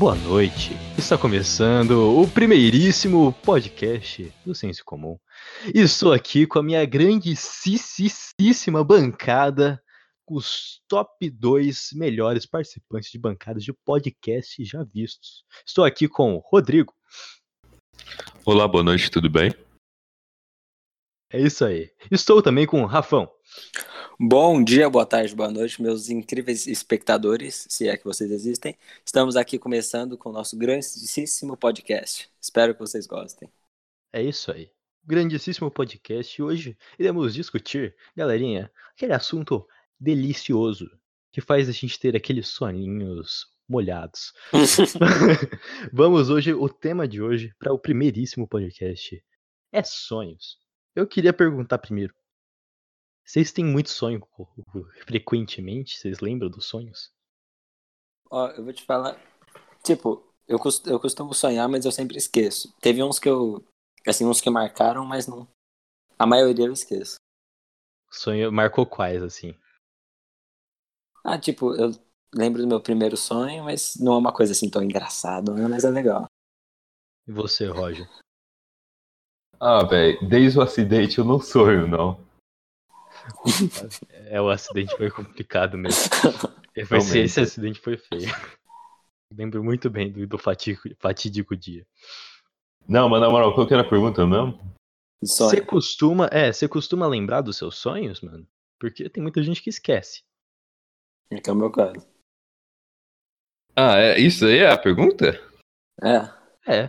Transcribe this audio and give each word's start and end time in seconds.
boa 0.00 0.14
noite. 0.14 0.70
Está 0.96 1.18
começando 1.18 2.18
o 2.18 2.26
primeiríssimo 2.26 3.34
podcast 3.44 4.32
do 4.46 4.54
Senso 4.54 4.82
Comum. 4.82 5.18
Estou 5.74 6.14
aqui 6.14 6.46
com 6.46 6.58
a 6.58 6.62
minha 6.62 6.82
grandíssima 6.86 8.82
bancada, 8.82 9.78
os 10.26 10.80
top 10.88 11.28
2 11.28 11.90
melhores 11.92 12.46
participantes 12.46 13.10
de 13.10 13.18
bancadas 13.18 13.62
de 13.62 13.74
podcast 13.74 14.64
já 14.64 14.82
vistos. 14.82 15.44
Estou 15.66 15.84
aqui 15.84 16.08
com 16.08 16.34
o 16.34 16.38
Rodrigo. 16.38 16.94
Olá, 18.46 18.66
boa 18.66 18.82
noite, 18.82 19.10
tudo 19.10 19.28
bem? 19.28 19.52
É 21.30 21.38
isso 21.38 21.62
aí. 21.62 21.92
Estou 22.10 22.40
também 22.40 22.66
com 22.66 22.82
o 22.82 22.86
Rafão. 22.86 23.30
Bom 24.18 24.62
dia, 24.62 24.88
boa 24.90 25.06
tarde, 25.06 25.34
boa 25.34 25.50
noite, 25.50 25.80
meus 25.80 26.10
incríveis 26.10 26.66
espectadores, 26.66 27.66
se 27.68 27.88
é 27.88 27.96
que 27.96 28.04
vocês 28.04 28.30
existem. 28.30 28.76
Estamos 29.04 29.34
aqui 29.34 29.58
começando 29.58 30.18
com 30.18 30.28
o 30.28 30.32
nosso 30.32 30.56
grandíssimo 30.56 31.56
podcast. 31.56 32.30
Espero 32.40 32.74
que 32.74 32.80
vocês 32.80 33.06
gostem. 33.06 33.48
É 34.12 34.22
isso 34.22 34.52
aí. 34.52 34.70
Grandíssimo 35.04 35.70
podcast. 35.70 36.42
Hoje 36.42 36.76
iremos 36.98 37.32
discutir, 37.32 37.96
galerinha, 38.14 38.70
aquele 38.92 39.14
assunto 39.14 39.66
delicioso 39.98 40.90
que 41.32 41.40
faz 41.40 41.68
a 41.68 41.72
gente 41.72 41.98
ter 41.98 42.14
aqueles 42.14 42.48
soninhos 42.48 43.46
molhados. 43.68 44.34
Vamos 45.92 46.28
hoje, 46.28 46.52
o 46.52 46.68
tema 46.68 47.08
de 47.08 47.22
hoje, 47.22 47.54
para 47.58 47.72
o 47.72 47.78
primeiríssimo 47.78 48.46
podcast 48.46 49.24
é 49.72 49.82
sonhos. 49.82 50.58
Eu 50.94 51.06
queria 51.06 51.32
perguntar 51.32 51.78
primeiro, 51.78 52.12
vocês 53.24 53.52
têm 53.52 53.64
muito 53.64 53.90
sonho 53.90 54.20
frequentemente? 55.06 55.98
Vocês 55.98 56.20
lembram 56.20 56.50
dos 56.50 56.66
sonhos? 56.66 57.12
Ó, 58.30 58.48
eu 58.48 58.64
vou 58.64 58.72
te 58.72 58.84
falar. 58.84 59.20
Tipo, 59.82 60.24
eu, 60.46 60.58
costumo, 60.58 60.94
eu 60.94 61.00
costumo 61.00 61.34
sonhar, 61.34 61.68
mas 61.68 61.84
eu 61.84 61.92
sempre 61.92 62.16
esqueço. 62.16 62.74
Teve 62.80 63.02
uns 63.02 63.18
que 63.18 63.28
eu. 63.28 63.64
Assim, 64.06 64.24
uns 64.24 64.40
que 64.40 64.50
marcaram, 64.50 65.04
mas 65.04 65.26
não. 65.26 65.46
A 66.18 66.26
maioria 66.26 66.66
eu 66.66 66.72
esqueço. 66.72 67.16
Sonho 68.10 68.50
marcou 68.52 68.84
quais, 68.86 69.22
assim? 69.22 69.54
Ah, 71.24 71.38
tipo, 71.38 71.74
eu 71.74 71.92
lembro 72.34 72.62
do 72.62 72.68
meu 72.68 72.80
primeiro 72.80 73.16
sonho, 73.16 73.64
mas 73.64 73.96
não 73.96 74.14
é 74.14 74.18
uma 74.18 74.32
coisa 74.32 74.52
assim 74.52 74.68
tão 74.68 74.82
engraçada, 74.82 75.52
né? 75.52 75.66
mas 75.68 75.84
é 75.84 75.90
legal. 75.90 76.26
E 77.26 77.32
você, 77.32 77.66
Roger? 77.66 78.08
Ah, 79.60 79.84
velho, 79.84 80.28
desde 80.28 80.58
o 80.58 80.62
acidente 80.62 81.18
eu 81.18 81.24
não 81.24 81.38
sonho, 81.40 81.86
não. 81.86 82.29
É, 84.26 84.40
o 84.40 84.48
acidente 84.48 84.96
foi 84.96 85.10
complicado 85.10 85.76
mesmo. 85.76 86.10
Foi, 86.86 86.98
esse 86.98 87.40
acidente 87.40 87.80
foi 87.80 87.96
feio. 87.96 88.30
Lembro 89.36 89.62
muito 89.62 89.90
bem 89.90 90.10
do, 90.10 90.26
do 90.26 90.38
fatídico, 90.38 90.88
fatídico 90.98 91.56
dia. 91.56 91.84
Não, 92.88 93.08
mas 93.08 93.20
na 93.20 93.28
moral, 93.28 93.54
qual 93.54 93.66
que 93.66 93.74
era 93.74 93.82
a 93.82 93.88
pergunta 93.88 94.24
mesmo? 94.26 94.58
Você 95.20 95.60
costuma, 95.60 96.28
é, 96.32 96.52
você 96.52 96.66
costuma 96.68 97.06
lembrar 97.06 97.42
dos 97.42 97.56
seus 97.58 97.76
sonhos, 97.76 98.20
mano? 98.20 98.46
Porque 98.78 99.10
tem 99.10 99.22
muita 99.22 99.42
gente 99.42 99.62
que 99.62 99.68
esquece. 99.68 100.22
É 101.30 101.40
que 101.40 101.50
é 101.50 101.52
o 101.52 101.56
meu 101.56 101.70
caso. 101.70 102.08
Ah, 103.76 103.98
é, 103.98 104.18
isso 104.18 104.46
aí 104.46 104.58
é 104.58 104.70
a 104.70 104.78
pergunta? 104.78 105.40
É. 106.02 106.40
É. 106.66 106.88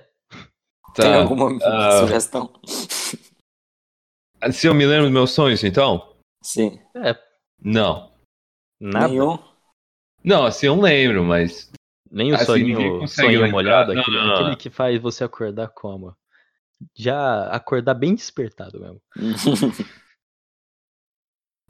Tá. 0.96 1.04
Tem 1.04 1.14
alguma 1.14 1.52
uh... 1.52 2.00
sugestão? 2.00 2.54
Se 4.52 4.66
eu 4.66 4.74
me 4.74 4.86
lembro 4.86 5.04
dos 5.04 5.14
meus 5.14 5.32
sonhos, 5.32 5.64
então? 5.64 6.11
Sim. 6.42 6.80
É. 6.96 7.16
Não. 7.64 8.12
Nada? 8.80 9.08
Nenhum? 9.08 9.38
Não, 10.24 10.46
assim 10.46 10.68
eu 10.68 10.80
lembro, 10.80 11.24
mas. 11.24 11.72
Nem 12.10 12.32
o 12.32 12.36
assim, 12.36 12.46
sonho, 12.46 13.08
sonho 13.08 13.52
molhado, 13.52 13.94
não, 13.94 14.02
aquele, 14.02 14.18
não, 14.18 14.28
não. 14.28 14.36
aquele 14.36 14.56
que 14.58 14.70
faz 14.70 15.02
você 15.02 15.24
acordar 15.24 15.70
como? 15.70 16.16
Já 16.96 17.48
acordar 17.48 17.94
bem 17.94 18.14
despertado 18.14 18.80
mesmo. 18.80 19.02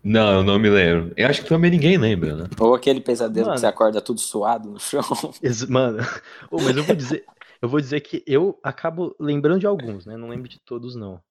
Não, 0.03 0.37
eu 0.37 0.43
não 0.43 0.57
me 0.57 0.67
lembro. 0.67 1.13
Eu 1.15 1.27
acho 1.27 1.43
que 1.43 1.49
também 1.49 1.69
ninguém 1.69 1.95
lembra, 1.97 2.35
né? 2.35 2.49
Ou 2.59 2.73
aquele 2.73 2.99
pesadelo 2.99 3.45
Mano, 3.45 3.55
que 3.55 3.59
você 3.59 3.67
acorda 3.67 4.01
tudo 4.01 4.19
suado 4.19 4.71
no 4.71 4.79
chão. 4.79 5.01
Mano, 5.69 5.99
oh, 6.49 6.59
mas 6.59 6.75
eu 6.75 6.83
vou 6.83 6.95
dizer, 6.95 7.25
eu 7.61 7.69
vou 7.69 7.79
dizer 7.79 8.01
que 8.01 8.23
eu 8.25 8.59
acabo 8.63 9.15
lembrando 9.19 9.59
de 9.59 9.67
alguns, 9.67 10.05
né? 10.05 10.17
Não 10.17 10.29
lembro 10.29 10.49
de 10.49 10.59
todos, 10.59 10.95
não. 10.95 11.21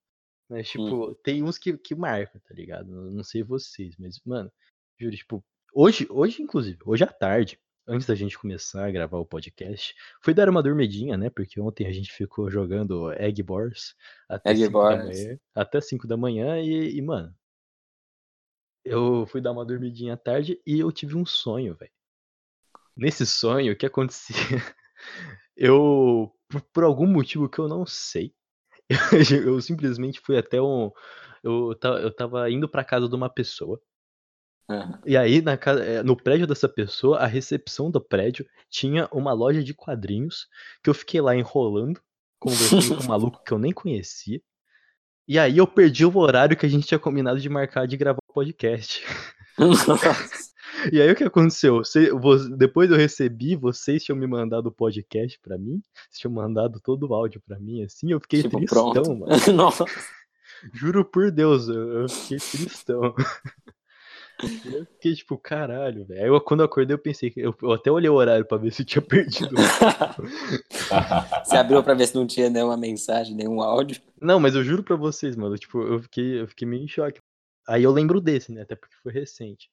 Mas, 0.50 0.68
hum. 0.68 0.70
tipo, 0.72 1.10
hum. 1.10 1.14
tem 1.22 1.42
uns 1.44 1.56
que, 1.56 1.78
que 1.78 1.94
marcam, 1.94 2.40
tá 2.40 2.52
ligado? 2.52 2.90
Não 2.90 3.22
sei 3.22 3.44
vocês, 3.44 3.94
mas, 3.96 4.20
mano, 4.26 4.50
juro, 4.98 5.16
tipo, 5.16 5.44
hoje, 5.72 6.08
hoje, 6.10 6.42
inclusive, 6.42 6.78
hoje 6.84 7.04
à 7.04 7.06
tarde, 7.06 7.56
antes 7.86 8.06
da 8.06 8.16
gente 8.16 8.36
começar 8.36 8.86
a 8.86 8.90
gravar 8.90 9.18
o 9.18 9.24
podcast, 9.24 9.94
foi 10.20 10.34
dar 10.34 10.48
uma 10.48 10.62
dormidinha, 10.62 11.16
né? 11.16 11.30
Porque 11.30 11.60
ontem 11.60 11.86
a 11.86 11.92
gente 11.92 12.12
ficou 12.12 12.50
jogando 12.50 13.12
Egg 13.12 13.44
Wars 13.48 13.94
até 14.28 14.54
5 14.56 14.72
da 14.72 14.96
manhã, 14.96 15.38
até 15.54 15.80
5 15.80 16.08
da 16.08 16.16
manhã 16.16 16.60
e, 16.60 16.96
e, 16.96 17.00
mano, 17.00 17.32
eu 18.84 19.26
fui 19.26 19.40
dar 19.40 19.52
uma 19.52 19.64
dormidinha 19.64 20.14
à 20.14 20.16
tarde 20.16 20.60
e 20.66 20.80
eu 20.80 20.90
tive 20.90 21.16
um 21.16 21.24
sonho, 21.24 21.76
velho. 21.76 21.92
Nesse 22.96 23.24
sonho, 23.24 23.72
o 23.72 23.76
que 23.76 23.86
acontecia? 23.86 24.34
Eu, 25.56 26.34
por 26.72 26.84
algum 26.84 27.06
motivo 27.06 27.46
que 27.46 27.58
eu 27.58 27.68
não 27.68 27.84
sei, 27.84 28.34
eu 29.44 29.60
simplesmente 29.60 30.20
fui 30.20 30.36
até 30.36 30.60
um. 30.60 30.90
Eu, 31.42 31.74
eu 32.02 32.14
tava 32.14 32.50
indo 32.50 32.68
pra 32.68 32.84
casa 32.84 33.08
de 33.08 33.14
uma 33.14 33.30
pessoa. 33.30 33.80
Uhum. 34.68 34.98
E 35.04 35.16
aí, 35.16 35.40
na 35.42 35.56
casa, 35.56 35.82
eh, 35.84 36.02
no 36.02 36.16
prédio 36.16 36.46
dessa 36.46 36.68
pessoa, 36.68 37.18
a 37.18 37.26
recepção 37.26 37.90
do 37.90 38.00
prédio 38.00 38.46
tinha 38.68 39.08
uma 39.10 39.32
loja 39.32 39.64
de 39.64 39.74
quadrinhos 39.74 40.46
que 40.82 40.90
eu 40.90 40.94
fiquei 40.94 41.20
lá 41.20 41.34
enrolando, 41.34 42.00
conversando 42.38 42.96
com 42.96 43.04
um 43.04 43.06
maluco 43.08 43.42
que 43.44 43.52
eu 43.52 43.58
nem 43.58 43.72
conhecia. 43.72 44.40
E 45.26 45.38
aí 45.38 45.58
eu 45.58 45.66
perdi 45.66 46.04
o 46.04 46.16
horário 46.16 46.56
que 46.56 46.66
a 46.66 46.68
gente 46.68 46.86
tinha 46.86 46.98
combinado 46.98 47.40
de 47.40 47.48
marcar 47.48 47.86
de 47.86 47.96
gravar 47.96 48.20
o 48.28 48.32
podcast. 48.32 49.04
E 50.92 51.00
aí 51.00 51.10
o 51.10 51.16
que 51.16 51.24
aconteceu? 51.24 51.76
Você, 51.78 52.10
você, 52.10 52.48
depois 52.56 52.90
eu 52.90 52.96
recebi, 52.96 53.56
vocês 53.56 54.04
tinham 54.04 54.16
me 54.16 54.26
mandado 54.26 54.66
o 54.66 54.72
podcast 54.72 55.38
pra 55.40 55.58
mim, 55.58 55.82
vocês 55.94 56.18
tinham 56.20 56.32
mandado 56.32 56.80
todo 56.80 57.08
o 57.08 57.14
áudio 57.14 57.40
pra 57.46 57.58
mim, 57.58 57.82
assim, 57.82 58.12
eu 58.12 58.20
fiquei 58.20 58.42
tipo, 58.42 58.56
tristão, 58.58 58.92
pronto. 58.92 59.16
mano. 59.16 59.32
Nossa. 59.54 59.84
Juro 60.74 61.04
por 61.04 61.30
Deus, 61.30 61.68
eu, 61.68 62.02
eu 62.02 62.08
fiquei 62.08 62.38
tristão. 62.38 63.14
Eu 64.42 64.86
fiquei 64.86 65.14
tipo, 65.14 65.36
caralho, 65.36 66.04
velho. 66.06 66.22
Aí 66.22 66.28
eu, 66.28 66.40
quando 66.40 66.60
eu 66.60 66.66
acordei, 66.66 66.94
eu 66.94 66.98
pensei 66.98 67.30
que. 67.30 67.40
Eu, 67.40 67.54
eu, 67.62 67.72
até 67.72 67.90
olhei 67.90 68.08
o 68.08 68.14
horário 68.14 68.44
pra 68.46 68.56
ver 68.56 68.72
se 68.72 68.84
tinha 68.84 69.02
perdido. 69.04 69.54
Você 71.44 71.56
abriu 71.56 71.82
pra 71.82 71.92
ver 71.92 72.06
se 72.06 72.14
não 72.14 72.26
tinha 72.26 72.48
nenhuma 72.48 72.76
mensagem, 72.76 73.34
nenhum 73.34 73.60
áudio? 73.60 74.00
Não, 74.20 74.40
mas 74.40 74.54
eu 74.54 74.64
juro 74.64 74.82
pra 74.82 74.96
vocês, 74.96 75.36
mano. 75.36 75.58
Tipo, 75.58 75.82
eu 75.82 76.00
fiquei, 76.00 76.40
eu 76.40 76.48
fiquei 76.48 76.66
meio 76.66 76.82
em 76.82 76.88
choque. 76.88 77.20
Aí 77.68 77.82
eu 77.82 77.92
lembro 77.92 78.20
desse, 78.20 78.50
né? 78.50 78.62
Até 78.62 78.74
porque 78.74 78.96
foi 79.02 79.12
recente. 79.12 79.70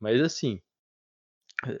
Mas 0.00 0.20
assim, 0.20 0.60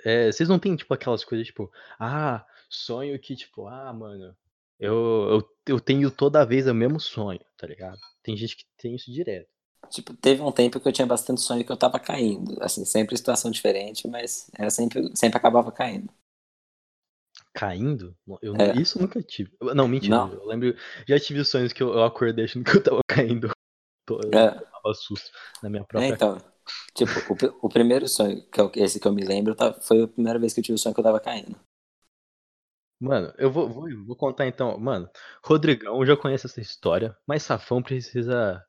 é, 0.04 0.30
vocês 0.30 0.48
não 0.48 0.58
tem, 0.58 0.74
tipo, 0.74 0.92
aquelas 0.92 1.24
coisas, 1.24 1.46
tipo, 1.46 1.70
ah, 1.98 2.44
sonho 2.68 3.18
que, 3.18 3.36
tipo, 3.36 3.66
ah, 3.66 3.92
mano, 3.92 4.36
eu, 4.78 4.94
eu, 5.30 5.50
eu 5.66 5.80
tenho 5.80 6.10
toda 6.10 6.44
vez 6.44 6.66
o 6.66 6.74
mesmo 6.74 7.00
sonho, 7.00 7.40
tá 7.56 7.66
ligado? 7.66 7.98
Tem 8.22 8.36
gente 8.36 8.56
que 8.56 8.64
tem 8.76 8.94
isso 8.94 9.10
direto. 9.12 9.48
Tipo, 9.90 10.14
teve 10.14 10.42
um 10.42 10.52
tempo 10.52 10.78
que 10.78 10.88
eu 10.88 10.92
tinha 10.92 11.06
bastante 11.06 11.40
sonho 11.40 11.64
que 11.64 11.72
eu 11.72 11.76
tava 11.76 11.98
caindo. 11.98 12.56
Assim, 12.62 12.84
sempre 12.84 13.16
situação 13.16 13.50
diferente, 13.50 14.06
mas 14.06 14.50
era 14.56 14.70
sempre, 14.70 15.10
sempre 15.16 15.38
acabava 15.38 15.72
caindo. 15.72 16.12
Caindo? 17.54 18.16
Eu, 18.42 18.54
é. 18.56 18.76
Isso 18.76 19.00
nunca 19.00 19.22
tive. 19.22 19.50
Não, 19.60 19.88
mentira. 19.88 20.16
Não. 20.16 20.32
Eu 20.32 20.46
lembro. 20.46 20.76
Já 21.08 21.18
tive 21.18 21.44
sonhos 21.44 21.72
que 21.72 21.82
eu, 21.82 21.92
eu 21.92 22.04
acordei 22.04 22.44
achando 22.44 22.64
que 22.64 22.76
eu 22.76 22.82
tava 22.82 23.00
caindo. 23.08 23.50
Eu 24.10 24.38
é. 24.38 24.50
tava 24.50 24.94
susto 24.94 25.30
na 25.62 25.70
minha 25.70 25.84
própria. 25.84 26.10
É, 26.10 26.14
então. 26.14 26.38
Tipo, 26.94 27.12
o, 27.32 27.66
o 27.66 27.68
primeiro 27.68 28.08
sonho, 28.08 28.42
que 28.50 28.60
é 28.60 28.84
esse 28.84 29.00
que 29.00 29.06
eu 29.06 29.12
me 29.12 29.24
lembro, 29.24 29.54
tá, 29.54 29.72
foi 29.80 30.02
a 30.02 30.08
primeira 30.08 30.38
vez 30.38 30.52
que 30.52 30.60
eu 30.60 30.64
tive 30.64 30.76
o 30.76 30.78
sonho 30.78 30.94
que 30.94 31.00
eu 31.00 31.04
tava 31.04 31.20
caindo. 31.20 31.58
Mano, 33.00 33.32
eu 33.38 33.50
vou, 33.50 33.68
vou, 33.68 33.88
vou 34.04 34.16
contar 34.16 34.46
então. 34.46 34.76
Mano, 34.78 35.08
Rodrigão 35.42 36.04
já 36.04 36.16
conhece 36.16 36.46
essa 36.46 36.60
história, 36.60 37.16
mas 37.26 37.42
Safão 37.42 37.82
precisa 37.82 38.64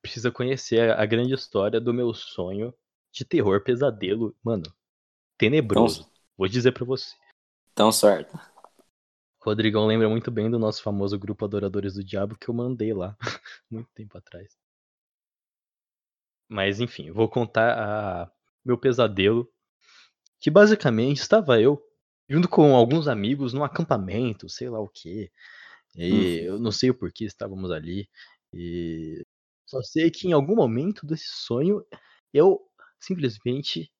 precisa 0.00 0.30
conhecer 0.30 0.90
a, 0.90 1.02
a 1.02 1.06
grande 1.06 1.34
história 1.34 1.80
do 1.80 1.92
meu 1.92 2.12
sonho 2.14 2.74
de 3.12 3.24
terror 3.24 3.62
pesadelo, 3.62 4.34
mano, 4.42 4.64
tenebroso. 5.36 6.00
Então, 6.00 6.12
vou 6.36 6.48
dizer 6.48 6.72
para 6.72 6.84
você. 6.84 7.14
Tão 7.74 7.92
certo. 7.92 8.38
Rodrigão 9.40 9.86
lembra 9.86 10.08
muito 10.08 10.30
bem 10.30 10.50
do 10.50 10.58
nosso 10.58 10.82
famoso 10.82 11.18
grupo 11.18 11.44
Adoradores 11.44 11.94
do 11.94 12.04
Diabo 12.04 12.36
que 12.36 12.48
eu 12.48 12.54
mandei 12.54 12.92
lá 12.92 13.16
muito 13.70 13.88
tempo 13.94 14.18
atrás. 14.18 14.56
Mas 16.48 16.80
enfim, 16.80 17.10
vou 17.10 17.28
contar 17.28 17.78
a 17.78 18.30
meu 18.64 18.78
pesadelo, 18.78 19.48
que 20.40 20.50
basicamente 20.50 21.20
estava 21.20 21.60
eu 21.60 21.82
junto 22.28 22.48
com 22.48 22.74
alguns 22.74 23.08
amigos 23.08 23.52
num 23.52 23.64
acampamento, 23.64 24.48
sei 24.48 24.68
lá 24.68 24.80
o 24.80 24.88
que. 24.88 25.30
E 25.96 26.40
uhum. 26.40 26.54
eu 26.54 26.58
não 26.58 26.70
sei 26.70 26.90
o 26.90 26.94
porquê 26.94 27.24
estávamos 27.24 27.70
ali. 27.70 28.08
E 28.52 29.24
só 29.66 29.82
sei 29.82 30.10
que 30.10 30.28
em 30.28 30.32
algum 30.32 30.54
momento 30.54 31.06
desse 31.06 31.28
sonho 31.28 31.84
eu 32.32 32.60
simplesmente 33.00 33.90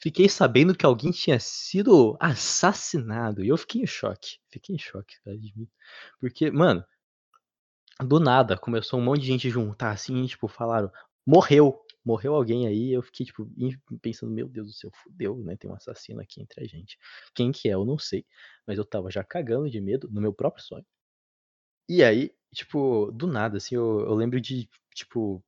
fiquei 0.00 0.28
sabendo 0.28 0.76
que 0.76 0.84
alguém 0.84 1.10
tinha 1.10 1.38
sido 1.38 2.16
assassinado. 2.20 3.44
E 3.44 3.48
eu 3.48 3.56
fiquei 3.56 3.82
em 3.82 3.86
choque. 3.86 4.38
Fiquei 4.50 4.74
em 4.74 4.78
choque. 4.78 5.16
Porque, 6.20 6.50
mano, 6.50 6.84
do 8.00 8.20
nada 8.20 8.56
começou 8.56 9.00
um 9.00 9.04
monte 9.04 9.22
de 9.22 9.28
gente 9.28 9.50
juntar 9.50 9.90
assim, 9.92 10.26
tipo, 10.26 10.48
falaram, 10.48 10.90
morreu, 11.26 11.80
morreu 12.06 12.34
alguém 12.34 12.66
aí. 12.66 12.92
Eu 12.92 13.02
fiquei, 13.02 13.26
tipo, 13.26 13.48
pensando, 14.00 14.32
meu 14.32 14.48
Deus 14.48 14.68
do 14.68 14.72
céu, 14.72 14.90
fudeu, 15.02 15.36
né? 15.38 15.56
Tem 15.56 15.68
um 15.70 15.74
assassino 15.74 16.20
aqui 16.20 16.40
entre 16.40 16.62
a 16.64 16.66
gente. 16.66 16.96
Quem 17.34 17.50
que 17.50 17.68
é, 17.68 17.74
eu 17.74 17.84
não 17.84 17.98
sei. 17.98 18.24
Mas 18.66 18.78
eu 18.78 18.84
tava 18.84 19.10
já 19.10 19.24
cagando 19.24 19.68
de 19.68 19.80
medo 19.80 20.08
no 20.10 20.20
meu 20.20 20.32
próprio 20.32 20.64
sonho. 20.64 20.86
E 21.88 22.02
aí, 22.04 22.32
tipo, 22.54 23.10
do 23.12 23.26
nada, 23.26 23.58
assim, 23.58 23.74
eu, 23.74 24.00
eu 24.00 24.14
lembro 24.14 24.40
de, 24.40 24.68
tipo, 24.94 25.42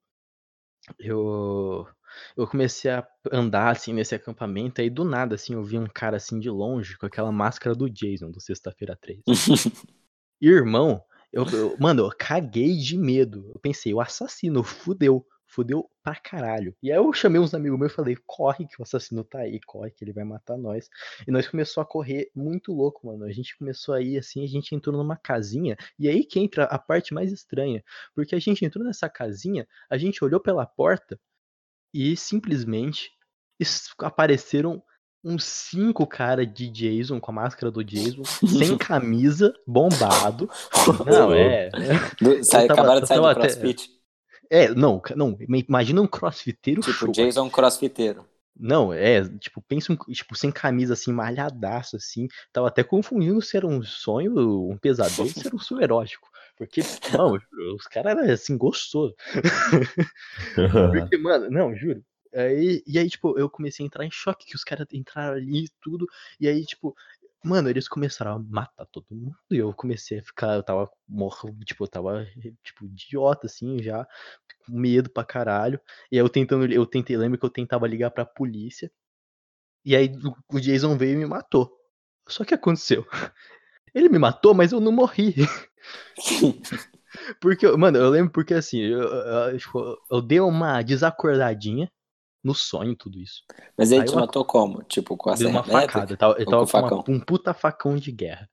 eu 0.99 1.87
eu 2.37 2.47
comecei 2.47 2.91
a 2.91 3.07
andar 3.31 3.71
assim 3.71 3.93
nesse 3.93 4.15
acampamento, 4.15 4.81
aí 4.81 4.89
do 4.89 5.05
nada 5.05 5.35
assim 5.35 5.53
eu 5.53 5.63
vi 5.63 5.79
um 5.79 5.87
cara 5.87 6.17
assim 6.17 6.41
de 6.41 6.49
longe 6.49 6.97
com 6.97 7.05
aquela 7.05 7.31
máscara 7.31 7.75
do 7.77 7.89
Jason 7.91 8.31
do 8.31 8.41
Sexta-feira 8.41 8.97
13. 8.97 9.23
Irmão, 10.41 11.05
eu, 11.33 11.45
eu, 11.51 11.77
mano, 11.79 12.05
eu 12.05 12.11
caguei 12.17 12.77
de 12.77 12.97
medo. 12.97 13.51
Eu 13.55 13.61
pensei, 13.61 13.93
o 13.93 14.01
assassino 14.01 14.63
fudeu, 14.63 15.27
fudeu 15.49 15.91
pra 16.03 16.15
caralho. 16.15 16.77
E 16.83 16.93
aí 16.93 16.99
eu 16.99 17.13
chamei 17.13 17.41
uns 17.41 17.55
amigos 17.55 17.79
meus 17.79 17.93
e 17.93 17.95
falei, 17.95 18.17
corre 18.27 18.67
que 18.67 18.79
o 18.79 18.83
assassino 18.83 19.25
tá 19.25 19.41
aí, 19.41 19.59
corre 19.67 19.91
que 19.91 20.05
ele 20.05 20.13
vai 20.13 20.25
matar 20.25 20.57
nós. 20.57 20.89
E 21.27 21.31
nós 21.31 21.49
começou 21.49 21.83
a 21.83 21.87
correr 21.87 22.31
muito 22.35 22.73
louco, 22.73 23.07
mano. 23.07 23.25
A 23.25 23.33
gente 23.33 23.57
começou 23.57 23.95
a 23.95 24.01
ir 24.01 24.19
assim, 24.19 24.45
a 24.45 24.47
gente 24.47 24.75
entrou 24.75 24.97
numa 24.97 25.17
casinha, 25.17 25.77
e 25.99 26.09
aí 26.09 26.25
que 26.25 26.39
entra 26.39 26.65
a 26.65 26.79
parte 26.79 27.15
mais 27.15 27.33
estranha, 27.33 27.83
porque 28.15 28.35
a 28.35 28.39
gente 28.39 28.65
entrou 28.65 28.85
nessa 28.85 29.09
casinha, 29.09 29.67
a 29.89 29.97
gente 29.97 30.23
olhou 30.23 30.39
pela 30.39 30.67
porta 30.67 31.19
e 31.93 32.17
simplesmente 32.17 33.11
apareceram 33.99 34.83
uns 35.25 35.45
cinco 35.45 36.07
caras 36.07 36.47
de 36.53 36.69
Jason 36.69 37.19
com 37.19 37.31
a 37.33 37.35
máscara 37.35 37.73
do 37.73 37.83
Jason, 37.83 38.23
sem 38.25 38.77
camisa, 38.79 39.53
bombado. 39.67 40.49
Não, 41.07 41.33
é. 41.33 41.71
Sai, 42.45 42.67
tava, 42.67 42.81
acabaram 42.81 43.01
de 43.01 43.09
sair 43.09 43.21
do 43.21 43.35
crossfit. 43.35 43.98
É, 44.51 44.69
não, 44.69 45.01
não, 45.15 45.37
imagina 45.67 46.01
um 46.01 46.07
crossfiteiro. 46.07 46.81
Tipo, 46.81 46.93
show, 46.95 47.13
Jason 47.13 47.51
crossfiteiro. 47.51 48.27
Não, 48.59 48.93
é, 48.93 49.23
tipo, 49.39 49.63
pensa 49.63 49.93
um, 49.93 49.97
tipo, 50.13 50.35
sem 50.35 50.51
camisa, 50.51 50.95
assim, 50.95 51.13
malhadaço, 51.13 51.97
assim. 51.97 52.27
Tava 52.53 52.67
até 52.67 52.83
confundindo 52.83 53.41
se 53.41 53.57
era 53.57 53.67
um 53.67 53.83
sonho, 53.83 54.69
um 54.69 54.77
pesadelo, 54.77 55.29
se 55.29 55.47
era 55.47 55.55
um 55.55 55.61
sonho 55.61 55.83
erótico. 55.83 56.29
Porque, 56.57 56.81
não, 57.17 57.39
os 57.77 57.87
caras 57.87 58.19
eram, 58.19 58.33
assim, 58.33 58.59
gostosos. 58.59 59.15
Porque, 60.93 61.17
mano, 61.19 61.49
não, 61.51 61.77
juro. 61.77 62.03
Aí, 62.35 62.83
e 62.87 62.99
aí, 62.99 63.09
tipo, 63.09 63.39
eu 63.39 63.49
comecei 63.49 63.85
a 63.85 63.87
entrar 63.87 64.05
em 64.05 64.11
choque 64.11 64.47
que 64.47 64.57
os 64.57 64.65
caras 64.65 64.87
entraram 64.93 65.37
ali 65.37 65.65
e 65.65 65.71
tudo. 65.81 66.07
E 66.39 66.49
aí, 66.49 66.65
tipo, 66.65 66.95
mano, 67.45 67.69
eles 67.69 67.89
começaram 67.89 68.33
a 68.33 68.39
matar 68.39 68.87
todo 68.87 69.07
mundo. 69.11 69.37
E 69.51 69.57
eu 69.57 69.73
comecei 69.73 70.19
a 70.19 70.23
ficar, 70.23 70.57
eu 70.57 70.63
tava 70.63 70.91
morrendo, 71.09 71.65
tipo, 71.65 71.85
eu 71.85 71.89
tava, 71.89 72.27
tipo, 72.63 72.85
idiota, 72.87 73.47
assim, 73.47 73.83
já, 73.83 74.07
com 74.67 74.73
medo 74.73 75.11
pra 75.11 75.25
caralho. 75.25 75.81
E 76.11 76.17
aí 76.17 76.23
eu 76.23 76.29
tentando, 76.29 76.71
eu 76.73 76.87
tentei, 76.87 77.17
lembro 77.17 77.39
que 77.39 77.45
eu 77.45 77.51
tentava 77.51 77.87
ligar 77.87 78.11
pra 78.11 78.25
polícia. 78.25 78.91
E 79.85 79.97
aí 79.97 80.13
o 80.53 80.61
Jason 80.61 80.97
veio 80.97 81.15
e 81.15 81.17
me 81.17 81.27
matou. 81.27 81.73
Só 82.29 82.45
que 82.45 82.55
aconteceu. 82.55 83.07
Ele 83.95 84.09
me 84.09 84.19
matou, 84.19 84.55
mas 84.55 84.73
eu 84.73 84.81
não 84.81 84.93
morri. 84.93 85.35
porque, 87.41 87.67
mano, 87.77 87.99
eu 87.99 88.11
lembro 88.11 88.33
porque 88.33 88.55
assim, 88.55 88.81
eu, 88.81 89.01
eu, 89.01 89.51
eu, 89.51 89.59
tipo, 89.59 89.99
eu 90.11 90.21
dei 90.21 90.41
uma 90.41 90.83
desacordadinha 90.83 91.91
no 92.49 92.55
sonho 92.55 92.97
tudo 92.97 93.21
isso. 93.21 93.43
Mas 93.77 93.93
ele 93.93 94.01
aí 94.01 94.07
te 94.09 94.15
matou 94.15 94.45
como? 94.45 94.83
Tipo, 94.85 95.17
com 95.17 95.31
a 95.31 95.35
Deu 95.35 95.51
uma 95.51 95.63
facada. 95.63 96.13
Ele 96.13 96.17
tava, 96.17 96.37
ele 96.37 96.47
tava 96.47 96.67
com, 96.67 96.79
uma, 96.79 97.05
um 97.09 97.21
puta 97.21 97.53
facão 97.53 97.97
de 97.97 98.11
guerra. 98.11 98.49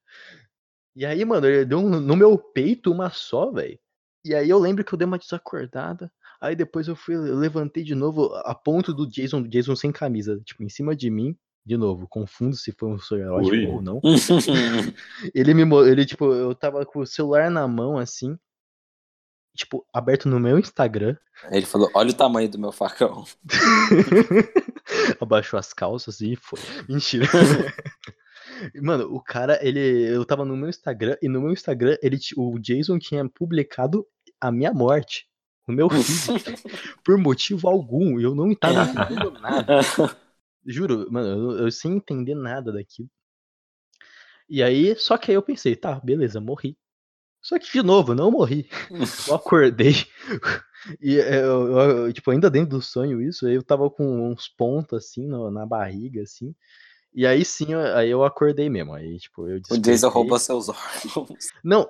E 0.95 1.05
aí, 1.05 1.23
mano, 1.23 1.47
ele 1.47 1.65
deu 1.65 1.79
um, 1.79 1.89
no 1.99 2.15
meu 2.15 2.37
peito 2.37 2.91
uma 2.91 3.09
só, 3.09 3.51
velho. 3.51 3.79
E 4.23 4.35
aí 4.35 4.49
eu 4.49 4.59
lembro 4.59 4.83
que 4.83 4.93
eu 4.93 4.97
dei 4.97 5.05
uma 5.05 5.17
desacordada. 5.17 6.11
Aí 6.41 6.55
depois 6.55 6.87
eu 6.87 6.95
fui, 6.95 7.15
eu 7.15 7.35
levantei 7.37 7.83
de 7.83 7.95
novo 7.95 8.33
a 8.43 8.53
ponto 8.53 8.93
do 8.93 9.07
Jason, 9.07 9.43
Jason 9.43 9.75
sem 9.75 9.91
camisa, 9.91 10.39
tipo, 10.43 10.63
em 10.63 10.69
cima 10.69 10.95
de 10.95 11.09
mim. 11.09 11.35
De 11.65 11.77
novo, 11.77 12.07
confundo 12.07 12.55
se 12.55 12.71
foi 12.71 12.89
um 12.89 12.99
sonho 12.99 13.23
erótico 13.23 13.71
ou 13.71 13.81
não. 13.81 13.99
ele 15.33 15.53
me 15.53 15.63
ele 15.87 16.05
tipo, 16.05 16.31
eu 16.31 16.53
tava 16.53 16.85
com 16.85 16.99
o 16.99 17.07
celular 17.07 17.49
na 17.49 17.67
mão 17.67 17.97
assim, 17.97 18.37
tipo, 19.55 19.85
aberto 19.93 20.27
no 20.27 20.39
meu 20.39 20.59
Instagram. 20.59 21.15
Ele 21.49 21.65
falou: 21.65 21.89
"Olha 21.93 22.11
o 22.11 22.13
tamanho 22.13 22.49
do 22.49 22.59
meu 22.59 22.71
facão". 22.71 23.23
Abaixou 25.19 25.57
as 25.57 25.73
calças 25.73 26.21
e 26.21 26.35
foi. 26.35 26.59
Mentira. 26.87 27.25
Mano, 28.81 29.13
o 29.13 29.21
cara, 29.21 29.59
ele. 29.61 29.79
Eu 29.79 30.25
tava 30.25 30.45
no 30.45 30.55
meu 30.55 30.69
Instagram 30.69 31.17
e 31.21 31.27
no 31.27 31.41
meu 31.41 31.51
Instagram 31.51 31.97
ele, 32.01 32.17
o 32.37 32.57
Jason 32.59 32.97
tinha 32.99 33.27
publicado 33.27 34.05
a 34.39 34.51
minha 34.51 34.73
morte. 34.73 35.27
O 35.67 35.71
meu 35.71 35.89
filho. 35.89 36.39
por 37.03 37.17
motivo 37.17 37.67
algum. 37.67 38.19
Eu 38.19 38.35
não 38.35 38.53
tava 38.53 38.83
entendendo 38.83 39.39
nada. 39.39 39.79
Juro, 40.65 41.11
mano, 41.11 41.51
eu, 41.51 41.65
eu 41.65 41.71
sem 41.71 41.93
entender 41.93 42.35
nada 42.35 42.71
daquilo. 42.71 43.09
E 44.47 44.61
aí, 44.61 44.95
só 44.95 45.17
que 45.17 45.31
aí 45.31 45.35
eu 45.35 45.41
pensei, 45.41 45.75
tá, 45.75 45.99
beleza, 45.99 46.39
morri. 46.39 46.77
Só 47.45 47.59
que, 47.59 47.71
de 47.71 47.83
novo, 47.83 48.15
não 48.15 48.31
morri. 48.31 48.67
Eu 49.27 49.35
acordei. 49.35 49.93
E 51.01 51.15
eu, 51.15 51.23
eu, 51.23 51.79
eu, 51.79 52.13
tipo, 52.13 52.29
ainda 52.29 52.47
dentro 52.47 52.77
do 52.77 52.81
sonho 52.81 53.19
isso, 53.19 53.47
eu 53.47 53.63
tava 53.63 53.89
com 53.89 54.31
uns 54.31 54.47
pontos 54.47 54.99
assim 54.99 55.25
no, 55.25 55.49
na 55.49 55.65
barriga, 55.65 56.21
assim. 56.21 56.53
E 57.11 57.25
aí 57.25 57.43
sim, 57.43 57.73
aí 57.73 58.11
eu 58.11 58.23
acordei 58.23 58.69
mesmo. 58.69 58.93
Aí, 58.93 59.17
tipo, 59.17 59.47
eu 59.47 59.59
O 59.71 59.79
Jason 59.79 60.09
roubou 60.09 60.37
seus 60.37 60.69
órgãos. 60.69 61.49
Não, 61.63 61.89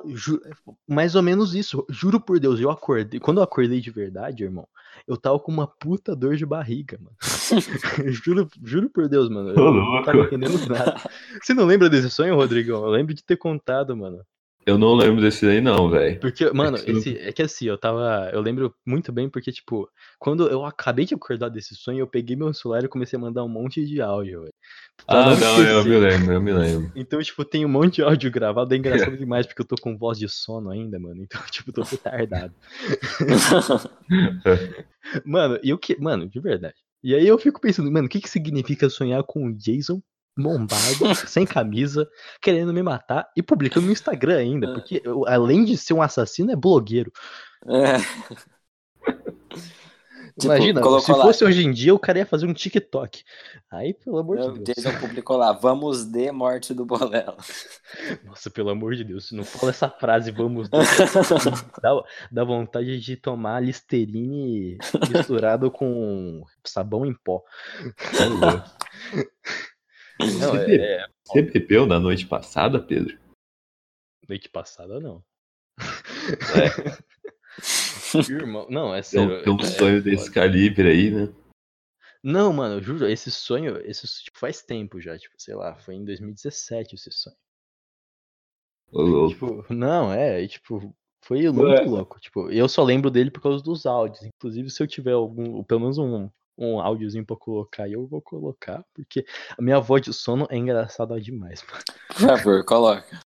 mais 0.87 1.13
ou 1.13 1.21
menos 1.21 1.53
isso. 1.53 1.85
Juro 1.89 2.21
por 2.21 2.39
Deus, 2.39 2.57
eu 2.57 2.69
acordei. 2.69 3.19
Quando 3.19 3.39
eu 3.39 3.43
acordei 3.43 3.81
de 3.81 3.91
verdade, 3.91 4.45
irmão, 4.45 4.65
eu 5.05 5.17
tava 5.17 5.37
com 5.41 5.51
uma 5.51 5.67
puta 5.67 6.15
dor 6.15 6.37
de 6.37 6.45
barriga, 6.45 6.97
mano. 6.97 7.17
juro, 8.13 8.47
juro 8.63 8.89
por 8.89 9.09
Deus, 9.09 9.27
mano. 9.27 9.49
Eu 9.49 9.73
não 9.73 10.03
tava 10.03 10.19
entendendo 10.19 10.57
nada. 10.69 11.01
Você 11.41 11.53
não 11.53 11.65
lembra 11.65 11.89
desse 11.89 12.09
sonho, 12.09 12.35
Rodrigão? 12.35 12.81
Eu 12.85 12.91
lembro 12.91 13.13
de 13.13 13.21
ter 13.21 13.35
contado, 13.35 13.97
mano. 13.97 14.23
Eu 14.65 14.79
não 14.79 14.95
lembro 14.95 15.21
desse 15.21 15.45
aí, 15.45 15.61
não, 15.61 15.87
velho. 15.91 16.19
Porque, 16.19 16.51
mano, 16.51 16.75
é 16.77 16.81
que, 16.81 16.91
esse, 16.91 17.17
é 17.19 17.31
que 17.31 17.43
assim, 17.43 17.65
eu 17.67 17.77
tava. 17.77 18.31
Eu 18.33 18.41
lembro 18.41 18.73
muito 18.83 19.11
bem, 19.11 19.29
porque, 19.29 19.51
tipo, 19.51 19.87
quando 20.17 20.47
eu 20.49 20.65
acabei 20.65 21.05
de 21.05 21.13
acordar 21.13 21.49
desse 21.49 21.75
sonho, 21.75 21.99
eu 21.99 22.07
peguei 22.07 22.35
meu 22.35 22.51
celular 22.51 22.83
e 22.83 22.87
comecei 22.87 23.15
a 23.15 23.21
mandar 23.21 23.43
um 23.43 23.47
monte 23.47 23.85
de 23.85 24.01
áudio, 24.01 24.41
velho. 24.41 24.53
Ah, 25.07 25.35
não, 25.35 25.57
não 25.59 25.61
eu 25.61 25.83
me 25.83 25.97
lembro, 25.97 26.33
eu 26.33 26.41
me 26.41 26.51
lembro. 26.51 26.91
Então, 26.97 27.21
tipo, 27.21 27.45
tem 27.45 27.63
um 27.63 27.69
monte 27.69 27.95
de 27.95 28.01
áudio 28.01 28.31
gravado, 28.31 28.73
é 28.73 28.77
engraçado 28.77 29.15
demais, 29.19 29.45
porque 29.45 29.61
eu 29.61 29.67
tô 29.67 29.75
com 29.75 29.95
voz 29.95 30.17
de 30.17 30.27
sono 30.27 30.71
ainda, 30.71 30.97
mano. 30.97 31.21
Então, 31.21 31.39
tipo, 31.51 31.71
tô 31.71 31.83
retardado. 31.83 32.55
mano, 35.23 35.59
e 35.61 35.71
o 35.71 35.77
que. 35.77 35.95
Mano, 36.01 36.27
de 36.27 36.39
verdade. 36.39 36.75
E 37.03 37.13
aí 37.13 37.27
eu 37.27 37.37
fico 37.37 37.61
pensando, 37.61 37.91
mano, 37.91 38.07
o 38.07 38.09
que 38.09 38.19
que 38.19 38.29
significa 38.29 38.89
sonhar 38.89 39.23
com 39.23 39.45
o 39.45 39.53
Jason 39.53 40.01
bombado, 40.37 41.15
sem 41.27 41.45
camisa, 41.45 42.07
querendo 42.41 42.73
me 42.73 42.83
matar 42.83 43.29
e 43.35 43.41
publicando 43.41 43.85
no 43.85 43.91
Instagram 43.91 44.37
ainda, 44.37 44.67
é. 44.67 44.73
porque 44.73 45.01
além 45.27 45.63
de 45.63 45.77
ser 45.77 45.93
um 45.93 46.01
assassino, 46.01 46.51
é 46.51 46.55
blogueiro. 46.55 47.11
É. 47.67 47.95
Tipo, 50.37 50.53
Imagina, 50.53 50.83
se 50.99 51.13
fosse 51.13 51.43
lá. 51.45 51.49
hoje 51.49 51.65
em 51.65 51.71
dia, 51.71 51.95
o 51.95 51.99
cara 51.99 52.19
ia 52.19 52.25
fazer 52.25 52.45
um 52.45 52.53
TikTok. 52.53 53.23
Aí, 53.71 53.93
pelo 53.93 54.17
amor 54.17 54.37
de 54.37 54.59
Deus. 54.59 54.75
Jason 54.75 54.99
publicou 54.99 55.37
lá, 55.37 55.53
vamos 55.53 56.03
de 56.03 56.29
morte 56.29 56.73
do 56.73 56.85
Bolela. 56.85 57.37
Nossa, 58.25 58.49
pelo 58.49 58.69
amor 58.69 58.95
de 58.95 59.05
Deus, 59.05 59.31
não 59.31 59.45
fala 59.45 59.69
essa 59.69 59.89
frase, 59.89 60.31
vamos 60.31 60.67
de... 60.67 60.77
dá, 61.81 62.03
dá 62.29 62.43
vontade 62.43 62.99
de 62.99 63.15
tomar 63.15 63.63
Listerine 63.63 64.77
misturado 65.09 65.71
com 65.71 66.43
sabão 66.65 67.05
em 67.05 67.13
pó. 67.13 67.41
Não, 70.19 70.51
você, 70.51 70.75
é, 70.75 71.01
é... 71.01 71.07
você 71.23 71.41
bebeu 71.41 71.85
na 71.85 71.99
noite 71.99 72.25
passada, 72.25 72.79
Pedro? 72.79 73.17
Noite 74.27 74.49
passada, 74.49 74.99
não. 74.99 75.23
É. 75.79 77.05
Irmão, 78.31 78.67
não, 78.69 78.93
é 78.93 79.01
sério. 79.01 79.43
Tem 79.43 79.53
um, 79.53 79.59
é, 79.59 79.65
sonho 79.65 79.97
é, 79.97 80.01
desse 80.01 80.31
calibre 80.31 80.89
aí, 80.89 81.11
né? 81.11 81.33
Não, 82.23 82.51
mano, 82.51 82.75
eu 82.75 82.81
juro, 82.81 83.07
esse 83.07 83.29
sonho, 83.29 83.77
esse 83.85 84.07
tipo, 84.23 84.39
faz 84.39 84.61
tempo 84.61 84.99
já, 84.99 85.17
tipo, 85.17 85.35
sei 85.37 85.53
lá, 85.53 85.75
foi 85.75 85.95
em 85.95 86.05
2017 86.05 86.95
esse 86.95 87.11
sonho. 87.11 87.35
Ô, 88.91 89.27
tipo, 89.27 89.65
não, 89.73 90.11
é, 90.11 90.47
tipo, 90.47 90.95
foi 91.21 91.41
muito 91.51 91.61
Ué. 91.63 91.81
louco. 91.85 92.19
Tipo, 92.19 92.51
eu 92.51 92.69
só 92.69 92.83
lembro 92.83 93.11
dele 93.11 93.31
por 93.31 93.41
causa 93.41 93.63
dos 93.63 93.85
áudios. 93.85 94.23
Inclusive, 94.23 94.69
se 94.69 94.81
eu 94.81 94.87
tiver 94.87 95.11
algum, 95.11 95.63
pelo 95.63 95.81
menos 95.81 95.97
um, 95.97 96.29
um 96.57 96.79
áudiozinho 96.79 97.25
pra 97.25 97.35
colocar 97.35 97.87
e 97.87 97.93
eu 97.93 98.05
vou 98.05 98.21
colocar, 98.21 98.83
porque 98.93 99.25
a 99.57 99.61
minha 99.61 99.79
voz 99.79 100.01
de 100.01 100.13
sono 100.13 100.47
é 100.49 100.57
engraçada 100.57 101.19
demais. 101.19 101.63
Por 102.07 102.15
favor, 102.15 102.63
coloca. 102.65 103.19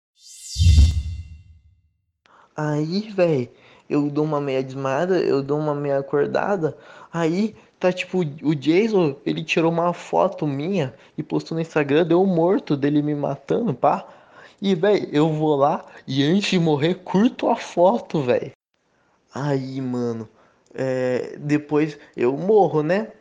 Aí, 2.57 3.11
velho, 3.11 3.49
eu 3.89 4.11
dou 4.11 4.25
uma 4.25 4.41
meia 4.41 4.63
desmada, 4.63 5.21
eu 5.21 5.43
dou 5.43 5.59
uma 5.59 5.75
meia 5.75 5.99
acordada, 5.99 6.77
aí 7.13 7.55
tá 7.79 7.93
tipo, 7.93 8.19
o 8.43 8.55
Jason, 8.55 9.17
ele 9.25 9.45
tirou 9.45 9.71
uma 9.71 9.93
foto 9.93 10.47
minha 10.47 10.95
e 11.17 11.23
postou 11.23 11.55
no 11.55 11.63
Instagram, 11.63 12.05
deu 12.05 12.21
um 12.21 12.27
morto 12.27 12.77
dele 12.77 13.01
me 13.03 13.15
matando, 13.15 13.73
pá. 13.73 14.07
E, 14.61 14.75
velho, 14.75 15.09
eu 15.13 15.33
vou 15.33 15.55
lá 15.55 15.85
e 16.07 16.25
antes 16.25 16.51
de 16.51 16.59
morrer, 16.59 16.97
curto 16.97 17.49
a 17.49 17.55
foto, 17.55 18.21
velho. 18.21 18.51
Aí, 19.33 19.81
mano, 19.81 20.29
é, 20.75 21.37
depois 21.39 21.97
eu 22.17 22.37
morro, 22.37 22.83
né? 22.83 23.13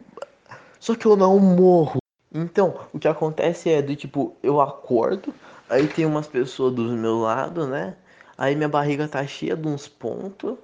Só 0.88 0.96
que 0.96 1.06
eu 1.06 1.18
não 1.18 1.38
morro. 1.38 1.98
Então, 2.34 2.88
o 2.94 2.98
que 2.98 3.10
acontece 3.10 3.70
é 3.70 3.82
do 3.82 3.94
tipo, 3.94 4.38
eu 4.42 4.62
acordo, 4.62 5.36
aí 5.70 5.86
tem 5.86 6.06
umas 6.06 6.28
pessoas 6.28 6.74
do 6.74 6.84
meu 6.84 7.18
lado, 7.20 7.68
né? 7.68 7.98
Aí 8.38 8.56
minha 8.56 8.70
barriga 8.70 9.06
tá 9.06 9.28
cheia 9.28 9.54
de 9.58 9.68
uns 9.68 9.86
pontos, 9.86 10.58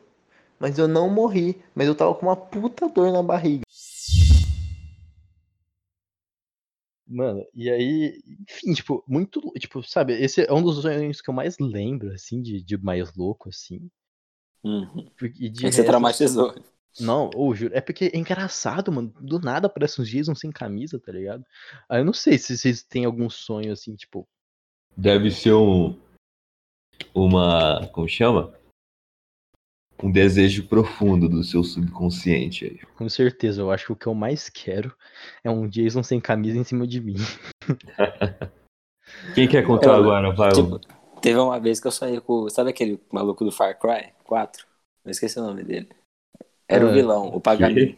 mas 0.57 0.79
eu 0.79 0.87
não 0.87 1.09
morri, 1.09 1.61
mas 1.75 1.87
eu 1.87 1.93
tava 1.93 2.15
com 2.15 2.27
uma 2.27 2.37
puta 2.37 2.87
dor 2.87 3.11
na 3.11 3.21
barriga. 3.21 3.63
Mano, 7.05 7.45
e 7.53 7.69
aí, 7.69 8.23
enfim, 8.49 8.73
tipo, 8.73 9.03
muito, 9.05 9.41
tipo, 9.59 9.83
sabe, 9.83 10.13
esse 10.13 10.45
é 10.45 10.53
um 10.53 10.63
dos 10.63 10.81
sonhos 10.81 11.19
que 11.19 11.29
eu 11.29 11.33
mais 11.33 11.59
lembro, 11.59 12.13
assim, 12.13 12.41
de, 12.41 12.63
de 12.63 12.77
mais 12.77 13.13
louco, 13.13 13.49
assim. 13.49 13.89
Uhum. 14.63 15.05
E 15.37 15.49
de 15.49 15.65
Aí 15.65 15.71
você 15.73 15.79
resto, 15.79 15.85
traumatizou. 15.85 16.55
Não, 16.99 17.29
ou 17.33 17.55
juro, 17.55 17.73
é 17.75 17.81
porque 17.81 18.11
é 18.13 18.17
engraçado, 18.17 18.91
mano. 18.91 19.13
Do 19.19 19.39
nada 19.39 19.67
aparece 19.67 19.99
uns 20.01 20.07
Jason 20.09 20.35
sem 20.35 20.51
camisa, 20.51 20.99
tá 20.99 21.11
ligado? 21.11 21.43
Aí 21.89 22.01
eu 22.01 22.05
não 22.05 22.13
sei 22.13 22.37
se 22.37 22.55
vocês 22.57 22.83
têm 22.83 23.05
algum 23.05 23.29
sonho 23.29 23.71
assim, 23.71 23.95
tipo, 23.95 24.27
Deve 24.95 25.31
ser 25.31 25.53
um. 25.53 25.99
Uma. 27.15 27.87
Como 27.91 28.07
chama? 28.07 28.53
Um 30.01 30.11
desejo 30.11 30.67
profundo 30.67 31.27
do 31.29 31.43
seu 31.43 31.63
subconsciente 31.63 32.65
aí. 32.65 32.79
com 32.97 33.07
certeza, 33.09 33.61
eu 33.61 33.71
acho 33.71 33.85
que 33.87 33.91
o 33.93 33.95
que 33.95 34.07
eu 34.07 34.13
mais 34.13 34.49
quero 34.49 34.93
é 35.43 35.49
um 35.49 35.67
Jason 35.67 36.03
sem 36.03 36.19
camisa 36.19 36.57
em 36.57 36.63
cima 36.63 36.85
de 36.85 36.99
mim. 37.01 37.15
Quem 39.35 39.47
quer 39.47 39.65
contar 39.65 39.87
Eu- 39.87 39.95
agora? 39.95 40.31
Vai, 40.33 40.51
Tipo, 40.51 40.79
teve 41.21 41.39
uma 41.39 41.59
vez 41.59 41.79
que 41.79 41.87
eu 41.87 41.91
sonhei 41.91 42.19
com. 42.21 42.49
Sabe 42.49 42.69
aquele 42.69 43.01
maluco 43.11 43.43
do 43.45 43.51
Far 43.51 43.77
Cry 43.79 44.11
4? 44.25 44.65
Eu 45.05 45.11
esqueci 45.11 45.39
o 45.39 45.43
nome 45.43 45.63
dele. 45.63 45.89
Era 46.67 46.85
o 46.85 46.89
Ah, 46.89 46.93
vilão, 46.93 47.27
o 47.27 47.39
Paganini. 47.41 47.97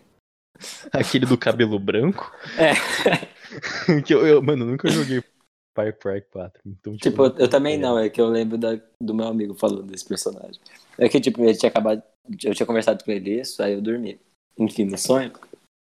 Aquele 0.91 1.25
do 1.25 1.37
cabelo 1.37 1.77
branco. 1.79 2.31
É, 2.57 2.73
que 4.03 4.13
eu, 4.13 4.25
eu- 4.25 4.41
mano, 4.41 4.65
nunca 4.65 4.89
joguei 4.89 5.21
Far 5.75 5.93
Cry 5.97 6.21
4. 6.21 6.61
Então, 6.65 6.95
tipo, 6.97 7.25
eu, 7.25 7.35
eu 7.37 7.49
também 7.49 7.75
é. 7.75 7.77
não, 7.77 7.99
é 7.99 8.09
que 8.09 8.19
eu 8.21 8.27
lembro 8.27 8.57
da- 8.57 8.79
do 9.01 9.13
meu 9.13 9.27
amigo 9.27 9.53
falando 9.53 9.83
desse 9.83 10.05
personagem. 10.05 10.59
É 10.97 11.09
que, 11.09 11.19
tipo, 11.19 11.41
ele 11.41 11.57
tinha 11.57 11.69
acabado. 11.69 12.01
Eu 12.43 12.55
tinha 12.55 12.65
conversado 12.65 13.03
com 13.03 13.11
ele 13.11 13.41
isso, 13.41 13.61
aí 13.61 13.73
eu 13.73 13.81
dormi. 13.81 14.19
Enfim, 14.57 14.85
no 14.85 14.97
sonho. 14.97 15.31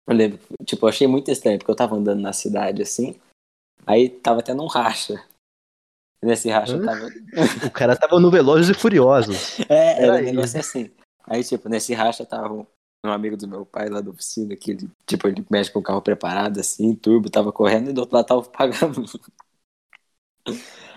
Eu 0.07 0.15
lembro, 0.15 0.39
tipo, 0.65 0.85
eu 0.85 0.89
achei 0.91 1.07
muito 1.07 1.31
estranho, 1.31 1.59
porque 1.59 1.71
eu 1.71 1.77
tava 1.77 1.97
andando 1.97 2.21
na 2.21 2.33
cidade 2.33 2.81
assim, 2.83 3.19
aí 3.87 4.09
tava 4.09 4.43
tendo 4.43 4.63
um 4.63 4.67
racha. 4.67 5.23
Nesse 6.23 6.49
racha 6.51 6.77
eu 6.77 6.83
Hã? 6.83 6.87
tava. 6.87 7.09
O 7.67 7.71
cara 7.71 7.97
tava 7.97 8.19
no 8.21 8.31
Velozes 8.31 8.69
e 8.71 8.75
Furiosos. 8.79 9.59
É, 9.69 10.03
era 10.03 10.13
um 10.13 10.17
Peraí. 10.17 10.25
negócio 10.33 10.59
assim. 10.61 10.91
Aí, 11.29 11.45
tipo, 11.45 11.69
nesse 11.69 11.93
racha 11.95 12.25
tava 12.25 12.53
um, 12.53 12.67
um 13.05 13.11
amigo 13.11 13.37
do 13.37 13.47
meu 13.47 13.67
pai 13.67 13.89
lá 13.89 14.01
da 14.01 14.11
oficina, 14.11 14.57
que 14.57 14.71
ele, 14.73 14.91
tipo, 15.07 15.29
ele 15.29 15.45
mexe 15.51 15.71
com 15.71 15.79
o 15.79 15.83
carro 15.83 16.01
preparado, 16.03 16.59
assim, 16.59 16.95
turbo, 16.95 17.31
tava 17.31 17.53
correndo, 17.53 17.91
e 17.91 17.93
do 17.93 18.01
outro 18.01 18.17
lado 18.17 18.27
tava 18.27 18.41
o 18.41 18.51
Pagano. 18.51 19.05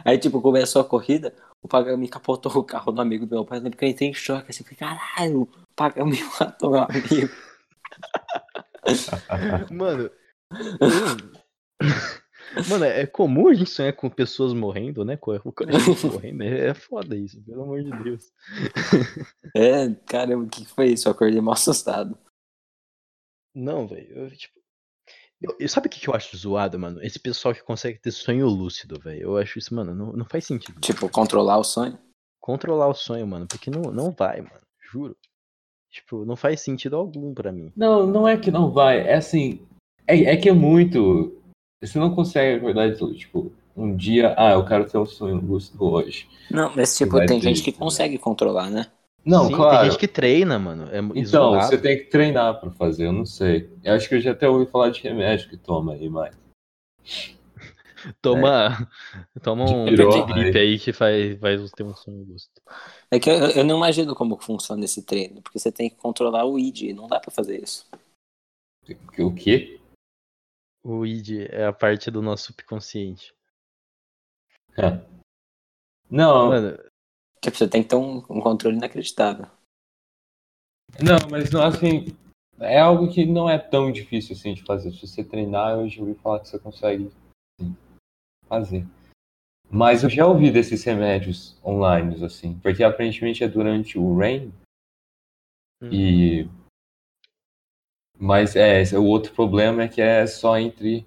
Aí, 0.05 0.17
tipo, 0.17 0.41
começou 0.41 0.81
a 0.81 0.85
corrida, 0.85 1.35
o 1.61 1.67
Pagano 1.67 2.07
capotou 2.07 2.51
o 2.55 2.63
carro 2.63 2.91
do 2.91 3.01
amigo 3.01 3.25
do 3.25 3.35
meu 3.35 3.45
pai, 3.45 3.59
lembro 3.59 3.77
que 3.77 3.85
eu 3.85 3.89
entrei 3.89 4.09
em 4.09 4.13
choque, 4.13 4.51
assim, 4.51 4.63
falei, 4.63 4.77
caralho, 4.77 5.41
o 5.41 5.47
Pagano 5.75 6.11
matou, 6.39 6.71
meu 6.71 6.81
amigo. 6.81 7.29
Mano. 9.71 10.09
Mano, 12.70 12.86
é 12.86 13.05
comum 13.05 13.48
a 13.48 13.53
gente 13.53 13.70
sonhar 13.70 13.93
com 13.93 14.10
pessoas 14.10 14.53
morrendo, 14.53 15.05
né? 15.05 15.15
Com 15.17 15.38
com 15.39 15.63
a 15.63 15.72
gente 15.72 16.05
morrendo. 16.08 16.43
É 16.43 16.67
é 16.70 16.74
foda 16.74 17.15
isso, 17.15 17.41
pelo 17.43 17.63
amor 17.63 17.84
de 17.84 17.91
Deus. 18.03 18.31
É, 19.55 19.89
caramba, 20.05 20.43
o 20.46 20.50
que 20.50 20.65
foi 20.65 20.88
isso? 20.89 21.08
Eu 21.08 21.12
acordei 21.13 21.39
mal 21.41 21.53
assustado. 21.53 22.17
Não, 23.55 23.88
velho. 23.88 24.08
eu, 24.17 24.29
Tipo. 24.31 24.60
eu- 25.41 25.55
eu- 25.60 25.70
sabe 25.70 25.88
o 25.88 25.89
que, 25.89 26.00
que 26.00 26.08
eu 26.10 26.13
acho 26.15 26.36
zoado, 26.38 26.77
mano? 26.79 27.03
Esse 27.03 27.20
pessoal 27.20 27.53
que 27.53 27.63
consegue 27.63 28.00
ter 28.00 28.12
sonho 28.12 28.48
lúcido, 28.48 29.00
velho. 29.00 29.22
Eu 29.22 29.38
acho 29.38 29.60
isso, 29.60 29.74
mano, 29.75 29.93
não, 29.93 30.13
não 30.13 30.25
faz 30.25 30.46
sentido. 30.46 30.79
Tipo, 30.79 31.10
controlar 31.10 31.58
o 31.58 31.63
sonho. 31.63 31.98
Controlar 32.39 32.88
o 32.88 32.93
sonho, 32.93 33.27
mano, 33.27 33.48
porque 33.48 33.70
não, 33.70 33.81
não 33.91 34.12
vai, 34.12 34.41
mano. 34.41 34.62
Juro. 34.91 35.15
Tipo, 35.91 36.24
não 36.25 36.36
faz 36.38 36.62
sentido 36.62 36.96
algum 36.96 37.34
pra 37.34 37.51
mim. 37.51 37.72
Não, 37.75 38.08
não 38.08 38.27
é 38.27 38.38
que 38.38 38.50
não 38.50 38.72
vai. 38.72 39.00
É 39.00 39.15
assim. 39.15 39.65
É, 40.08 40.17
é 40.24 40.38
que 40.38 40.48
é 40.50 40.53
muito. 40.53 41.40
Você 41.81 41.97
não 41.97 42.13
consegue 42.13 42.57
acordar 42.57 42.89
de 42.91 42.97
tudo. 42.97 43.15
Tipo, 43.15 43.51
um 43.75 43.95
dia. 43.95 44.35
Ah, 44.38 44.51
eu 44.51 44.65
quero 44.65 44.85
ter 44.89 44.97
um 44.97 45.05
sonho 45.05 45.38
lúcido 45.38 45.83
hoje. 45.83 46.27
Não, 46.50 46.71
mas, 46.75 46.95
tipo, 46.95 47.13
Vai 47.13 47.25
tem 47.25 47.39
ter 47.39 47.47
gente 47.50 47.63
que 47.63 47.71
né? 47.71 47.77
consegue 47.77 48.17
controlar, 48.17 48.69
né? 48.69 48.91
Não, 49.25 49.45
Sim, 49.47 49.55
claro. 49.55 49.77
tem 49.81 49.91
gente 49.91 50.00
que 50.00 50.07
treina, 50.07 50.57
mano. 50.57 50.88
É 50.91 50.97
Então, 51.00 51.15
isolado. 51.15 51.67
você 51.67 51.77
tem 51.77 51.97
que 51.97 52.05
treinar 52.05 52.59
pra 52.59 52.71
fazer, 52.71 53.05
eu 53.05 53.13
não 53.13 53.25
sei. 53.25 53.69
Eu 53.83 53.93
acho 53.93 54.09
que 54.09 54.15
eu 54.15 54.21
já 54.21 54.31
até 54.31 54.47
ouvi 54.50 54.69
falar 54.69 54.89
de 54.89 55.01
remédio 55.01 55.50
que 55.50 55.57
toma 55.57 55.93
aí, 55.93 56.09
mas. 56.09 56.35
Toma, 58.19 58.89
toma 59.43 59.63
um 59.63 59.85
De 59.85 59.91
pirona, 59.91 60.25
gripe 60.33 60.57
aí 60.57 60.79
que 60.79 60.91
faz, 60.91 61.38
vai 61.39 61.55
ter 61.75 61.83
um 61.83 61.93
sonho 61.95 62.25
lúcido. 62.27 62.53
É 63.11 63.19
que 63.19 63.29
eu, 63.29 63.33
eu 63.35 63.63
não 63.63 63.77
imagino 63.77 64.15
como 64.15 64.41
funciona 64.41 64.83
esse 64.83 65.03
treino, 65.03 65.39
porque 65.41 65.59
você 65.59 65.71
tem 65.71 65.88
que 65.88 65.97
controlar 65.97 66.45
o 66.45 66.57
id, 66.57 66.93
não 66.95 67.07
dá 67.07 67.19
pra 67.19 67.29
fazer 67.29 67.61
isso. 67.61 67.85
O 69.19 69.33
quê? 69.35 69.79
O 70.83 71.05
id 71.05 71.47
é 71.50 71.65
a 71.65 71.73
parte 71.73 72.09
do 72.09 72.21
nosso 72.21 72.45
subconsciente. 72.47 73.33
Não, 76.09 76.50
Mano, 76.50 76.77
Tipo, 77.41 77.57
você 77.57 77.67
tem 77.67 77.81
que 77.81 77.89
ter 77.89 77.95
um, 77.95 78.17
um 78.29 78.39
controle 78.39 78.77
inacreditável. 78.77 79.47
não, 81.01 81.17
mas 81.29 81.50
não 81.50 81.63
assim. 81.63 82.15
É 82.59 82.79
algo 82.79 83.11
que 83.11 83.25
não 83.25 83.50
é 83.50 83.57
tão 83.57 83.91
difícil 83.91 84.35
assim 84.35 84.53
de 84.53 84.63
fazer. 84.63 84.91
Se 84.91 85.07
você 85.07 85.23
treinar, 85.23 85.71
eu 85.71 85.89
já 85.89 86.01
ouvi 86.01 86.13
falar 86.13 86.39
que 86.39 86.50
você 86.50 86.59
consegue 86.59 87.11
sim, 87.59 87.75
fazer. 88.47 88.85
Mas 89.67 90.03
eu 90.03 90.09
já 90.09 90.27
ouvi 90.27 90.51
desses 90.51 90.83
remédios 90.83 91.59
online, 91.65 92.23
assim. 92.23 92.59
Porque 92.59 92.83
aparentemente 92.83 93.43
é 93.43 93.47
durante 93.47 93.97
o 93.97 94.15
RAIN 94.15 94.53
E. 95.83 96.47
Mas 98.23 98.55
é, 98.55 98.79
esse- 98.81 98.95
o 98.95 99.03
outro 99.03 99.33
problema 99.33 99.81
é 99.81 99.87
que 99.87 99.99
é 99.99 100.27
só 100.27 100.55
entre 100.59 101.03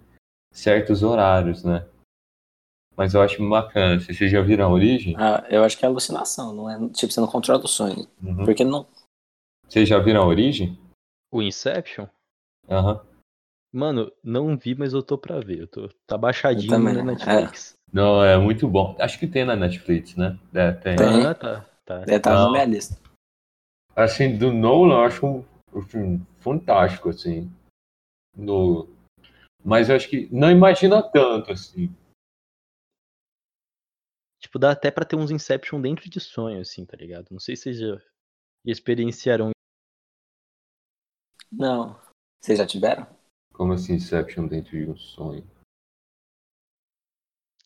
certos 0.52 1.04
horários, 1.04 1.62
né? 1.62 1.86
Mas 2.96 3.14
eu 3.14 3.22
acho 3.22 3.48
bacana. 3.48 4.00
Vocês 4.00 4.30
já 4.30 4.40
viram 4.42 4.66
a 4.66 4.72
origem? 4.72 5.14
Ah, 5.16 5.44
eu 5.48 5.62
acho 5.62 5.78
que 5.78 5.84
é 5.84 5.88
alucinação, 5.88 6.52
não 6.52 6.68
é? 6.68 6.76
Tipo, 6.90 7.12
você 7.12 7.20
não 7.20 7.28
controla 7.28 7.64
o 7.64 7.68
sonho. 7.68 8.08
Uhum. 8.20 8.44
Porque 8.44 8.64
não. 8.64 8.86
Vocês 9.68 9.88
já 9.88 9.98
viram 10.00 10.22
a 10.22 10.26
origem? 10.26 10.76
o 11.32 11.40
Inception? 11.42 12.06
Aham. 12.68 13.00
Mano, 13.72 14.12
não 14.22 14.56
vi, 14.56 14.74
mas 14.76 14.92
eu 14.92 15.02
tô 15.02 15.18
pra 15.18 15.40
ver. 15.40 15.60
Eu 15.62 15.66
tô, 15.66 15.88
tá 16.06 16.16
baixadinho 16.16 16.70
também, 16.70 16.94
na 16.94 17.00
é. 17.00 17.02
Netflix. 17.02 17.74
Não, 17.92 18.22
é 18.24 18.36
muito 18.38 18.68
bom. 18.68 18.96
Acho 19.00 19.18
que 19.18 19.26
tem 19.26 19.44
na 19.44 19.56
Netflix, 19.56 20.14
né? 20.14 20.38
É, 20.52 20.70
tem. 20.72 20.96
Tem. 20.96 21.26
Ah, 21.26 21.34
tá, 21.34 21.64
tá. 21.84 21.98
Deve 22.00 22.16
estar 22.16 22.34
Não. 22.34 22.44
na 22.46 22.50
minha 22.52 22.64
lista. 22.66 22.96
Assim, 23.96 24.36
do 24.36 24.52
Nolan, 24.52 24.94
eu 24.94 25.02
acho 25.04 25.26
um, 25.26 25.44
um 25.74 25.82
filme 25.82 26.24
fantástico, 26.44 27.08
assim. 27.08 27.50
No... 28.36 28.86
Mas 29.64 29.88
eu 29.88 29.96
acho 29.96 30.08
que 30.10 30.28
não 30.30 30.50
imagina 30.50 31.02
tanto, 31.02 31.50
assim. 31.50 31.88
Tipo, 34.38 34.58
dá 34.58 34.72
até 34.72 34.90
pra 34.90 35.06
ter 35.06 35.16
uns 35.16 35.30
Inception 35.30 35.80
dentro 35.80 36.10
de 36.10 36.20
sonho, 36.20 36.60
assim, 36.60 36.84
tá 36.84 36.96
ligado? 36.96 37.28
Não 37.30 37.40
sei 37.40 37.56
se 37.56 37.62
vocês 37.62 37.78
já 37.78 38.02
experienciaram. 38.66 39.52
Não. 41.50 41.98
Vocês 42.42 42.58
já 42.58 42.66
tiveram? 42.66 43.06
Como 43.54 43.72
assim, 43.72 43.94
Inception 43.94 44.46
dentro 44.46 44.72
de 44.72 44.90
um 44.90 44.96
sonho? 44.96 45.48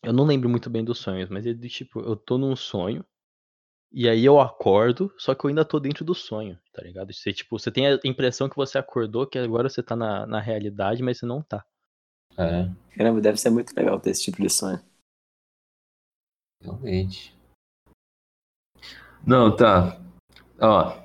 Eu 0.01 0.13
não 0.13 0.23
lembro 0.23 0.47
muito 0.47 0.69
bem 0.69 0.85
dos 0.85 0.99
sonhos, 0.99 1.29
mas 1.29 1.45
é 1.45 1.53
de 1.53 1.67
tipo, 1.67 1.99
eu 1.99 2.15
tô 2.15 2.37
num 2.37 2.55
sonho. 2.55 3.05
E 3.91 4.07
aí 4.07 4.23
eu 4.23 4.39
acordo, 4.39 5.11
só 5.17 5.33
que 5.33 5.45
eu 5.45 5.49
ainda 5.49 5.65
tô 5.65 5.79
dentro 5.79 6.05
do 6.05 6.13
sonho, 6.13 6.59
tá 6.71 6.81
ligado? 6.81 7.11
Você, 7.11 7.33
tipo, 7.33 7.57
você 7.57 7.71
tem 7.71 7.87
a 7.87 7.99
impressão 8.05 8.47
que 8.47 8.55
você 8.55 8.77
acordou, 8.77 9.25
que 9.25 9.37
agora 9.39 9.67
você 9.67 9.81
tá 9.81 9.95
na, 9.95 10.27
na 10.27 10.39
realidade, 10.39 11.01
mas 11.01 11.17
você 11.17 11.25
não 11.25 11.41
tá. 11.41 11.65
É, 12.37 12.69
Caramba, 12.95 13.19
deve 13.19 13.37
ser 13.37 13.49
muito 13.49 13.75
legal 13.75 13.99
ter 13.99 14.11
esse 14.11 14.23
tipo 14.23 14.41
de 14.41 14.49
sonho. 14.49 14.79
realmente. 16.61 17.35
Não, 19.25 19.55
tá. 19.55 19.99
Ó, 20.59 21.01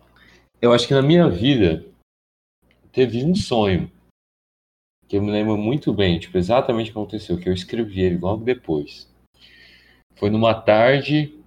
eu 0.61 0.73
acho 0.73 0.87
que 0.87 0.95
na 0.95 1.03
minha 1.03 1.29
vida 1.29 1.85
teve 2.93 3.25
um 3.25 3.35
sonho 3.35 3.91
que 5.09 5.17
eu 5.17 5.23
me 5.23 5.31
lembro 5.31 5.57
muito 5.57 5.93
bem, 5.93 6.19
tipo, 6.19 6.37
exatamente 6.38 6.91
o 6.91 6.93
que 6.93 6.99
aconteceu, 6.99 7.38
que 7.38 7.49
eu 7.49 7.53
escrevi 7.53 8.00
ele 8.00 8.19
logo 8.19 8.45
depois. 8.45 9.12
Foi 10.17 10.31
numa 10.31 10.55
tarde, 10.55 11.43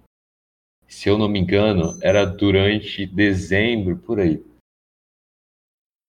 se 0.88 1.08
eu 1.08 1.18
não 1.18 1.28
me 1.28 1.38
engano, 1.38 1.98
era 2.02 2.24
durante 2.24 3.06
dezembro, 3.06 3.96
por 3.98 4.18
aí. 4.18 4.42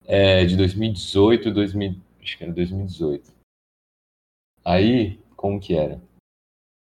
é, 0.06 0.44
de 0.44 0.58
2018, 0.58 1.52
2000, 1.52 1.96
acho 2.20 2.36
que 2.38 2.44
era 2.44 2.52
2018. 2.52 3.32
Aí, 4.66 5.20
como 5.36 5.60
que 5.60 5.76
era? 5.76 6.02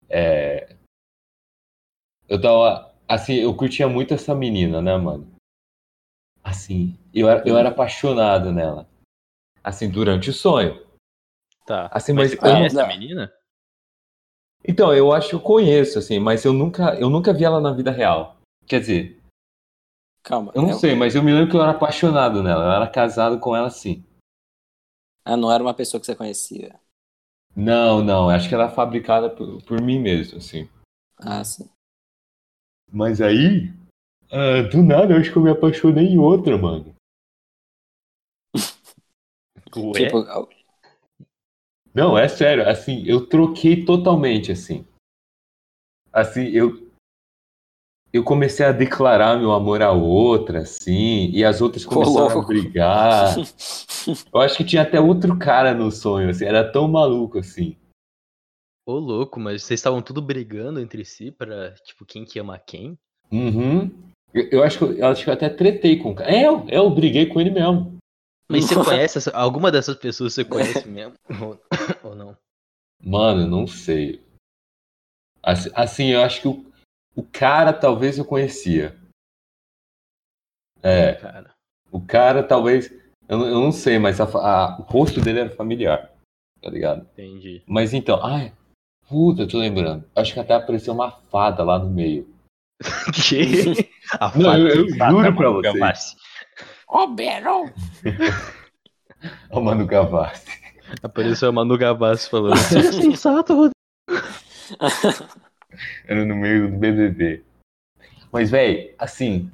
É, 0.08 0.74
eu 2.28 2.40
tava, 2.40 2.94
assim, 3.06 3.34
eu 3.34 3.54
curtia 3.54 3.88
muito 3.88 4.14
essa 4.14 4.34
menina, 4.34 4.80
né, 4.80 4.96
mano? 4.96 5.30
Assim, 6.42 6.98
eu 7.14 7.28
era, 7.28 7.46
eu 7.46 7.56
era 7.56 7.68
apaixonado 7.68 8.50
nela. 8.52 8.88
Assim, 9.62 9.90
durante 9.90 10.30
o 10.30 10.32
sonho. 10.32 10.84
Tá. 11.66 11.86
Assim, 11.92 12.12
mas 12.12 12.30
mas 12.30 12.32
eu 12.32 12.38
conhece 12.38 12.74
não- 12.74 12.84
a 12.84 12.88
menina? 12.88 13.32
Então, 14.66 14.94
eu 14.94 15.12
acho 15.12 15.30
que 15.30 15.34
eu 15.34 15.40
conheço, 15.40 15.98
assim, 15.98 16.18
mas 16.18 16.44
eu 16.44 16.52
nunca, 16.52 16.94
eu 16.94 17.10
nunca 17.10 17.32
vi 17.32 17.44
ela 17.44 17.60
na 17.60 17.72
vida 17.72 17.90
real. 17.90 18.36
Quer 18.66 18.80
dizer, 18.80 19.20
Calma. 20.22 20.52
eu 20.54 20.62
não 20.62 20.70
é- 20.70 20.74
sei, 20.74 20.94
mas 20.94 21.14
eu 21.14 21.22
me 21.22 21.32
lembro 21.32 21.50
que 21.50 21.56
eu 21.56 21.62
era 21.62 21.72
apaixonado 21.72 22.42
nela. 22.42 22.64
Eu 22.64 22.70
era 22.70 22.88
casado 22.88 23.38
com 23.40 23.56
ela, 23.56 23.70
sim. 23.70 24.04
Ah, 25.24 25.36
não 25.36 25.50
era 25.52 25.62
uma 25.62 25.74
pessoa 25.74 26.00
que 26.00 26.06
você 26.06 26.14
conhecia. 26.14 26.78
Não, 27.54 28.02
não, 28.02 28.28
acho 28.30 28.48
que 28.48 28.54
ela 28.54 28.64
é 28.66 28.70
fabricada 28.70 29.28
por, 29.28 29.62
por 29.64 29.80
mim 29.80 29.98
mesmo, 29.98 30.38
assim. 30.38 30.68
Ah, 31.18 31.44
sim. 31.44 31.68
Mas 32.90 33.20
aí, 33.20 33.72
ah, 34.30 34.62
do 34.70 34.82
nada, 34.82 35.12
eu 35.14 35.18
acho 35.20 35.30
que 35.32 35.36
eu 35.38 35.42
me 35.42 35.50
apaixonei 35.50 36.06
em 36.06 36.18
outra, 36.18 36.56
mano. 36.56 36.94
Ué? 39.76 40.04
Tipo, 40.06 40.18
Não, 41.94 42.16
é 42.16 42.26
sério, 42.26 42.68
assim, 42.68 43.02
eu 43.06 43.26
troquei 43.26 43.84
totalmente, 43.84 44.50
assim. 44.50 44.86
Assim, 46.12 46.46
eu. 46.48 46.90
Eu 48.12 48.22
comecei 48.22 48.64
a 48.66 48.72
declarar 48.72 49.38
meu 49.38 49.52
amor 49.52 49.80
a 49.80 49.90
outra, 49.90 50.60
assim, 50.60 51.30
e 51.30 51.42
as 51.42 51.62
outras 51.62 51.84
começaram 51.84 52.40
a 52.40 52.44
brigar. 52.44 53.34
Eu 54.34 54.40
acho 54.40 54.56
que 54.56 54.64
tinha 54.64 54.82
até 54.82 55.00
outro 55.00 55.38
cara 55.38 55.72
no 55.72 55.90
sonho, 55.90 56.28
assim, 56.28 56.44
era 56.44 56.70
tão 56.70 56.86
maluco, 56.88 57.38
assim. 57.38 57.74
Ô, 58.84 58.98
louco, 58.98 59.40
mas 59.40 59.62
vocês 59.62 59.78
estavam 59.78 60.02
tudo 60.02 60.20
brigando 60.20 60.80
entre 60.80 61.04
si 61.04 61.30
pra, 61.30 61.72
tipo, 61.84 62.04
quem 62.04 62.24
que 62.24 62.38
ama 62.38 62.58
quem? 62.58 62.98
Uhum. 63.30 63.90
Eu, 64.34 64.48
eu 64.50 64.62
acho 64.62 64.78
que 64.78 64.84
eu, 64.84 64.92
eu 64.94 65.06
acho 65.06 65.24
que 65.24 65.30
eu 65.30 65.34
até 65.34 65.48
tretei 65.48 65.98
com 65.98 66.10
o 66.10 66.14
cara. 66.14 66.30
É, 66.30 66.46
eu, 66.46 66.66
eu 66.68 66.90
briguei 66.90 67.26
com 67.26 67.40
ele 67.40 67.50
mesmo. 67.50 67.96
Mas 68.52 68.64
você 68.66 68.74
conhece 68.74 69.18
essa- 69.18 69.36
alguma 69.36 69.70
dessas 69.70 69.96
pessoas 69.96 70.34
você 70.34 70.44
conhece 70.44 70.86
mesmo? 70.88 71.14
Ou, 71.40 71.60
ou 72.04 72.14
não? 72.14 72.36
Mano, 73.02 73.46
não 73.46 73.66
sei. 73.66 74.22
Assim, 75.42 75.70
assim, 75.74 76.06
eu 76.08 76.22
acho 76.22 76.40
que 76.42 76.48
o, 76.48 76.64
o 77.16 77.22
cara 77.24 77.72
talvez 77.72 78.16
eu 78.18 78.24
conhecia. 78.24 78.96
É, 80.82 81.14
Cara. 81.14 81.54
o 81.90 82.00
cara 82.00 82.42
talvez. 82.42 82.90
Eu, 83.28 83.38
não- 83.38 83.46
eu 83.46 83.60
não 83.60 83.72
sei, 83.72 83.98
mas 83.98 84.20
a 84.20 84.24
a- 84.24 84.78
o 84.78 84.82
rosto 84.82 85.20
dele 85.20 85.40
era 85.40 85.50
familiar. 85.50 86.10
Tá 86.60 86.70
ligado? 86.70 87.02
Entendi. 87.12 87.62
Mas 87.66 87.92
então, 87.92 88.24
ai, 88.24 88.52
puta, 89.08 89.42
eu 89.42 89.48
tô 89.48 89.58
lembrando. 89.58 90.04
Acho 90.14 90.32
que 90.34 90.40
até 90.40 90.54
apareceu 90.54 90.94
uma 90.94 91.10
fada 91.10 91.62
lá 91.64 91.78
no 91.78 91.90
meio. 91.90 92.28
Que? 93.14 93.90
A 94.20 94.36
Não, 94.36 94.58
eu- 94.58 94.86
eu 94.90 94.96
faca 94.96 95.10
juro 95.12 95.34
pra. 95.36 95.72
Gavassi. 95.72 96.16
Ô, 96.92 97.06
Beron! 97.06 97.70
Manu 99.50 99.86
Gavassi. 99.86 100.46
Apareceu 101.02 101.48
a 101.48 101.52
Manu 101.52 101.78
Gavassi 101.78 102.28
falando. 102.28 102.58
Seja 102.58 102.92
sensato, 102.92 103.54
Rodrigo. 103.54 103.72
Era 106.04 106.22
no 106.26 106.36
meio 106.36 106.70
do 106.70 106.76
BBB. 106.76 107.42
Mas, 108.30 108.50
velho, 108.50 108.94
assim, 108.98 109.50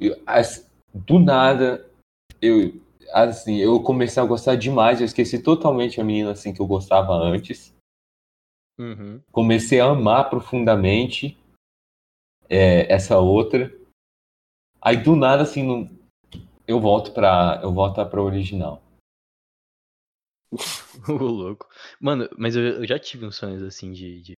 eu- 0.00 0.16
as- 0.26 0.66
do 0.94 1.18
nada, 1.18 1.86
eu, 2.40 2.80
assim, 3.12 3.56
eu 3.56 3.82
comecei 3.82 4.22
a 4.22 4.26
gostar 4.26 4.56
demais. 4.56 5.00
Eu 5.00 5.04
esqueci 5.04 5.42
totalmente 5.42 6.00
a 6.00 6.04
menina, 6.04 6.30
assim, 6.32 6.54
que 6.54 6.62
eu 6.62 6.66
gostava 6.66 7.12
antes. 7.12 7.74
Uhum. 8.80 9.20
Comecei 9.30 9.80
a 9.80 9.86
amar 9.90 10.30
profundamente 10.30 11.36
é, 12.48 12.90
essa 12.90 13.18
outra. 13.18 13.70
Aí, 14.80 14.96
do 14.96 15.14
nada, 15.14 15.42
assim, 15.42 15.62
não- 15.62 15.97
eu 16.68 16.78
volto 16.78 17.12
pra, 17.12 17.60
eu 17.62 17.72
volto 17.72 18.04
pra 18.06 18.22
original. 18.22 18.82
Ô, 21.08 21.12
louco. 21.12 21.66
Mano, 22.00 22.28
mas 22.38 22.56
eu, 22.56 22.62
eu 22.62 22.86
já 22.86 22.98
tive 22.98 23.26
uns 23.26 23.36
sonhos 23.36 23.62
assim 23.62 23.92
de. 23.92 24.20
de, 24.22 24.34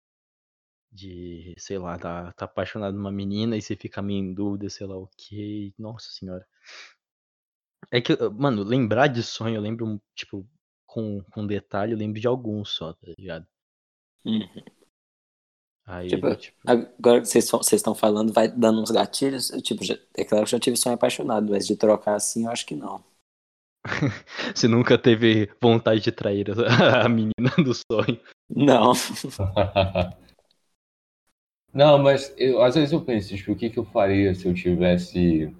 de, 0.92 1.54
sei 1.58 1.78
lá, 1.78 1.98
tá, 1.98 2.32
tá 2.32 2.44
apaixonado 2.44 2.96
numa 2.96 3.12
menina 3.12 3.56
e 3.56 3.62
você 3.62 3.76
fica 3.76 4.00
meio 4.02 4.20
em 4.20 4.32
dúvida, 4.34 4.70
sei 4.70 4.86
lá 4.86 4.96
o 4.96 5.08
que. 5.16 5.74
Nossa 5.78 6.10
senhora. 6.10 6.46
É 7.92 8.00
que, 8.00 8.16
mano, 8.30 8.62
lembrar 8.62 9.08
de 9.08 9.22
sonho, 9.22 9.56
eu 9.56 9.60
lembro, 9.60 10.00
tipo, 10.14 10.46
com, 10.86 11.22
com 11.32 11.46
detalhe, 11.46 11.92
eu 11.92 11.98
lembro 11.98 12.20
de 12.20 12.26
alguns 12.26 12.70
só, 12.70 12.92
tá 12.92 13.06
ligado? 13.18 13.46
Uhum. 14.24 14.79
Aí, 15.92 16.08
Tipo, 16.08 16.28
eu, 16.28 16.36
tipo, 16.36 16.56
Agora 16.64 17.20
que 17.20 17.26
vocês 17.26 17.52
estão 17.72 17.94
falando, 17.96 18.32
vai 18.32 18.46
dando 18.48 18.80
uns 18.80 18.92
gatilhos. 18.92 19.50
eu, 19.50 19.60
Tipo, 19.60 19.84
já- 19.84 19.98
é 20.16 20.24
claro 20.24 20.44
que 20.44 20.54
eu 20.54 20.58
já 20.58 20.60
tive 20.60 20.76
sonho 20.76 20.94
apaixonado, 20.94 21.50
mas 21.50 21.66
de 21.66 21.74
trocar 21.74 22.14
assim, 22.14 22.44
eu 22.44 22.50
acho 22.52 22.64
que 22.64 22.76
não. 22.76 23.02
você 24.54 24.68
nunca 24.68 24.96
teve 24.96 25.50
vontade 25.60 26.00
de 26.00 26.12
trair 26.12 26.46
a, 26.50 26.54
a 27.06 27.08
menina 27.08 27.50
do 27.58 27.74
sonho. 27.74 28.20
Não. 28.48 28.92
Não, 31.72 31.98
mas 32.02 32.34
eu, 32.36 32.60
às 32.62 32.74
vezes 32.74 32.90
eu 32.92 33.00
penso, 33.04 33.28
tipo, 33.36 33.52
o 33.52 33.56
que, 33.56 33.70
que 33.70 33.78
eu 33.78 33.84
faria 33.84 34.34
se 34.34 34.44
eu 34.46 34.52
tivesse, 34.52 35.54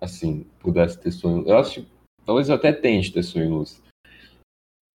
assim, 0.00 0.42
pudesse 0.58 0.98
ter 1.00 1.12
sonho. 1.12 1.46
Eu 1.48 1.56
acho 1.58 1.82
que 1.82 1.88
talvez 2.26 2.48
eu 2.48 2.56
até 2.56 2.72
tente 2.72 3.12
ter 3.12 3.22
sonho 3.22 3.50
lúcido. 3.58 3.80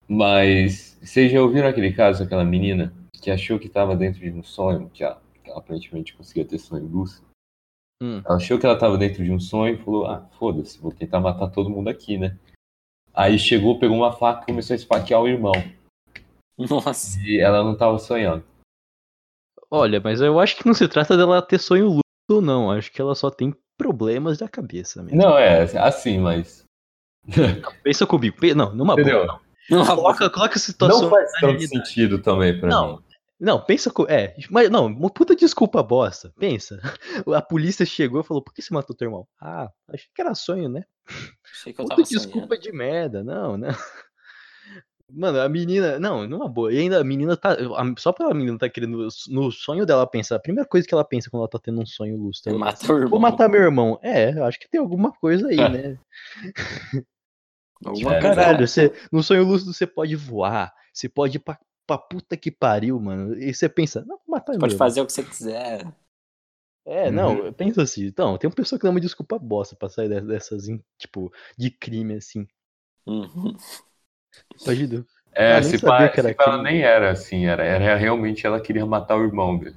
Mas 0.07 0.97
vocês 0.99 1.31
já 1.31 1.39
ouviram 1.41 1.67
aquele 1.67 1.93
caso 1.93 2.23
daquela 2.23 2.43
menina 2.43 2.91
que 3.19 3.32
achou 3.32 3.60
que 3.60 3.67
estava 3.67 3.95
dentro 3.95 4.19
de 4.19 4.32
um 4.32 4.43
sonho, 4.43 4.89
que 4.89 5.03
ela, 5.03 5.21
que 5.43 5.49
ela 5.49 5.60
aparentemente 5.60 6.15
conseguia 6.15 6.45
ter 6.45 6.58
sonho 6.60 6.86
lúcido? 6.86 7.25
Hum. 8.01 8.21
Ela 8.25 8.36
achou 8.36 8.60
que 8.60 8.65
ela 8.65 8.75
estava 8.75 8.97
dentro 8.97 9.23
de 9.23 9.32
um 9.32 9.39
sonho 9.39 9.75
e 9.75 9.84
falou: 9.84 10.06
Ah, 10.08 10.27
foda-se, 10.38 10.80
vou 10.80 10.91
tentar 10.91 11.19
matar 11.19 11.47
todo 11.49 11.69
mundo 11.69 11.89
aqui, 11.89 12.17
né? 12.17 12.38
Aí 13.13 13.39
chegou, 13.39 13.80
pegou 13.80 13.97
uma 13.97 14.12
faca 14.12 14.43
e 14.43 14.45
começou 14.45 14.73
a 14.73 14.77
esfaquear 14.77 15.21
o 15.21 15.27
irmão. 15.27 15.53
Nossa. 16.58 17.19
E 17.21 17.39
ela 17.39 17.63
não 17.63 17.73
estava 17.73 17.97
sonhando. 17.97 18.43
Olha, 19.69 19.99
mas 19.99 20.21
eu 20.21 20.39
acho 20.39 20.56
que 20.56 20.65
não 20.65 20.73
se 20.73 20.88
trata 20.88 21.17
dela 21.17 21.41
ter 21.41 21.60
sonho 21.60 21.86
lúcido, 21.88 22.41
não. 22.41 22.71
Acho 22.71 22.91
que 22.91 23.01
ela 23.01 23.15
só 23.15 23.30
tem 23.30 23.56
problemas 23.77 24.38
da 24.38 24.47
cabeça 24.47 25.03
mesmo. 25.03 25.17
Não, 25.17 25.38
é 25.38 25.63
assim, 25.80 26.19
mas. 26.19 26.63
Pensa 27.84 28.06
comigo. 28.06 28.38
Não, 28.56 28.73
numa 28.73 28.95
boa. 28.95 29.01
Entendeu? 29.01 29.39
Coloca, 29.86 30.30
coloca 30.30 30.56
a 30.56 30.60
situação. 30.60 31.01
Não 31.01 31.10
faz 31.10 31.32
tanto 31.41 31.62
sentido 31.67 32.19
também 32.21 32.58
pra 32.58 32.69
Não. 32.69 32.97
mim. 32.97 33.03
Não, 33.39 33.63
pensa. 33.63 33.91
co- 33.91 34.08
É, 34.10 34.36
mas 34.50 34.69
não, 34.69 34.88
uma 34.88 35.10
puta 35.12 35.36
desculpa 35.36 35.84
bosta. 35.84 36.34
Pensa. 36.39 36.80
A 37.36 37.41
polícia 37.41 37.86
chegou 37.86 38.21
e 38.21 38.23
falou: 38.23 38.41
por 38.43 38.54
que 38.54 38.62
você 38.62 38.73
matou 38.73 38.95
teu 38.95 39.06
irmão? 39.08 39.28
Ah, 39.39 39.69
achei 39.89 40.08
que 40.15 40.21
era 40.21 40.34
sonho, 40.34 40.67
né? 40.69 40.84
Achei 41.54 41.71
que 41.73 41.80
eu 41.80 41.86
Puta 41.86 41.95
tava 41.97 42.08
desculpa 42.08 42.47
sonhando. 42.56 42.62
de 42.62 42.71
merda. 42.71 43.23
Não, 43.23 43.56
não. 43.58 43.69
Mano, 45.10 45.39
a 45.39 45.47
menina. 45.47 45.97
Não, 46.00 46.28
numa 46.28 46.50
boa. 46.50 46.73
E 46.73 46.80
ainda 46.80 47.00
a 47.00 47.04
menina 47.04 47.38
tá. 47.38 47.56
Só 47.97 48.12
pela 48.12 48.34
menina 48.34 48.58
tá 48.58 48.67
querendo. 48.69 49.08
No 49.30 49.52
sonho 49.52 49.86
dela 49.86 50.06
pensar. 50.06 50.36
A 50.36 50.39
primeira 50.39 50.67
coisa 50.67 50.86
que 50.86 50.93
ela 50.93 51.06
pensa 51.06 51.30
quando 51.30 51.41
ela 51.43 51.50
tá 51.50 51.60
tendo 51.60 51.80
um 51.80 51.86
sonho 51.86 52.17
lúcido. 52.17 52.50
ela 52.50 52.60
Mata. 52.60 53.08
Vou 53.08 53.19
matar 53.19 53.47
meu 53.47 53.62
irmão. 53.62 53.97
É, 54.04 54.32
eu 54.38 54.43
acho 54.43 54.60
que 54.60 54.67
tem 54.69 54.82
alguma 54.82 55.12
coisa 55.13 55.47
aí, 55.47 55.56
né? 55.58 55.97
Alguma 57.86 58.15
É. 58.15 58.21
Caralho, 58.21 58.67
você, 58.67 58.91
no 59.12 59.21
sonho 59.23 59.43
lúcido 59.45 59.71
você 59.71 59.86
pode 59.88 60.15
voar, 60.15 60.73
você 60.91 61.08
pode 61.08 61.38
ir 61.38 61.39
pra, 61.39 61.58
pra 61.88 61.97
puta 61.97 62.36
que 62.36 62.52
pariu, 62.52 63.00
mano. 63.00 63.34
E 63.39 63.54
você 63.54 63.69
pensa, 63.69 64.02
não, 64.02 64.17
vou 64.17 64.26
matar 64.28 64.54
pode 64.54 64.65
irmão. 64.65 64.78
fazer 64.78 65.02
o 65.02 65.06
que 65.06 65.13
você 65.13 65.23
quiser. 65.23 65.88
É, 66.86 67.10
não, 67.12 67.52
pensa 67.54 67.82
assim. 67.82 68.06
Então, 68.06 68.38
tem 68.38 68.47
uma 68.50 68.56
pessoa 68.56 68.78
que 68.78 68.84
dá 68.84 68.89
uma 68.91 69.02
desculpa 69.02 69.39
bosta 69.39 69.76
pra 69.76 69.89
sair 69.89 70.08
de- 70.10 70.21
dessas, 70.21 70.65
tipo, 70.97 71.32
de 71.58 71.71
crime, 71.71 72.15
assim. 72.15 72.47
Uhum. 73.06 73.56
Imagina. 74.63 75.06
É, 75.34 75.62
se 75.62 75.78
sabia 75.78 76.08
pá, 76.08 76.10
que 76.10 76.19
era 76.19 76.30
se 76.30 76.36
ela 76.39 76.63
nem 76.63 76.82
era 76.82 77.12
assim, 77.12 77.45
era, 77.45 77.63
era 77.63 77.95
realmente 77.95 78.45
ela 78.45 78.60
queria 78.60 78.86
matar 78.86 79.17
o 79.17 79.23
irmão 79.23 79.58
dele. 79.58 79.76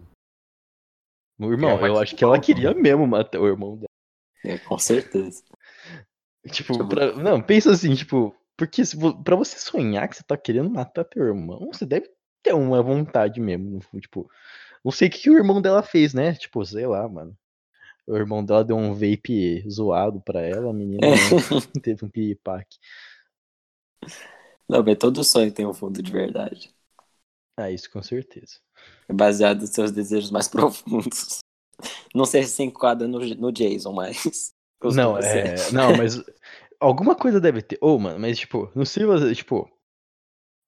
Meu 1.38 1.52
irmão, 1.52 1.70
É, 1.70 1.80
mas 1.80 1.86
eu 1.88 1.98
acho 1.98 2.16
que 2.16 2.24
ela 2.24 2.40
queria 2.40 2.74
mesmo 2.74 3.06
matar 3.06 3.40
o 3.40 3.46
irmão 3.46 3.76
dela. 3.76 3.88
É, 4.44 4.58
com 4.58 4.78
certeza. 4.78 5.42
Tipo, 6.50 6.72
Tipo- 6.72 6.88
pra- 6.88 7.12
não, 7.16 7.42
pensa 7.42 7.70
assim, 7.72 7.94
tipo, 7.94 8.34
porque 8.60 8.84
se, 8.84 8.94
vo- 8.94 9.16
pra 9.24 9.34
você 9.34 9.58
sonhar 9.58 10.06
que 10.06 10.16
você 10.16 10.22
tá 10.22 10.36
querendo 10.36 10.68
matar 10.68 11.02
teu 11.02 11.24
irmão, 11.24 11.70
você 11.72 11.86
deve 11.86 12.10
ter 12.42 12.52
uma 12.52 12.82
vontade 12.82 13.40
mesmo. 13.40 13.80
Tipo, 13.98 14.30
não 14.84 14.92
sei 14.92 15.08
o 15.08 15.10
que, 15.10 15.18
que 15.20 15.30
o 15.30 15.38
irmão 15.38 15.62
dela 15.62 15.82
fez, 15.82 16.12
né? 16.12 16.34
Tipo, 16.34 16.62
sei 16.62 16.86
lá, 16.86 17.08
mano. 17.08 17.34
O 18.06 18.14
irmão 18.14 18.44
dela 18.44 18.62
deu 18.62 18.76
um 18.76 18.92
vape 18.92 19.64
zoado 19.66 20.20
pra 20.20 20.42
ela, 20.42 20.68
a 20.68 20.74
menina 20.74 21.06
É. 21.06 21.10
teve 21.80 22.04
um 22.04 22.10
piripaque. 22.10 22.76
Não, 24.68 24.84
mas 24.84 24.98
todo 24.98 25.24
sonho 25.24 25.50
tem 25.50 25.66
um 25.66 25.72
fundo 25.72 26.02
de 26.02 26.12
verdade. 26.12 26.70
Ah, 27.56 27.70
isso 27.70 27.90
com 27.90 28.02
certeza. 28.02 28.58
É 29.08 29.14
baseado 29.14 29.62
nos 29.62 29.70
seus 29.70 29.90
desejos 29.90 30.30
mais 30.30 30.48
profundos. 30.52 31.38
Não 32.14 32.26
sei 32.26 32.42
se 32.42 32.62
enquadra 32.62 33.08
no, 33.08 33.20
no 33.20 33.50
Jason, 33.50 33.94
mas. 33.94 34.52
Não, 34.82 35.16
é, 35.16 35.72
não, 35.72 35.96
mas 35.96 36.22
alguma 36.80 37.14
coisa 37.14 37.40
deve 37.40 37.62
ter. 37.62 37.78
Ô, 37.80 37.98
mano, 37.98 38.18
mas 38.18 38.38
tipo, 38.38 38.70
não 38.74 38.84
sei, 38.84 39.04
você, 39.04 39.34
tipo. 39.34 39.70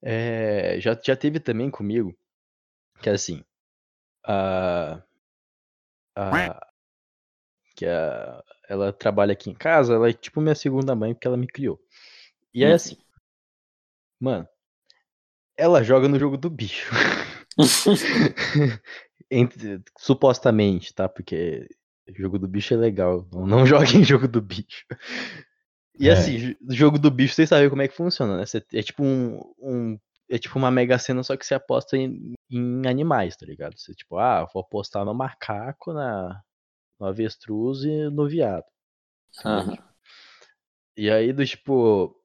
É, 0.04 0.80
já, 0.80 0.98
já 1.02 1.16
teve 1.16 1.40
também 1.40 1.70
comigo. 1.70 2.14
Que 3.00 3.08
é 3.10 3.12
assim. 3.12 3.42
A. 4.24 5.02
A. 6.14 6.60
Que 7.74 7.86
a, 7.86 8.44
ela 8.68 8.92
trabalha 8.92 9.32
aqui 9.32 9.50
em 9.50 9.54
casa, 9.54 9.94
ela 9.94 10.08
é 10.08 10.12
tipo 10.12 10.40
minha 10.40 10.54
segunda 10.54 10.94
mãe, 10.94 11.14
porque 11.14 11.26
ela 11.26 11.36
me 11.36 11.46
criou. 11.46 11.80
E 12.54 12.64
é 12.64 12.72
assim. 12.72 12.96
Mano. 14.20 14.46
Ela 15.56 15.82
joga 15.82 16.08
no 16.08 16.18
jogo 16.18 16.36
do 16.36 16.50
bicho. 16.50 16.90
Entre- 19.30 19.82
supostamente, 19.98 20.94
tá? 20.94 21.08
Porque 21.08 21.68
jogo 22.16 22.38
do 22.38 22.48
bicho 22.48 22.74
é 22.74 22.76
legal. 22.76 23.26
Não, 23.32 23.46
não 23.46 23.66
joguem 23.66 24.04
jogo 24.04 24.28
do 24.28 24.40
bicho. 24.40 24.84
E 25.98 26.08
É. 26.08 26.12
assim, 26.12 26.38
jo- 26.38 26.56
jogo 26.70 26.98
do 26.98 27.10
bicho, 27.10 27.34
vocês 27.34 27.48
sabem 27.48 27.68
como 27.70 27.82
é 27.82 27.88
que 27.88 27.94
funciona, 27.96 28.36
né? 28.38 28.46
Você- 28.46 28.64
é 28.72 28.82
tipo 28.82 29.02
um, 29.04 29.40
um- 29.58 29.98
É 30.30 30.38
tipo 30.38 30.58
uma 30.58 30.70
mega 30.70 30.98
cena, 30.98 31.22
só 31.22 31.36
que 31.36 31.44
você 31.44 31.54
aposta 31.54 31.94
em, 31.94 32.32
em 32.50 32.86
animais, 32.88 33.36
tá 33.36 33.44
ligado? 33.44 33.78
Você, 33.78 33.92
tipo, 33.94 34.16
ah, 34.16 34.46
vou 34.54 34.62
apostar 34.62 35.04
no 35.04 35.12
macaco, 35.12 35.92
na, 35.92 36.40
no 36.98 37.06
avestruz 37.06 37.84
e 37.84 38.08
no 38.08 38.26
viado. 38.26 38.64
Aham. 39.44 39.76
E 40.96 41.10
aí, 41.10 41.34
do 41.34 41.44
tipo. 41.44 42.16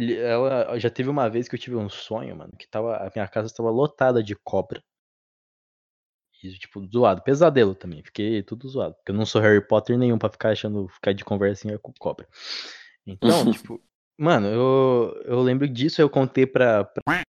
Ela 0.00 0.76
já 0.80 0.90
teve 0.90 1.08
uma 1.10 1.28
vez 1.28 1.48
que 1.48 1.54
eu 1.54 1.58
tive 1.60 1.76
um 1.76 1.88
sonho, 1.88 2.34
mano, 2.34 2.52
que 2.58 2.66
tava, 2.68 2.96
a 2.96 3.10
minha 3.14 3.28
casa 3.28 3.46
estava 3.46 3.70
lotada 3.70 4.20
de 4.20 4.34
cobra. 4.34 4.82
E, 6.42 6.50
tipo, 6.58 6.84
zoado. 6.86 7.22
Pesadelo 7.22 7.74
também. 7.74 8.02
Fiquei 8.02 8.42
tudo 8.42 8.68
zoado. 8.68 8.94
Porque 8.96 9.12
eu 9.12 9.16
não 9.16 9.26
sou 9.26 9.40
Harry 9.40 9.64
Potter 9.64 9.96
nenhum 9.98 10.18
pra 10.18 10.28
ficar 10.30 10.50
achando, 10.50 10.88
ficar 10.88 11.12
de 11.12 11.24
conversinha 11.24 11.78
com 11.78 11.92
cobra. 11.98 12.26
Então, 13.08 13.50
tipo, 13.50 13.80
mano, 14.18 14.46
eu, 14.48 15.22
eu 15.24 15.40
lembro 15.40 15.66
disso, 15.66 16.00
eu 16.00 16.10
contei 16.10 16.46
pra. 16.46 16.84
pra- 16.84 17.22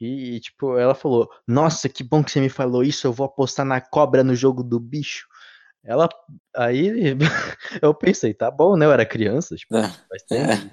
E, 0.00 0.38
tipo, 0.40 0.78
ela 0.78 0.94
falou: 0.94 1.28
Nossa, 1.46 1.88
que 1.88 2.04
bom 2.04 2.22
que 2.22 2.30
você 2.30 2.40
me 2.40 2.48
falou 2.48 2.82
isso, 2.84 3.06
eu 3.06 3.12
vou 3.12 3.26
apostar 3.26 3.66
na 3.66 3.80
cobra 3.80 4.22
no 4.22 4.34
jogo 4.34 4.62
do 4.62 4.78
bicho. 4.78 5.26
Ela. 5.82 6.08
Aí 6.54 7.16
eu 7.82 7.92
pensei, 7.94 8.32
tá 8.32 8.50
bom, 8.50 8.76
né? 8.76 8.86
Eu 8.86 8.92
era 8.92 9.04
criança, 9.04 9.56
tipo, 9.56 9.76
É. 9.76 9.88
faz 10.08 10.22
tempo. 10.28 10.70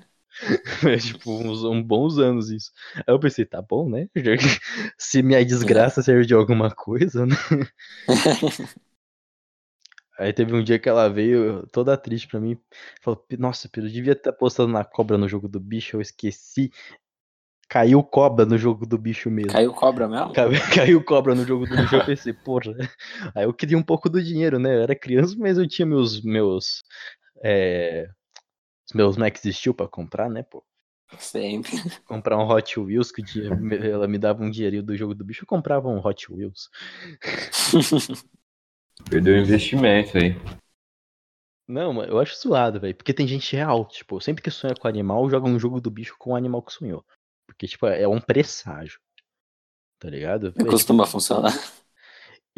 Faz, 0.81 1.03
tipo, 1.07 1.31
uns, 1.31 1.63
uns 1.63 1.81
bons 1.83 2.19
anos 2.19 2.51
isso. 2.51 2.71
Aí 2.95 3.03
eu 3.07 3.19
pensei, 3.19 3.45
tá 3.45 3.61
bom, 3.61 3.89
né? 3.89 4.07
Se 4.99 5.23
minha 5.23 5.43
desgraça 5.43 6.03
serve 6.03 6.25
de 6.25 6.35
alguma 6.35 6.69
coisa, 6.69 7.25
né? 7.25 7.35
Aí 10.17 10.33
teve 10.33 10.53
um 10.53 10.63
dia 10.63 10.79
que 10.79 10.89
ela 10.89 11.07
veio 11.09 11.67
toda 11.71 11.95
triste 11.97 12.27
pra 12.27 12.39
mim. 12.39 12.57
Falou, 13.01 13.17
"Pi- 13.17 13.37
nossa, 13.37 13.69
Pedro, 13.69 13.89
eu 13.89 13.93
devia 13.93 14.15
ter 14.15 14.29
apostado 14.29 14.67
na 14.69 14.83
cobra 14.83 15.17
no 15.17 15.27
jogo 15.27 15.47
do 15.47 15.59
bicho, 15.59 15.95
eu 15.97 16.01
esqueci. 16.01 16.71
Caiu 17.69 18.01
cobra 18.01 18.45
no 18.45 18.57
jogo 18.57 18.85
do 18.85 18.97
bicho 18.97 19.29
mesmo. 19.29 19.51
Caiu 19.51 19.73
cobra 19.73 20.07
mesmo? 20.07 20.31
Ca- 20.33 20.47
Caiu 20.73 21.03
cobra 21.03 21.35
no 21.35 21.45
jogo 21.45 21.65
do 21.67 21.75
bicho, 21.75 21.95
eu 21.95 22.05
pensei, 22.05 22.31
porra. 22.33 22.73
Aí 23.35 23.43
eu 23.43 23.53
queria 23.53 23.77
um 23.77 23.83
pouco 23.83 24.09
do 24.09 24.23
dinheiro, 24.23 24.57
né? 24.57 24.75
Eu 24.77 24.81
era 24.83 24.95
criança, 24.95 25.35
mas 25.37 25.57
eu 25.57 25.67
tinha 25.67 25.85
meus. 25.85 26.21
meus 26.23 26.83
é, 27.43 28.09
meus 28.95 29.17
Max 29.17 29.41
Steel 29.43 29.73
pra 29.73 29.87
comprar, 29.87 30.29
né, 30.29 30.43
pô? 30.43 30.63
Sempre. 31.19 31.71
Comprar 32.07 32.37
um 32.37 32.47
Hot 32.49 32.79
Wheels, 32.79 33.11
que 33.11 33.21
dinheiro- 33.21 33.55
ela 33.85 34.07
me 34.07 34.17
dava 34.17 34.41
um 34.41 34.49
dinheirinho 34.49 34.81
do 34.83 34.95
jogo 34.95 35.13
do 35.13 35.25
bicho, 35.25 35.43
eu 35.43 35.47
comprava 35.47 35.89
um 35.89 35.99
Hot 36.05 36.31
Wheels. 36.31 36.69
Perdeu 39.09 39.35
o 39.35 39.37
investimento 39.37 40.17
aí. 40.17 40.35
Não, 41.67 41.93
mano, 41.93 42.13
eu 42.13 42.19
acho 42.19 42.39
zoado, 42.39 42.79
velho. 42.79 42.95
Porque 42.95 43.13
tem 43.13 43.27
gente 43.27 43.55
real, 43.55 43.85
tipo, 43.87 44.21
sempre 44.21 44.41
que 44.41 44.49
sonha 44.49 44.73
com 44.73 44.87
animal, 44.87 45.29
joga 45.29 45.47
um 45.47 45.59
jogo 45.59 45.81
do 45.81 45.91
bicho 45.91 46.15
com 46.17 46.31
o 46.31 46.35
animal 46.35 46.61
que 46.61 46.71
sonhou. 46.71 47.05
Porque, 47.45 47.67
tipo, 47.67 47.85
é 47.87 48.07
um 48.07 48.21
presságio. 48.21 48.99
Tá 49.99 50.09
ligado? 50.09 50.47
É, 50.47 50.51
tipo, 50.51 50.65
Costuma 50.65 51.05
funcionar. 51.05 51.51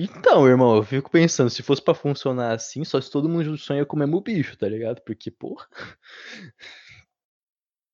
Então, 0.02 0.48
irmão, 0.48 0.78
eu 0.78 0.84
fico 0.84 1.12
pensando, 1.12 1.50
se 1.50 1.62
fosse 1.62 1.82
pra 1.82 1.94
funcionar 1.94 2.54
assim, 2.54 2.86
só 2.86 3.02
se 3.02 3.12
todo 3.12 3.28
mundo 3.28 3.58
sonha 3.58 3.86
com 3.86 3.98
o 3.98 4.00
mesmo 4.00 4.22
bicho, 4.22 4.56
tá 4.56 4.66
ligado? 4.66 5.02
Porque, 5.02 5.30
porra, 5.30 5.68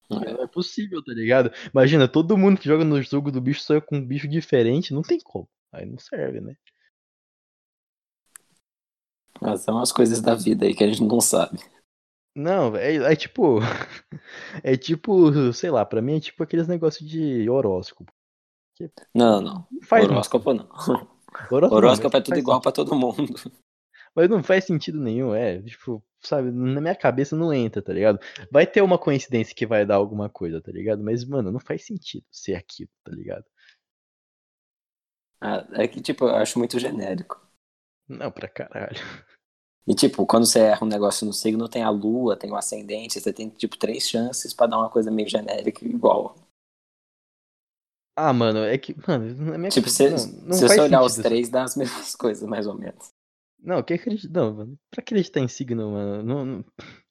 não 0.08 0.44
é 0.44 0.48
possível, 0.48 1.04
tá 1.04 1.12
ligado? 1.14 1.52
Imagina, 1.74 2.08
todo 2.08 2.38
mundo 2.38 2.60
que 2.60 2.68
joga 2.68 2.84
no 2.84 3.02
jogo 3.02 3.32
do 3.32 3.42
bicho 3.42 3.62
sonha 3.62 3.82
com 3.82 3.98
um 3.98 4.06
bicho 4.06 4.28
diferente, 4.28 4.94
não 4.94 5.02
tem 5.02 5.20
como. 5.20 5.50
Aí 5.72 5.84
não 5.84 5.98
serve, 5.98 6.40
né? 6.40 6.56
Mas 9.42 9.62
são 9.62 9.80
as 9.80 9.92
coisas 9.92 10.22
da 10.22 10.36
vida 10.36 10.66
aí 10.66 10.74
que 10.74 10.84
a 10.84 10.88
gente 10.88 11.04
não 11.04 11.20
sabe. 11.20 11.60
Não, 12.36 12.76
é, 12.76 12.96
é 12.96 13.16
tipo. 13.16 13.60
É 14.64 14.76
tipo, 14.76 15.54
sei 15.54 15.70
lá, 15.70 15.86
pra 15.86 16.02
mim 16.02 16.18
é 16.18 16.20
tipo 16.20 16.42
aqueles 16.42 16.68
negócios 16.68 17.08
de 17.08 17.50
horóscopo. 17.50 18.12
Não, 19.14 19.42
não. 19.42 19.68
Não 19.72 19.82
faz 19.84 20.06
Horóscopo 20.06 20.54
não. 20.54 20.66
Horóscopo, 20.66 21.10
Horóscopo 21.76 22.14
não, 22.14 22.20
é 22.20 22.24
tudo 22.24 22.38
igual 22.38 22.62
pra 22.62 22.72
todo 22.72 22.96
mundo. 22.96 23.34
Mas 24.16 24.30
não 24.30 24.42
faz 24.44 24.66
sentido 24.66 25.00
nenhum, 25.00 25.36
é. 25.36 25.62
Tipo, 25.62 26.04
sabe, 26.22 26.52
na 26.52 26.82
minha 26.82 26.96
cabeça 26.96 27.36
não 27.36 27.54
entra, 27.54 27.82
tá 27.82 27.94
ligado? 27.94 28.20
Vai 28.52 28.66
ter 28.66 28.82
uma 28.82 28.98
coincidência 28.98 29.56
que 29.56 29.66
vai 29.66 29.86
dar 29.86 29.96
alguma 29.96 30.30
coisa, 30.30 30.62
tá 30.62 30.72
ligado? 30.72 31.04
Mas, 31.04 31.24
mano, 31.26 31.52
não 31.52 31.60
faz 31.60 31.86
sentido 31.86 32.26
ser 32.32 32.56
aquilo, 32.56 32.90
tá 33.04 33.12
ligado? 33.12 33.46
Ah, 35.42 35.66
É 35.74 35.88
que, 35.88 36.02
tipo, 36.02 36.26
eu 36.26 36.36
acho 36.36 36.58
muito 36.58 36.80
genérico. 36.80 37.45
Não, 38.08 38.32
pra 38.32 38.48
caralho. 38.48 38.96
E, 39.88 39.94
tipo, 39.94 40.26
quando 40.26 40.48
você 40.48 40.62
erra 40.62 40.84
um 40.84 40.90
negócio 40.90 41.28
no 41.28 41.32
signo, 41.32 41.70
tem 41.70 41.84
a 41.84 41.92
lua, 41.92 42.36
tem 42.36 42.52
o 42.52 42.56
ascendente, 42.56 43.20
você 43.20 43.32
tem, 43.32 43.50
tipo, 43.50 43.78
três 43.78 44.10
chances 44.10 44.52
pra 44.52 44.66
dar 44.66 44.80
uma 44.80 44.90
coisa 44.90 45.12
meio 45.12 45.30
genérica 45.30 45.86
igual. 45.86 46.36
Ah, 48.16 48.34
mano, 48.34 48.64
é 48.64 48.78
que, 48.80 48.96
mano, 49.08 49.52
na 49.52 49.58
minha 49.60 49.70
Tipo, 49.70 49.88
se, 49.88 50.10
não, 50.10 50.48
não 50.48 50.54
se 50.54 50.68
você 50.68 50.82
olhar 50.82 51.04
os 51.04 51.14
três, 51.16 51.50
dá 51.50 51.64
as 51.64 51.76
mesmas 51.78 52.16
coisas, 52.16 52.50
mais 52.50 52.66
ou 52.66 52.74
menos. 52.74 53.14
Não, 53.60 53.84
que 53.84 53.94
acredita. 53.94 54.40
Não, 54.40 54.54
mano, 54.56 54.80
pra 54.90 55.02
acreditar 55.02 55.42
em 55.42 55.48
signo, 55.48 55.92
mano. 55.92 56.24
Não, 56.24 56.46
não- 56.46 56.66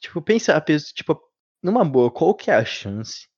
Tipo, 0.00 0.20
pensa 0.20 0.60
tipo, 0.94 1.18
numa 1.62 1.84
boa, 1.84 2.10
qual 2.10 2.34
que 2.34 2.50
é 2.50 2.54
a 2.54 2.64
chance 2.64 3.28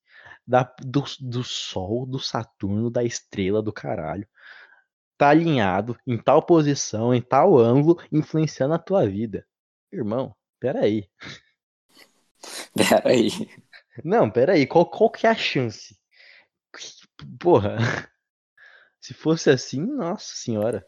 da, 0.47 0.65
do, 0.81 1.05
do 1.21 1.45
Sol, 1.45 2.07
do 2.07 2.19
Saturno, 2.19 2.91
da 2.91 3.05
estrela 3.05 3.62
do 3.62 3.73
caralho, 3.73 4.27
tá 5.18 5.31
alinhado 5.31 5.96
em 6.07 6.18
tal 6.18 6.42
posição, 6.42 7.14
em 7.14 7.22
tal 7.22 7.59
ângulo, 7.59 7.98
influenciando 8.12 8.75
a 8.75 8.79
tua 8.79 9.07
vida? 9.09 9.46
Irmão, 9.92 10.35
peraí. 10.61 11.09
Pera 12.75 13.03
aí. 13.09 13.31
Não, 14.05 14.31
peraí, 14.31 14.66
qual, 14.66 14.87
qual 14.88 15.11
que 15.11 15.27
é 15.27 15.31
a 15.31 15.35
chance? 15.35 15.96
Porra. 17.38 17.77
Se 19.01 19.14
fosse 19.14 19.51
assim, 19.51 19.81
nossa 19.83 20.35
senhora. 20.37 20.87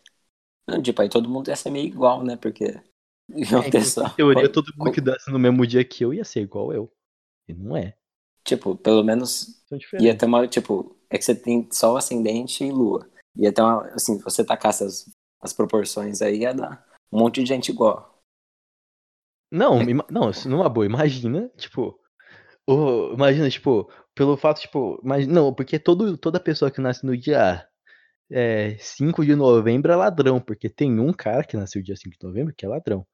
Não, 0.66 0.80
tipo, 0.82 1.02
aí 1.02 1.08
todo 1.08 1.28
mundo 1.28 1.48
ia 1.48 1.56
ser 1.56 1.70
meio 1.70 1.86
igual, 1.86 2.24
né? 2.24 2.36
Porque. 2.36 2.80
Iam 3.28 3.62
É, 3.62 3.70
ter 3.70 3.84
só- 3.84 4.08
teoria, 4.10 4.50
todo 4.52 4.72
mundo 4.76 4.92
que 4.92 5.00
desse 5.00 5.30
no 5.30 5.38
mesmo 5.38 5.66
dia 5.66 5.84
que 5.84 6.04
eu 6.04 6.12
ia 6.14 6.24
ser 6.24 6.40
igual 6.42 6.72
eu. 6.72 6.92
E 7.48 7.54
não 7.54 7.76
é. 7.76 7.94
Tipo, 8.44 8.76
pelo 8.76 9.02
menos 9.02 9.64
ia 10.00 10.16
ter 10.16 10.26
uma. 10.26 10.46
Tipo, 10.46 10.96
é 11.10 11.18
que 11.18 11.24
você 11.24 11.34
tem 11.34 11.68
Sol, 11.72 11.96
Ascendente 11.96 12.64
e 12.64 12.70
Lua. 12.70 13.08
Ia 13.36 13.52
ter 13.52 13.62
uma. 13.62 13.86
Assim, 13.88 14.18
se 14.18 14.24
você 14.24 14.44
tacasse 14.44 14.84
as, 14.84 15.04
as 15.40 15.52
proporções 15.52 16.22
aí, 16.22 16.40
ia 16.40 16.54
dar 16.54 16.84
um 17.12 17.18
monte 17.18 17.40
de 17.42 17.46
gente 17.46 17.70
igual. 17.70 18.12
Não, 19.50 19.80
ima- 19.82 20.06
não, 20.10 20.30
isso 20.30 20.48
numa 20.48 20.68
boa, 20.68 20.84
imagina, 20.86 21.48
tipo, 21.56 21.98
o- 22.68 23.12
imagina, 23.14 23.50
tipo, 23.50 23.90
pelo 24.14 24.36
fato, 24.36 24.60
tipo, 24.60 25.00
imagina, 25.04 25.34
não, 25.34 25.54
porque 25.54 25.78
todo, 25.78 26.16
toda 26.18 26.40
pessoa 26.40 26.70
que 26.70 26.80
nasce 26.80 27.06
no 27.06 27.16
dia 27.16 27.66
é, 28.30 28.76
5 28.80 29.24
de 29.24 29.34
novembro 29.34 29.92
é 29.92 29.96
ladrão, 29.96 30.40
porque 30.40 30.68
tem 30.70 30.98
um 31.00 31.12
cara 31.12 31.44
que 31.44 31.56
nasceu 31.56 31.82
dia 31.82 31.96
5 31.96 32.16
de 32.18 32.26
novembro 32.26 32.54
que 32.56 32.64
é 32.66 32.68
ladrão. 32.68 33.06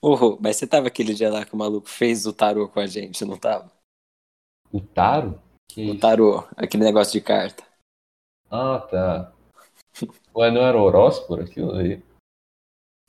Ô, 0.00 0.38
mas 0.40 0.56
você 0.56 0.66
tava 0.66 0.86
aquele 0.88 1.14
dia 1.14 1.30
lá 1.30 1.44
que 1.44 1.54
o 1.54 1.56
maluco 1.58 1.88
fez 1.88 2.26
o 2.26 2.32
tarô 2.32 2.68
com 2.68 2.78
a 2.78 2.86
gente, 2.86 3.24
não 3.24 3.36
tava? 3.38 3.72
O 4.70 4.80
Taro? 4.80 5.40
Que 5.68 5.90
O 5.90 5.98
tarô, 5.98 6.44
aquele 6.56 6.84
negócio 6.84 7.12
de 7.12 7.20
carta. 7.20 7.64
Ah, 8.50 8.78
tá. 8.90 9.32
Ué, 10.36 10.50
não 10.50 10.62
era 10.62 10.78
horóscopo 10.78 11.34
aquilo 11.40 11.74
aí? 11.76 12.02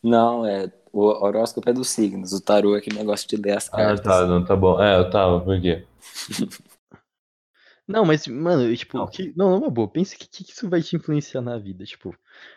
Não, 0.03 0.45
é. 0.45 0.71
O 0.91 1.01
horóscopo 1.07 1.69
é 1.69 1.73
dos 1.73 1.89
signos, 1.89 2.31
o 2.31 2.41
tarô 2.41 2.75
é 2.75 2.79
aquele 2.79 2.97
negócio 2.97 3.27
de 3.27 3.35
ler 3.35 3.57
as 3.57 3.67
Ah, 3.67 3.77
cartas. 3.77 4.03
tá, 4.03 4.25
não, 4.25 4.45
tá 4.45 4.55
bom. 4.55 4.81
É, 4.81 4.97
eu 4.97 5.09
tava, 5.09 5.41
por 5.41 5.59
quê? 5.59 5.85
Não, 7.87 8.03
mas, 8.03 8.25
mano, 8.25 8.75
tipo, 8.75 8.97
Não. 8.97 9.07
que, 9.07 9.31
não, 9.37 9.51
numa 9.51 9.69
boa, 9.69 9.87
pensa 9.87 10.15
que, 10.17 10.27
que 10.27 10.51
isso 10.51 10.67
vai 10.67 10.81
te 10.81 10.95
influenciar 10.95 11.41
na 11.41 11.55
vida, 11.59 11.85
tipo, 11.85 12.15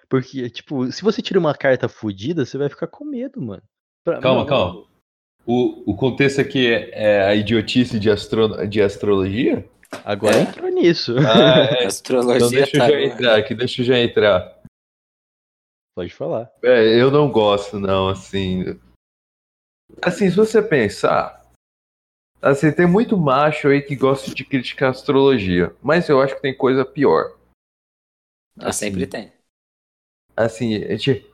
porque, 0.08 0.48
tipo, 0.48 0.90
se 0.90 1.02
você 1.02 1.20
tira 1.20 1.38
uma 1.38 1.54
carta 1.54 1.86
fodida, 1.86 2.46
você 2.46 2.56
vai 2.56 2.70
ficar 2.70 2.86
com 2.86 3.04
medo, 3.04 3.38
mano. 3.38 3.62
Pra- 4.02 4.20
Calma, 4.20 4.40
não, 4.40 4.46
calma. 4.46 4.86
O, 5.44 5.92
o 5.92 5.94
contexto 5.94 6.40
aqui 6.40 6.66
é, 6.72 6.90
é 6.94 7.22
a 7.26 7.34
idiotice 7.34 7.98
de, 8.00 8.10
astro, 8.10 8.66
de 8.66 8.80
astrologia? 8.80 9.68
Agora 10.04 10.36
É. 10.36 10.42
entrou 10.42 10.68
nisso. 10.70 11.14
Ah, 11.18 11.64
é. 11.80 11.86
Astrologia 11.86 12.36
Então 12.36 12.50
deixa 12.50 12.76
eu 12.76 12.80
tarô, 12.80 12.92
já 12.92 13.00
entrar 13.02 13.38
aqui, 13.38 13.54
deixa 13.54 13.82
eu 13.82 13.86
já 13.86 13.98
entrar. 13.98 14.58
Pode 15.96 16.12
falar. 16.14 16.52
É, 16.62 17.00
eu 17.00 17.10
não 17.10 17.30
gosto, 17.30 17.78
não, 17.80 18.08
assim. 18.08 18.64
Assim, 20.02 20.30
se 20.30 20.36
você 20.36 20.62
pensar. 20.62 21.38
Assim, 22.40 22.70
tem 22.70 22.86
muito 22.86 23.16
macho 23.16 23.66
aí 23.68 23.82
que 23.82 23.96
gosta 23.96 24.32
de 24.32 24.44
criticar 24.44 24.88
a 24.88 24.92
astrologia. 24.92 25.74
Mas 25.82 26.08
eu 26.08 26.20
acho 26.20 26.36
que 26.36 26.42
tem 26.42 26.56
coisa 26.56 26.84
pior. 26.84 27.36
Ah, 28.60 28.68
Assim, 28.68 28.86
sempre 28.86 29.06
tem. 29.06 29.32
Assim, 30.36 30.78
gente. 30.96 31.26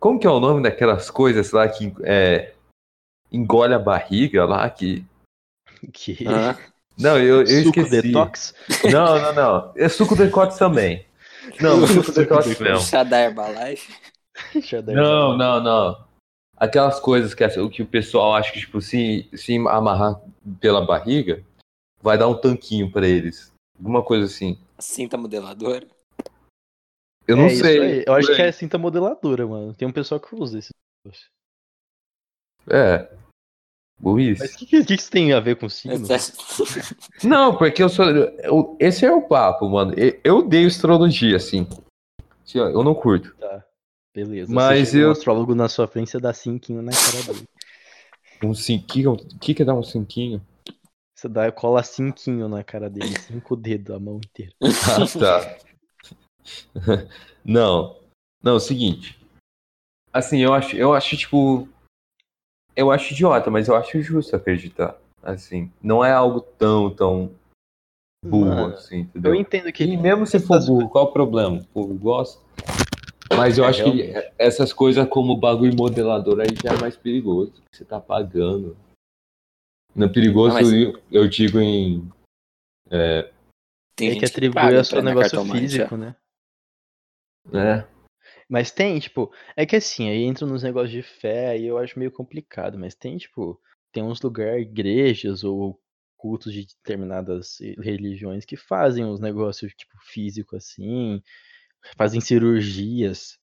Como 0.00 0.18
que 0.18 0.26
é 0.26 0.30
o 0.30 0.40
nome 0.40 0.62
daquelas 0.62 1.10
coisas 1.10 1.52
lá 1.52 1.68
que 1.68 1.92
é, 2.02 2.54
engole 3.30 3.74
a 3.74 3.78
barriga 3.78 4.44
lá? 4.44 4.68
Que. 4.68 5.04
Que... 5.92 6.26
Ah, 6.26 6.58
Não, 7.00 7.18
eu, 7.18 7.40
eu 7.42 7.64
Suco 7.64 7.80
esqueci. 7.80 8.02
detox? 8.02 8.54
Não, 8.92 9.18
não, 9.18 9.32
não. 9.34 9.72
É 9.76 9.88
suco 9.88 10.14
detox 10.16 10.56
também. 10.56 11.04
Não, 11.60 11.86
suco 11.86 12.12
detox 12.12 12.58
não. 12.60 12.80
chá 12.80 13.02
da 13.02 13.20
Herbalife. 13.20 13.92
Não, 14.86 15.36
não, 15.36 15.60
não. 15.62 16.04
Aquelas 16.56 16.98
coisas 17.00 17.34
que, 17.34 17.44
o 17.44 17.68
que 17.68 17.82
o 17.82 17.86
pessoal 17.86 18.34
acha 18.34 18.52
que, 18.52 18.60
tipo, 18.60 18.80
se, 18.80 19.28
se 19.34 19.56
amarrar 19.68 20.20
pela 20.60 20.84
barriga, 20.84 21.44
vai 22.02 22.16
dar 22.16 22.28
um 22.28 22.34
tanquinho 22.38 22.90
pra 22.90 23.06
eles. 23.06 23.52
Alguma 23.78 24.02
coisa 24.02 24.24
assim. 24.26 24.58
Cinta 24.78 25.16
modeladora. 25.18 25.86
Eu 27.26 27.36
não 27.36 27.44
É 27.44 27.52
isso 27.52 27.62
sei. 27.62 27.80
aí. 27.82 28.04
Eu 28.06 28.14
acho 28.14 28.34
que 28.34 28.40
é 28.42 28.50
cinta 28.52 28.78
modeladora, 28.78 29.46
mano. 29.46 29.74
Tem 29.74 29.86
um 29.86 29.92
pessoal 29.92 30.20
que 30.20 30.34
usa 30.34 30.58
esse. 30.58 30.70
É. 32.68 33.10
Burrice. 34.00 34.40
Mas 34.40 34.54
o 34.54 34.58
que, 34.58 34.66
que, 34.66 34.84
que 34.84 34.94
isso 34.94 35.10
tem 35.10 35.32
a 35.32 35.40
ver 35.40 35.56
com 35.56 35.68
signo? 35.68 36.06
Não, 37.22 37.56
porque 37.56 37.82
eu 37.82 37.88
sou. 37.88 38.06
eu- 38.06 38.76
esse 38.80 39.04
é 39.04 39.12
o 39.12 39.22
papo, 39.22 39.68
mano. 39.68 39.92
Eu, 39.94 40.18
eu 40.24 40.38
odeio 40.38 40.66
astrologia, 40.68 41.36
assim. 41.36 41.66
Assim, 42.44 42.58
Eu 42.58 42.82
não 42.82 42.94
curto. 42.94 43.34
Tá. 43.36 43.64
Beleza. 44.14 44.52
Mas 44.52 44.88
Você 44.88 44.92
chega 44.92 45.04
um 45.04 45.06
eu- 45.08 45.12
astrólogo 45.12 45.54
na 45.54 45.68
sua 45.68 45.86
frente, 45.86 46.10
você 46.10 46.18
dá 46.18 46.32
cinquinho 46.32 46.80
na 46.82 46.92
cara 46.92 47.22
dele. 47.34 47.46
Um 48.42 48.54
cinquinho. 48.54 49.12
O 49.12 49.38
que, 49.38 49.52
que 49.54 49.62
é 49.62 49.64
dar 49.64 49.74
um 49.74 49.82
cinquinho? 49.82 50.40
Você 51.14 51.28
dá, 51.28 51.52
cola 51.52 51.82
cinquinho 51.82 52.48
na 52.48 52.64
cara 52.64 52.88
dele, 52.88 53.14
cinco 53.20 53.54
dedos, 53.54 53.94
a 53.94 54.00
mão 54.00 54.16
inteira. 54.16 54.52
Ah, 54.62 55.18
tá. 55.18 55.58
Não. 57.44 57.96
Não, 58.42 58.52
é 58.52 58.56
o 58.56 58.60
seguinte. 58.60 59.18
Assim, 60.12 60.38
eu 60.38 60.54
acho, 60.54 60.74
eu 60.74 60.94
acho, 60.94 61.16
tipo. 61.16 61.68
Eu 62.74 62.90
acho 62.90 63.12
idiota, 63.12 63.50
mas 63.50 63.68
eu 63.68 63.76
acho 63.76 64.00
justo 64.02 64.34
acreditar. 64.36 64.96
Assim, 65.22 65.70
não 65.82 66.04
é 66.04 66.12
algo 66.12 66.40
tão, 66.40 66.88
tão 66.94 67.30
burro, 68.24 68.46
Mano, 68.48 68.74
assim, 68.74 69.00
Eu 69.00 69.02
entendeu? 69.02 69.34
entendo 69.34 69.72
que. 69.72 69.84
E 69.84 69.96
mesmo 69.96 70.26
se 70.26 70.38
for 70.40 70.64
burro, 70.64 70.88
qual 70.88 71.06
o 71.06 71.12
problema? 71.12 71.58
O 71.58 71.66
povo 71.66 71.94
gosta. 71.94 72.42
Mas 73.36 73.58
eu 73.58 73.64
É, 73.64 73.68
acho 73.68 73.84
que 73.84 74.02
realmente. 74.02 74.32
essas 74.38 74.72
coisas 74.72 75.06
como 75.08 75.36
bagulho 75.36 75.76
modelador 75.76 76.40
aí 76.40 76.48
já 76.62 76.74
é 76.74 76.80
mais 76.80 76.96
perigoso. 76.96 77.52
que 77.70 77.76
Você 77.76 77.84
tá 77.84 78.00
pagando. 78.00 78.76
Não 79.94 80.06
é 80.06 80.10
perigoso, 80.10 80.54
Não, 80.54 80.62
mas- 80.62 80.72
eu, 80.72 81.00
eu 81.10 81.28
digo 81.28 81.60
em. 81.60 82.08
Tem 83.94 84.12
É 84.12 84.16
que 84.18 84.24
atribui 84.24 84.54
paga 84.60 84.80
a 84.80 84.84
seu 84.84 85.02
negócio 85.02 85.44
físico, 85.44 85.94
ó. 85.94 85.98
né? 85.98 86.16
né? 87.52 87.86
Mas 88.50 88.72
tem, 88.72 88.98
tipo, 88.98 89.32
é 89.56 89.64
que 89.64 89.76
assim, 89.76 90.08
aí 90.08 90.24
entra 90.24 90.44
nos 90.44 90.64
negócios 90.64 90.90
de 90.90 91.02
fé, 91.02 91.50
aí 91.50 91.64
eu 91.64 91.78
acho 91.78 91.96
meio 91.96 92.10
complicado, 92.10 92.76
mas 92.76 92.96
tem, 92.96 93.16
tipo, 93.16 93.60
tem 93.92 94.02
uns 94.02 94.20
lugares, 94.20 94.62
igrejas 94.66 95.44
ou 95.44 95.80
cultos 96.16 96.52
de 96.52 96.66
determinadas 96.66 97.58
religiões 97.78 98.44
que 98.44 98.56
fazem 98.56 99.04
uns 99.04 99.20
negócios, 99.20 99.72
tipo, 99.72 99.96
físico 100.02 100.56
assim, 100.56 101.22
fazem 101.96 102.20
cirurgias 102.20 103.38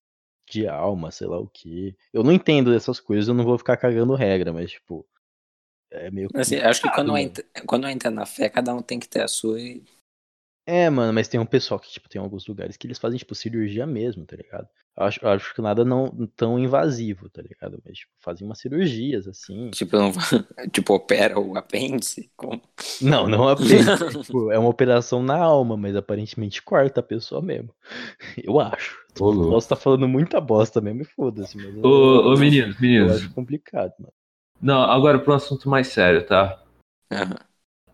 de 0.46 0.68
alma, 0.68 1.10
sei 1.10 1.26
lá 1.26 1.40
o 1.40 1.48
quê. 1.48 1.96
Eu 2.12 2.22
não 2.22 2.30
entendo 2.30 2.70
dessas 2.70 3.00
coisas, 3.00 3.28
eu 3.28 3.34
não 3.34 3.44
vou 3.44 3.56
ficar 3.56 3.78
cagando 3.78 4.14
regra, 4.14 4.52
mas, 4.52 4.72
tipo, 4.72 5.08
é 5.90 6.10
meio 6.10 6.28
Assim, 6.34 6.56
acho 6.56 6.82
que 6.82 6.90
quando 6.90 7.12
complicado, 7.12 7.40
entra, 7.48 7.66
quando 7.66 7.88
entra 7.88 8.10
na 8.10 8.26
fé, 8.26 8.50
cada 8.50 8.74
um 8.74 8.82
tem 8.82 9.00
que 9.00 9.08
ter 9.08 9.22
a 9.22 9.28
sua 9.28 9.58
e 9.58 9.82
É, 10.70 10.90
mano, 10.90 11.14
mas 11.14 11.28
tem 11.28 11.40
um 11.40 11.46
pessoal 11.46 11.80
que, 11.80 11.88
tipo, 11.88 12.10
tem 12.10 12.20
alguns 12.20 12.46
lugares 12.46 12.76
que 12.76 12.86
eles 12.86 12.98
fazem, 12.98 13.18
tipo, 13.18 13.34
cirurgia 13.34 13.86
mesmo, 13.86 14.26
tá 14.26 14.36
ligado? 14.36 14.68
Eu 14.94 15.04
acho, 15.06 15.18
eu 15.24 15.30
acho 15.30 15.54
que 15.54 15.62
nada 15.62 15.82
não 15.82 16.10
tão 16.36 16.58
invasivo, 16.58 17.30
tá 17.30 17.40
ligado? 17.40 17.80
Mas, 17.86 17.96
tipo, 17.96 18.12
fazem 18.20 18.46
umas 18.46 18.58
cirurgias, 18.58 19.26
assim. 19.26 19.70
tipo, 19.70 19.96
não, 19.96 20.12
tipo 20.70 20.92
opera 20.92 21.40
o 21.40 21.56
apêndice. 21.56 22.30
Com... 22.36 22.60
Não, 23.00 23.26
não 23.26 23.48
apenas. 23.48 23.98
tipo, 24.26 24.52
é 24.52 24.58
uma 24.58 24.68
operação 24.68 25.22
na 25.22 25.38
alma, 25.38 25.74
mas 25.74 25.96
aparentemente 25.96 26.60
corta 26.60 27.00
a 27.00 27.02
pessoa 27.02 27.40
mesmo. 27.40 27.74
Eu 28.36 28.60
acho. 28.60 28.98
Ô, 29.18 29.30
louco. 29.30 29.52
Posso 29.52 29.64
estar 29.64 29.76
falando 29.76 30.06
muita 30.06 30.38
bosta 30.38 30.82
mesmo 30.82 31.00
e 31.00 31.06
foda-se, 31.06 31.56
mas 31.56 31.74
Ô, 31.82 32.34
ô, 32.34 32.36
meninos, 32.36 32.76
eu 32.82 33.10
acho 33.10 33.30
complicado, 33.32 33.94
mano. 33.98 34.12
Não, 34.60 34.82
agora 34.82 35.24
um 35.26 35.32
assunto 35.32 35.66
mais 35.66 35.88
sério, 35.88 36.26
tá? 36.26 36.62
Aham. 37.10 37.47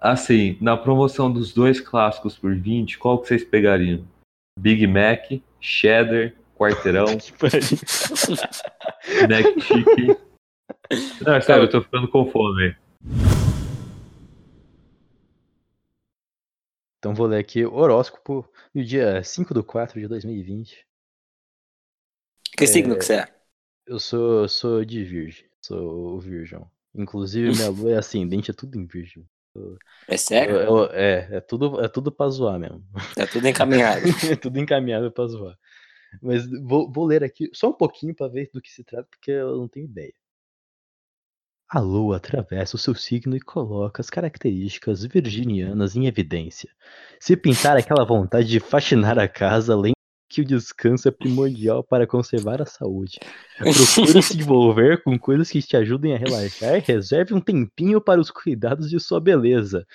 Assim, 0.04 0.58
na 0.60 0.76
promoção 0.76 1.32
dos 1.32 1.54
dois 1.54 1.80
clássicos 1.80 2.36
por 2.36 2.54
20, 2.54 2.98
qual 2.98 3.18
que 3.18 3.26
vocês 3.26 3.42
pegariam? 3.42 4.06
Big 4.60 4.86
Mac, 4.86 5.30
Cheddar, 5.58 6.34
Quarteirão. 6.54 7.06
Mac 9.30 9.60
Chicken. 9.62 10.14
Não, 11.26 11.34
é 11.34 11.40
sério, 11.40 11.64
eu 11.64 11.70
tô 11.70 11.80
ficando 11.80 12.06
com 12.06 12.30
fome. 12.30 12.76
Então 16.98 17.14
vou 17.14 17.26
ler 17.26 17.38
aqui 17.38 17.64
o 17.64 17.72
horóscopo 17.72 18.46
do 18.74 18.84
dia 18.84 19.24
5 19.24 19.54
do 19.54 19.64
4 19.64 19.98
de 19.98 20.06
2020. 20.06 20.86
Que 22.58 22.66
signo 22.66 22.98
que 22.98 23.06
você 23.06 23.20
é? 23.20 23.34
Eu 23.86 23.98
sou, 23.98 24.46
sou 24.50 24.84
de 24.84 25.02
virgem, 25.02 25.48
sou 25.62 26.14
o 26.14 26.20
virgão. 26.20 26.70
Inclusive 26.94 27.52
minha 27.52 27.70
lua 27.70 27.92
é 27.92 27.96
ascendente, 27.96 28.50
é 28.50 28.54
tudo 28.54 28.78
em 28.78 28.84
virgem. 28.84 29.26
É 30.08 30.16
sério? 30.16 30.56
Eu- 30.56 30.76
eu- 30.78 30.90
é, 30.92 31.28
é 31.36 31.40
tudo, 31.40 31.80
é 31.84 31.88
tudo 31.88 32.10
pra 32.12 32.28
zoar 32.28 32.58
mesmo. 32.58 32.82
Tá 33.14 33.26
tudo 33.26 33.46
encaminhado. 33.48 34.02
é 34.32 34.36
tudo 34.36 34.58
encaminhado 34.58 35.10
pra 35.12 35.26
zoar. 35.26 35.56
Mas 36.22 36.46
vou, 36.62 36.90
vou 36.90 37.04
ler 37.06 37.24
aqui 37.24 37.50
só 37.52 37.70
um 37.70 37.72
pouquinho 37.72 38.14
pra 38.14 38.28
ver 38.28 38.50
do 38.52 38.60
que 38.60 38.70
se 38.70 38.84
trata, 38.84 39.08
porque 39.10 39.30
eu 39.30 39.56
não 39.56 39.68
tenho 39.68 39.86
ideia. 39.86 40.12
A 41.68 41.80
lua 41.80 42.18
atravessa 42.18 42.76
o 42.76 42.78
seu 42.78 42.94
signo 42.94 43.34
e 43.36 43.40
coloca 43.40 44.00
as 44.00 44.10
características 44.10 45.04
virginianas 45.04 45.96
em 45.96 46.06
evidência. 46.06 46.70
Se 47.18 47.36
pintar 47.36 47.76
aquela 47.76 48.04
vontade 48.04 48.46
de 48.46 48.60
faxinar 48.60 49.18
a 49.18 49.26
casa, 49.26 49.74
lembre 49.74 49.94
que 50.28 50.40
o 50.40 50.44
descanso 50.44 51.06
é 51.06 51.10
primordial 51.10 51.84
para 51.84 52.06
conservar 52.06 52.60
a 52.60 52.66
saúde. 52.66 53.18
Procure 53.58 53.72
se 54.22 54.36
envolver 54.38 55.02
com 55.02 55.18
coisas 55.18 55.50
que 55.50 55.62
te 55.62 55.76
ajudem 55.76 56.14
a 56.14 56.18
relaxar. 56.18 56.82
Reserve 56.84 57.34
um 57.34 57.40
tempinho 57.40 58.00
para 58.00 58.20
os 58.20 58.30
cuidados 58.30 58.90
de 58.90 58.98
sua 58.98 59.20
beleza. 59.20 59.86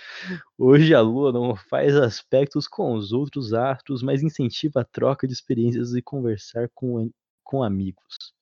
Hoje 0.58 0.94
a 0.94 1.02
lua 1.02 1.32
não 1.32 1.56
faz 1.56 1.96
aspectos 1.96 2.68
com 2.68 2.94
os 2.94 3.12
outros 3.12 3.54
astros, 3.54 4.02
mas 4.02 4.24
incentiva 4.24 4.82
a 4.82 4.86
troca 4.86 5.28
de 5.28 5.34
experiências 5.34 5.94
e 5.94 6.02
conversar 6.02 6.70
com, 6.74 7.10
com 7.44 7.64
amigos. 7.64 8.34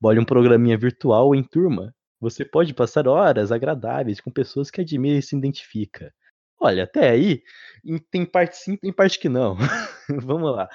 Bole 0.00 0.18
um 0.18 0.24
programinha 0.24 0.76
virtual 0.76 1.34
em 1.34 1.42
turma. 1.42 1.94
Você 2.20 2.44
pode 2.44 2.74
passar 2.74 3.08
horas 3.08 3.50
agradáveis 3.50 4.20
com 4.20 4.30
pessoas 4.30 4.70
que 4.70 4.80
admira 4.80 5.18
e 5.18 5.22
se 5.22 5.36
identifica. 5.36 6.12
Olha, 6.60 6.84
até 6.84 7.10
aí, 7.10 7.42
em- 7.84 7.98
tem 7.98 8.24
parte 8.24 8.56
sim, 8.56 8.76
tem 8.76 8.92
parte 8.92 9.18
que 9.18 9.28
não. 9.28 9.56
Vamos 10.24 10.54
lá. 10.54 10.68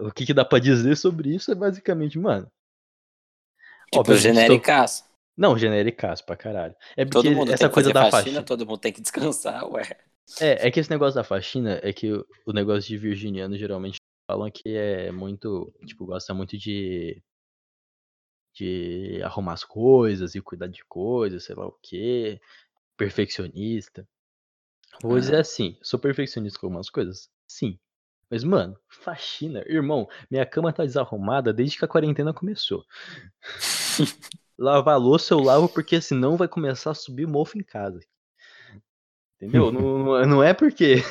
O 0.00 0.12
que, 0.12 0.24
que 0.26 0.34
dá 0.34 0.44
pra 0.44 0.58
dizer 0.58 0.96
sobre 0.96 1.34
isso 1.34 1.50
é 1.50 1.54
basicamente, 1.54 2.18
mano. 2.18 2.50
tipo, 3.92 4.04
tô- 4.04 4.14
genericaço. 4.16 5.04
Não, 5.36 5.56
genericaço 5.58 6.24
pra 6.24 6.36
caralho. 6.36 6.74
É 6.96 7.04
porque 7.04 7.28
Todo 7.28 7.32
mundo 7.36 7.52
essa 7.52 7.68
coisa 7.70 7.90
da 7.92 8.02
faxina, 8.02 8.20
faxina. 8.22 8.42
todo 8.42 8.66
mundo 8.66 8.78
tem 8.78 8.92
que 8.92 9.00
descansar, 9.00 9.64
ué. 9.72 9.82
É, 10.40 10.68
é 10.68 10.70
que 10.70 10.78
esse 10.78 10.90
negócio 10.90 11.14
da 11.14 11.24
faxina 11.24 11.80
é 11.82 11.92
que 11.92 12.12
o, 12.12 12.52
negócio 12.52 12.88
de 12.88 12.96
virginiano 12.98 13.56
geralmente 13.56 13.96
falam 14.30 14.50
que 14.50 14.68
é 14.68 15.10
muito. 15.10 15.72
Tipo, 15.86 16.06
gosta 16.06 16.32
muito 16.34 16.56
de. 16.56 17.22
De 18.54 19.20
arrumar 19.24 19.54
as 19.54 19.64
coisas 19.64 20.34
e 20.34 20.40
cuidar 20.42 20.66
de 20.66 20.84
coisas, 20.84 21.44
sei 21.44 21.54
lá 21.56 21.66
o 21.66 21.72
quê. 21.82 22.38
Perfeccionista. 22.98 24.06
Vou 25.02 25.18
dizer 25.18 25.36
Ah. 25.36 25.40
assim, 25.40 25.78
sou 25.82 25.98
perfeccionista 25.98 26.60
com 26.60 26.66
algumas 26.66 26.90
coisas? 26.90 27.30
Sim. 27.48 27.78
Mas, 28.32 28.44
mano, 28.44 28.74
faxina, 28.88 29.62
irmão, 29.66 30.08
minha 30.30 30.46
cama 30.46 30.72
tá 30.72 30.84
desarrumada 30.86 31.52
desde 31.52 31.76
que 31.76 31.84
a 31.84 31.88
quarentena 31.88 32.32
começou. 32.32 32.82
Lavar 34.58 34.98
louça 34.98 35.34
eu 35.34 35.38
lavo 35.38 35.68
porque 35.68 36.00
senão 36.00 36.34
vai 36.34 36.48
começar 36.48 36.92
a 36.92 36.94
subir 36.94 37.26
mofo 37.26 37.58
em 37.58 37.62
casa. 37.62 38.00
Entendeu? 39.36 39.70
não, 39.70 39.82
não 40.26 40.42
é- 40.42 40.54
porque, 40.54 41.02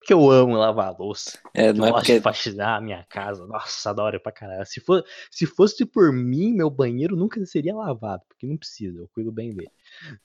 porque 0.00 0.14
eu 0.14 0.30
amo 0.30 0.54
lavar 0.54 0.98
louça. 0.98 1.38
É, 1.52 1.74
não 1.74 1.84
eu 1.84 1.88
é 1.88 1.90
gosto 1.90 2.04
porque. 2.04 2.16
de 2.16 2.22
faxinar 2.22 2.78
a 2.78 2.80
minha 2.80 3.04
casa. 3.04 3.46
Nossa, 3.46 3.90
adoro 3.90 4.18
pra 4.18 4.32
caralho. 4.32 4.64
Se, 4.64 4.80
for, 4.80 5.04
se 5.30 5.44
fosse 5.44 5.84
por 5.84 6.10
mim, 6.10 6.54
meu 6.54 6.70
banheiro 6.70 7.14
nunca 7.14 7.44
seria 7.44 7.76
lavado, 7.76 8.22
porque 8.26 8.46
não 8.46 8.56
precisa, 8.56 8.98
eu 8.98 9.10
cuido 9.12 9.30
bem 9.30 9.50
dele. 9.50 9.70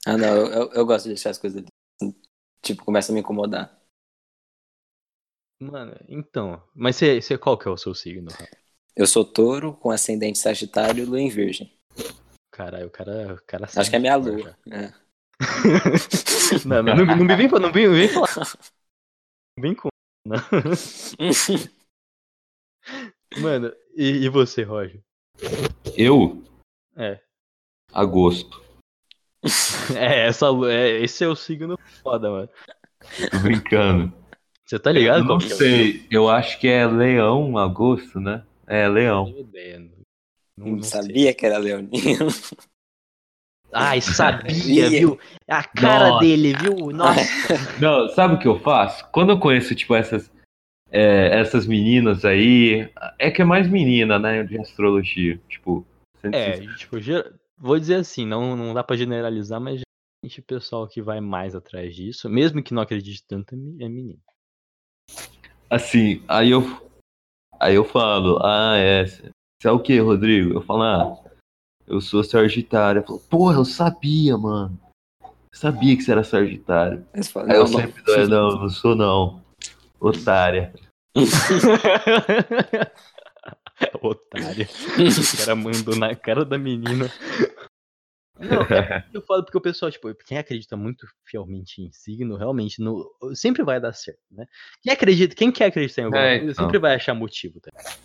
Ah, 0.06 0.16
não, 0.16 0.34
eu, 0.34 0.46
eu, 0.46 0.72
eu 0.72 0.86
gosto 0.86 1.04
de 1.04 1.10
deixar 1.10 1.28
as 1.28 1.36
coisas. 1.36 1.62
Tipo, 2.62 2.86
começa 2.86 3.12
a 3.12 3.14
me 3.14 3.20
incomodar. 3.20 3.77
Mano, 5.60 5.96
então. 6.08 6.62
Mas 6.74 6.96
você, 6.96 7.20
você 7.20 7.36
qual 7.38 7.58
que 7.58 7.66
é 7.66 7.70
o 7.70 7.76
seu 7.76 7.94
signo? 7.94 8.30
Rafa? 8.30 8.48
Eu 8.94 9.06
sou 9.06 9.24
touro 9.24 9.74
com 9.74 9.90
ascendente 9.90 10.38
sagitário 10.38 11.02
e 11.02 11.06
lua 11.06 11.20
em 11.20 11.28
virgem. 11.28 11.72
caralho, 12.50 12.86
o 12.86 12.90
cara. 12.90 13.34
O 13.34 13.42
cara 13.46 13.64
Acho 13.76 13.90
que 13.90 13.96
é 13.96 13.98
minha 13.98 14.16
lua. 14.16 14.56
É. 14.70 14.92
não, 16.66 16.82
não, 16.82 16.96
não, 16.96 17.04
não 17.06 17.24
me 17.24 17.36
vem, 17.36 17.48
não 17.48 17.72
vem, 17.72 17.86
não 17.86 17.94
vem 17.94 18.08
falar. 18.08 18.28
Não 19.56 19.62
vem 19.62 19.74
com. 19.74 19.88
não. 20.26 20.36
Mano, 23.40 23.72
e, 23.94 24.24
e 24.24 24.28
você, 24.28 24.62
Roger? 24.62 25.00
Eu, 25.96 26.42
É. 26.96 27.20
agosto. 27.92 28.62
É, 29.96 30.26
essa, 30.26 30.48
lua- 30.48 30.72
é, 30.72 31.00
esse 31.02 31.22
é 31.22 31.28
o 31.28 31.36
signo 31.36 31.78
foda, 32.02 32.30
mano. 32.30 32.48
Tô 33.30 33.38
brincando. 33.40 34.12
Você 34.68 34.78
tá 34.78 34.92
ligado? 34.92 35.20
Eu 35.20 35.24
não 35.24 35.28
qual 35.28 35.38
que 35.38 35.46
é 35.46 35.56
sei, 35.56 36.06
eu 36.10 36.28
acho 36.28 36.60
que 36.60 36.68
é 36.68 36.86
leão, 36.86 37.56
agosto, 37.56 38.20
né? 38.20 38.44
É, 38.66 38.86
leão. 38.86 39.24
Não, 39.24 39.38
não, 40.58 40.66
Não 40.72 40.76
não 40.76 40.82
sei. 40.82 41.00
sabia 41.02 41.32
que 41.32 41.46
era 41.46 41.56
leonino. 41.56 42.26
Ai, 43.72 44.02
sabia, 44.02 44.84
Sabia. 44.84 44.90
viu? 44.90 45.18
A 45.48 45.62
cara 45.62 46.08
Nossa. 46.10 46.20
dele, 46.20 46.54
viu? 46.54 46.90
Nossa. 46.90 47.20
Não, 47.80 48.08
sabe 48.08 48.34
o 48.34 48.38
que 48.38 48.48
eu 48.48 48.58
faço? 48.60 49.06
Quando 49.10 49.30
eu 49.30 49.38
conheço, 49.38 49.74
tipo, 49.74 49.94
essas, 49.94 50.30
é, 50.90 51.38
essas 51.38 51.66
meninas 51.66 52.24
aí, 52.24 52.90
é 53.18 53.30
que 53.30 53.42
é 53.42 53.44
mais 53.44 53.68
menina, 53.68 54.18
né, 54.18 54.42
de 54.42 54.58
astrologia, 54.58 55.38
tipo... 55.48 55.86
É, 56.32 56.60
tipo, 56.76 56.96
vou 57.58 57.78
dizer 57.78 57.96
assim, 57.96 58.26
não, 58.26 58.56
não 58.56 58.72
dá 58.72 58.82
pra 58.82 58.96
generalizar, 58.96 59.60
mas 59.60 59.82
geralmente 60.24 60.40
o 60.40 60.44
pessoal 60.44 60.88
que 60.88 61.02
vai 61.02 61.20
mais 61.20 61.54
atrás 61.54 61.94
disso, 61.94 62.28
mesmo 62.28 62.62
que 62.62 62.72
não 62.74 62.82
acredite 62.82 63.22
tanto, 63.28 63.54
é 63.54 63.84
é 63.84 63.88
menino. 63.88 64.18
Assim, 65.70 66.22
aí 66.26 66.50
eu, 66.50 66.62
aí 67.60 67.74
eu 67.74 67.84
falo, 67.84 68.38
ah, 68.42 68.76
é, 68.76 69.04
você 69.06 69.30
é 69.64 69.70
o 69.70 69.78
que, 69.78 69.98
Rodrigo? 69.98 70.54
Eu 70.54 70.62
falo, 70.62 70.82
ah, 70.82 71.18
eu 71.86 72.00
sou 72.00 72.24
Sagitário. 72.24 73.00
Eu 73.00 73.06
falo, 73.06 73.20
porra, 73.28 73.56
eu 73.56 73.64
sabia, 73.64 74.38
mano. 74.38 74.78
Eu 75.22 75.30
sabia 75.52 75.96
que 75.96 76.02
você 76.02 76.12
era 76.12 76.24
Sagitário. 76.24 77.06
Falam, 77.32 77.50
Aí 77.50 77.56
eu 77.56 77.64
não, 77.64 77.80
sempre 77.80 78.02
dou, 78.02 78.28
não, 78.28 78.50
não 78.60 78.68
sou 78.68 78.94
não. 78.94 79.42
Otária. 80.00 80.72
Otário. 84.00 84.68
O 84.98 85.36
cara 85.36 85.54
mandou 85.54 85.96
na 85.96 86.14
cara 86.14 86.44
da 86.44 86.58
menina. 86.58 87.10
Não, 88.38 88.62
é, 88.62 89.04
eu 89.12 89.22
falo 89.22 89.44
porque 89.44 89.58
o 89.58 89.60
pessoal, 89.60 89.90
tipo, 89.90 90.14
quem 90.24 90.38
acredita 90.38 90.76
muito 90.76 91.06
fielmente 91.24 91.82
em 91.82 91.90
signo, 91.92 92.36
realmente 92.36 92.80
no, 92.80 93.10
sempre 93.34 93.62
vai 93.64 93.80
dar 93.80 93.92
certo, 93.92 94.20
né? 94.30 94.46
Quem 94.82 94.92
acredita, 94.92 95.34
quem 95.34 95.50
quer 95.50 95.66
acreditar 95.66 96.02
em 96.02 96.04
alguma 96.06 96.22
É, 96.22 96.38
coisa, 96.38 96.52
então. 96.52 96.64
sempre 96.64 96.78
vai 96.78 96.94
achar 96.94 97.14
motivo, 97.14 97.60
tá? 97.60 97.70
ligado? 97.72 97.98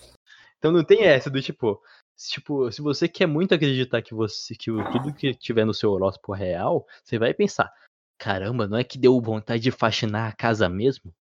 Então 0.57 0.71
não 0.71 0.83
tem 0.83 1.03
essa 1.03 1.29
do 1.29 1.41
tipo, 1.41 1.81
se, 2.15 2.31
tipo, 2.31 2.71
se 2.71 2.81
você 2.81 3.07
quer 3.07 3.25
muito 3.27 3.53
acreditar 3.53 4.01
que 4.01 4.13
você 4.13 4.55
que 4.55 4.71
tudo 4.91 5.13
que 5.13 5.33
tiver 5.33 5.65
no 5.65 5.73
seu 5.73 5.91
horóscopo 5.91 6.31
real, 6.33 6.87
você 7.03 7.19
vai 7.19 7.33
pensar, 7.33 7.69
caramba, 8.17 8.67
não 8.67 8.77
é 8.77 8.83
que 8.83 8.97
deu 8.97 9.19
vontade 9.19 9.61
de 9.61 9.71
faxinar 9.71 10.29
a 10.31 10.35
casa 10.35 10.69
mesmo? 10.69 11.13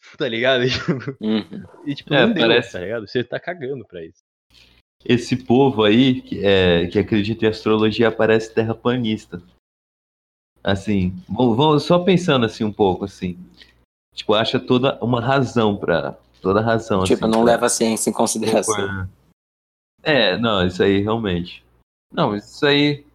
Tá 0.16 0.28
ligado? 0.28 0.62
Uhum. 1.20 1.64
E 1.84 1.94
tipo, 1.94 2.14
É, 2.14 2.22
não 2.26 2.32
deu, 2.32 2.42
parece- 2.48 2.72
tá 2.72 2.78
ligado? 2.80 3.06
Você 3.06 3.22
tá 3.22 3.38
cagando 3.38 3.84
pra 3.86 4.02
isso. 4.04 4.22
Esse 5.04 5.36
povo 5.36 5.84
aí 5.84 6.20
que, 6.22 6.44
é, 6.44 6.86
que 6.88 6.98
acredita 6.98 7.44
em 7.44 7.48
astrologia 7.48 8.10
parece 8.10 8.52
terraplanista. 8.52 9.42
Assim, 10.62 11.14
só 11.80 12.00
pensando 12.00 12.44
assim 12.44 12.64
um 12.64 12.72
pouco, 12.72 13.04
assim. 13.04 13.38
Tipo, 14.14 14.34
acha 14.34 14.58
toda 14.58 14.98
uma 15.02 15.20
razão 15.20 15.76
pra. 15.76 16.18
Toda 16.42 16.60
razão. 16.60 17.04
Tipo, 17.04 17.24
assim, 17.24 17.32
não 17.32 17.42
pra- 17.44 17.52
leva 17.52 17.66
a 17.66 17.68
ciência 17.68 18.10
em 18.10 18.12
consideração. 18.12 19.08
É, 20.02 20.36
não, 20.36 20.66
isso 20.66 20.82
aí 20.82 21.00
realmente. 21.00 21.64
Não, 22.12 22.34
isso 22.36 22.64
aí. 22.66 23.06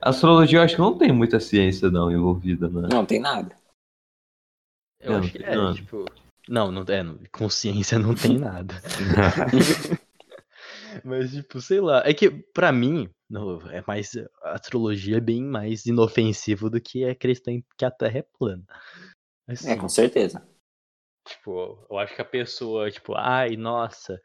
Astrologia 0.00 0.58
eu 0.58 0.62
acho 0.62 0.74
que 0.76 0.80
não 0.80 0.96
tem 0.96 1.12
muita 1.12 1.38
ciência 1.40 1.90
não 1.90 2.10
envolvida, 2.10 2.68
né? 2.68 2.88
Não 2.90 3.04
tem 3.04 3.20
nada. 3.20 3.54
Eu 5.00 5.12
Não, 5.12 5.18
acho 5.20 5.32
que 5.32 5.38
tem 5.38 5.46
é, 5.46 5.56
nada. 5.56 5.74
tipo. 5.74 6.04
Não, 6.48 6.70
não 6.70 6.82
é, 6.88 7.02
não- 7.02 7.18
consciência 7.32 7.98
não 7.98 8.14
tem 8.14 8.38
nada. 8.38 8.74
Mas, 11.04 11.32
tipo, 11.32 11.60
sei 11.60 11.80
lá. 11.80 12.02
É 12.04 12.14
que, 12.14 12.30
pra 12.30 12.72
mim, 12.72 13.08
no- 13.28 13.60
é 13.70 13.82
mais. 13.86 14.16
A 14.42 14.52
astrologia 14.54 15.18
é 15.18 15.20
bem 15.20 15.42
mais 15.42 15.84
inofensivo 15.86 16.70
do 16.70 16.80
que 16.80 17.04
acreditar 17.04 17.52
em 17.52 17.64
que 17.76 17.84
a 17.84 17.90
Terra 17.90 18.18
é 18.20 18.26
plana. 18.38 18.64
Assim, 19.46 19.70
É, 19.72 19.76
com 19.76 19.88
certeza. 19.88 20.46
Tipo, 21.26 21.86
eu 21.90 21.98
acho 21.98 22.14
que 22.14 22.22
a 22.22 22.24
pessoa, 22.24 22.90
tipo, 22.90 23.14
ai, 23.14 23.56
nossa. 23.56 24.20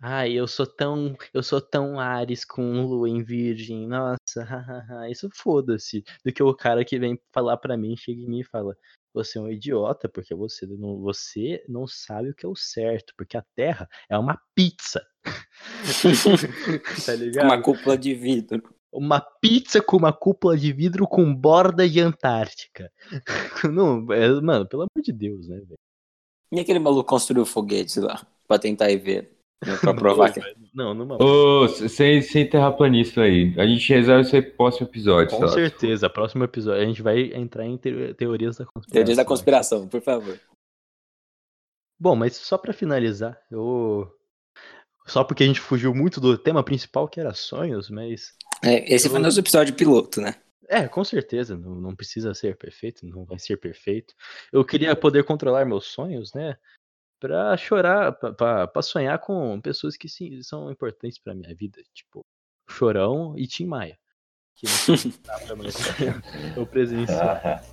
Ai, 0.00 0.32
eu 0.32 0.46
sou 0.46 0.66
tão. 0.66 1.16
Eu 1.32 1.42
sou 1.42 1.60
tão 1.60 1.98
Ares 1.98 2.44
com 2.44 2.82
lua 2.82 3.08
em 3.08 3.22
virgem. 3.22 3.86
Nossa, 3.86 4.44
hahaha. 4.44 5.08
Isso 5.10 5.28
foda-se. 5.34 6.02
Do 6.24 6.32
que 6.32 6.42
o 6.42 6.54
cara 6.54 6.84
que 6.84 6.98
vem 6.98 7.18
falar 7.32 7.56
pra 7.58 7.76
mim, 7.76 7.96
chega 7.96 8.20
em 8.20 8.28
mim 8.28 8.40
e 8.40 8.44
fala. 8.44 8.76
Você 9.14 9.38
é 9.38 9.40
um 9.40 9.48
idiota, 9.48 10.10
porque 10.10 10.34
você 10.34 10.66
não, 10.66 11.00
você 11.00 11.64
não 11.66 11.86
sabe 11.86 12.28
o 12.30 12.34
que 12.34 12.44
é 12.44 12.48
o 12.50 12.54
certo, 12.54 13.14
porque 13.16 13.38
a 13.38 13.44
Terra 13.54 13.88
é 14.10 14.18
uma 14.18 14.38
pizza. 14.54 15.02
tá 17.06 17.14
ligado? 17.14 17.44
Uma 17.46 17.60
cúpula 17.62 17.96
de 17.96 18.14
vidro. 18.14 18.62
Uma 18.92 19.20
pizza 19.20 19.80
com 19.82 19.96
uma 19.96 20.12
cúpula 20.12 20.56
de 20.56 20.72
vidro 20.72 21.06
com 21.06 21.34
borda 21.34 21.88
de 21.88 22.00
Antártica. 22.00 22.90
Não, 23.70 24.10
é- 24.12 24.40
mano, 24.40 24.66
pelo 24.66 24.82
amor 24.82 25.02
de 25.04 25.12
Deus, 25.12 25.48
né, 25.48 25.56
velho? 25.56 25.74
E 26.52 26.60
aquele 26.60 26.78
maluco 26.78 27.08
construiu 27.08 27.44
foguetes 27.44 27.96
lá, 27.96 28.24
pra 28.46 28.58
tentar 28.58 28.90
ir 28.90 28.98
ver. 28.98 29.36
né, 29.66 29.76
Pra 29.80 29.92
provar 29.94 30.32
que. 30.32 30.40
Não, 30.72 30.94
numa 30.94 31.16
Ô, 31.22 31.68
sem, 31.68 32.22
sem 32.22 32.48
terraplanista 32.48 33.22
aí. 33.22 33.52
A 33.58 33.66
gente 33.66 33.92
reserva 33.92 34.20
isso 34.22 34.36
aí 34.36 34.42
pro 34.42 34.56
próximo 34.56 34.86
episódio, 34.86 35.36
Com 35.36 35.48
certeza, 35.48 36.08
próximo 36.08 36.44
episódio 36.44 36.82
a 36.82 36.86
gente 36.86 37.02
vai 37.02 37.32
entrar 37.34 37.66
em 37.66 37.76
teo- 37.76 38.14
teorias 38.14 38.56
da 38.58 38.64
conspiração. 38.64 38.92
Teorias 38.92 39.16
da 39.16 39.24
conspiração, 39.24 39.88
por 39.88 40.00
favor. 40.00 40.38
Bom, 41.98 42.14
mas 42.14 42.36
só 42.36 42.56
pra 42.58 42.72
finalizar, 42.72 43.38
eu 43.50 44.10
só 45.06 45.22
porque 45.24 45.42
a 45.44 45.46
gente 45.46 45.60
fugiu 45.60 45.94
muito 45.94 46.20
do 46.20 46.36
tema 46.36 46.62
principal 46.62 47.08
que 47.08 47.20
era 47.20 47.32
sonhos, 47.34 47.88
mas 47.90 48.34
É, 48.64 48.92
esse 48.94 49.08
foi 49.08 49.18
nosso 49.20 49.38
episódio 49.40 49.74
piloto, 49.74 50.20
né? 50.20 50.34
é, 50.68 50.88
com 50.88 51.04
certeza, 51.04 51.56
não, 51.56 51.74
não 51.76 51.94
precisa 51.94 52.34
ser 52.34 52.56
perfeito, 52.56 53.06
não 53.06 53.24
vai 53.24 53.38
ser 53.38 53.56
perfeito. 53.56 54.14
Eu 54.52 54.64
queria 54.64 54.96
poder 54.96 55.22
controlar 55.24 55.64
meus 55.64 55.86
sonhos, 55.86 56.32
né? 56.34 56.56
Pra 57.20 57.56
chorar, 57.56 58.12
pra- 58.12 58.32
pra 58.32 58.66
pra 58.66 58.82
sonhar 58.82 59.18
com 59.20 59.60
pessoas 59.60 59.96
que 59.96 60.08
sim, 60.08 60.42
são 60.42 60.70
importantes 60.70 61.18
pra 61.18 61.34
minha 61.34 61.54
vida, 61.54 61.80
tipo 61.94 62.26
Chorão 62.68 63.34
e 63.38 63.46
Tim 63.46 63.66
Maia. 63.66 63.96
Que 64.56 64.66
não 64.66 65.12
dá 65.22 65.38
pra 65.38 65.56
mais 65.56 65.74
eu 66.56 66.66
presenciar. 66.66 67.64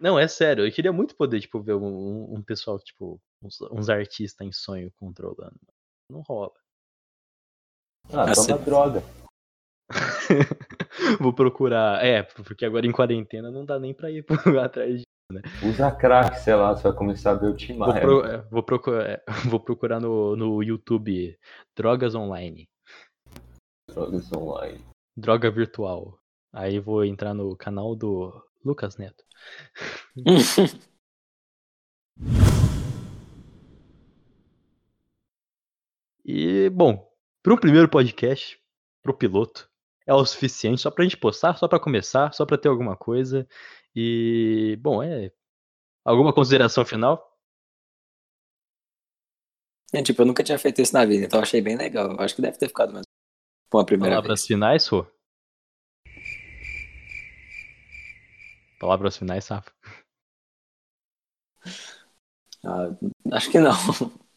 Não, 0.00 0.18
é 0.18 0.26
sério, 0.28 0.66
eu 0.66 0.72
queria 0.72 0.92
muito 0.92 1.14
poder, 1.16 1.40
tipo, 1.40 1.60
ver 1.62 1.74
um, 1.74 1.84
um- 1.86 2.34
um 2.36 2.42
pessoal, 2.42 2.78
tipo, 2.78 3.20
uns, 3.42 3.60
uns 3.70 3.88
artistas 3.88 4.46
em 4.46 4.52
sonho 4.52 4.92
controlando. 4.96 5.58
Não 6.10 6.20
rola. 6.22 6.52
Ah, 8.12 8.30
Assim. 8.30 8.52
toma 8.52 8.64
droga. 8.64 9.02
Vou 11.20 11.32
procurar. 11.32 12.04
É, 12.04 12.22
porque 12.22 12.64
agora 12.64 12.86
em 12.86 12.92
quarentena 12.92 13.50
não 13.50 13.64
dá 13.64 13.78
nem 13.78 13.94
pra 13.94 14.10
ir 14.10 14.24
atrás 14.62 15.00
de. 15.00 15.04
Usa 15.62 15.94
crack, 15.94 16.38
sei 16.38 16.54
lá, 16.54 16.74
você 16.74 16.84
vai 16.84 16.94
começar 16.96 17.32
a 17.32 17.34
ver 17.34 17.48
o 17.48 17.56
Tim 17.56 17.76
Vou, 17.76 17.92
pro- 18.00 18.24
é, 18.24 18.38
vou 18.50 18.62
procurar, 18.62 19.06
é, 19.10 19.22
vou 19.50 19.60
procurar 19.60 20.00
no, 20.00 20.34
no 20.34 20.62
YouTube 20.62 21.38
Drogas 21.76 22.14
Online. 22.14 22.66
Drogas 23.90 24.32
online. 24.32 24.82
Droga 25.16 25.50
virtual. 25.50 26.18
Aí 26.50 26.80
vou 26.80 27.04
entrar 27.04 27.34
no 27.34 27.54
canal 27.56 27.94
do 27.94 28.32
Lucas 28.64 28.96
Neto. 28.96 29.22
E, 36.30 36.68
bom, 36.68 37.10
para 37.42 37.54
um 37.54 37.56
primeiro 37.56 37.88
podcast, 37.88 38.60
pro 39.02 39.16
piloto, 39.16 39.66
é 40.06 40.12
o 40.12 40.22
suficiente 40.26 40.82
só 40.82 40.90
pra 40.90 41.02
gente 41.02 41.16
postar, 41.16 41.56
só 41.56 41.66
pra 41.66 41.80
começar, 41.80 42.34
só 42.34 42.44
pra 42.44 42.58
ter 42.58 42.68
alguma 42.68 42.94
coisa. 42.94 43.48
E, 43.96 44.78
bom, 44.78 45.02
é. 45.02 45.32
Alguma 46.04 46.34
consideração 46.34 46.84
final? 46.84 47.34
É, 49.94 50.02
tipo, 50.02 50.20
eu 50.20 50.26
nunca 50.26 50.44
tinha 50.44 50.58
feito 50.58 50.82
isso 50.82 50.92
na 50.92 51.06
vida, 51.06 51.24
então 51.24 51.40
achei 51.40 51.62
bem 51.62 51.78
legal. 51.78 52.12
Eu 52.12 52.20
acho 52.20 52.36
que 52.36 52.42
deve 52.42 52.58
ter 52.58 52.68
ficado 52.68 52.92
mesmo. 52.92 53.06
Com 53.70 53.78
a 53.78 53.86
primeira 53.86 54.16
Palavras 54.16 54.40
vez. 54.40 54.46
finais, 54.46 54.86
Rô? 54.86 55.06
Palavras 58.78 59.16
finais, 59.16 59.46
Safa. 59.46 59.72
Ah, 62.62 62.90
acho 63.32 63.50
que 63.50 63.58
não. 63.58 63.72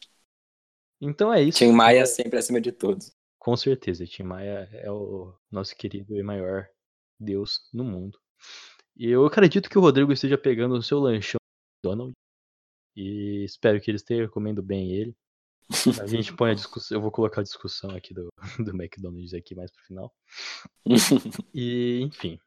Então 1.04 1.34
é 1.34 1.42
isso. 1.42 1.58
Tim 1.58 1.72
Maia 1.72 2.06
sempre 2.06 2.38
acima 2.38 2.60
de 2.60 2.70
todos. 2.70 3.10
Com 3.36 3.56
certeza, 3.56 4.06
Tim 4.06 4.22
Maia 4.22 4.68
é 4.72 4.88
o 4.88 5.34
nosso 5.50 5.76
querido 5.76 6.16
e 6.16 6.22
maior 6.22 6.68
Deus 7.18 7.68
no 7.74 7.82
mundo. 7.82 8.16
E 8.96 9.08
eu 9.08 9.26
acredito 9.26 9.68
que 9.68 9.76
o 9.76 9.80
Rodrigo 9.80 10.12
esteja 10.12 10.38
pegando 10.38 10.76
o 10.76 10.82
seu 10.82 11.00
lanchão 11.00 11.40
Donald. 11.84 12.12
E 12.94 13.42
espero 13.44 13.80
que 13.80 13.90
ele 13.90 13.96
esteja 13.96 14.28
comendo 14.28 14.62
bem 14.62 14.92
ele. 14.92 15.12
A 16.00 16.06
gente 16.06 16.32
põe 16.36 16.52
a 16.52 16.54
discussão. 16.54 16.96
Eu 16.96 17.02
vou 17.02 17.10
colocar 17.10 17.40
a 17.40 17.44
discussão 17.44 17.90
aqui 17.90 18.14
do, 18.14 18.28
do 18.64 18.70
McDonald's 18.70 19.34
aqui 19.34 19.56
mais 19.56 19.72
pro 19.72 19.84
final. 19.84 20.14
E, 21.52 22.00
enfim. 22.02 22.38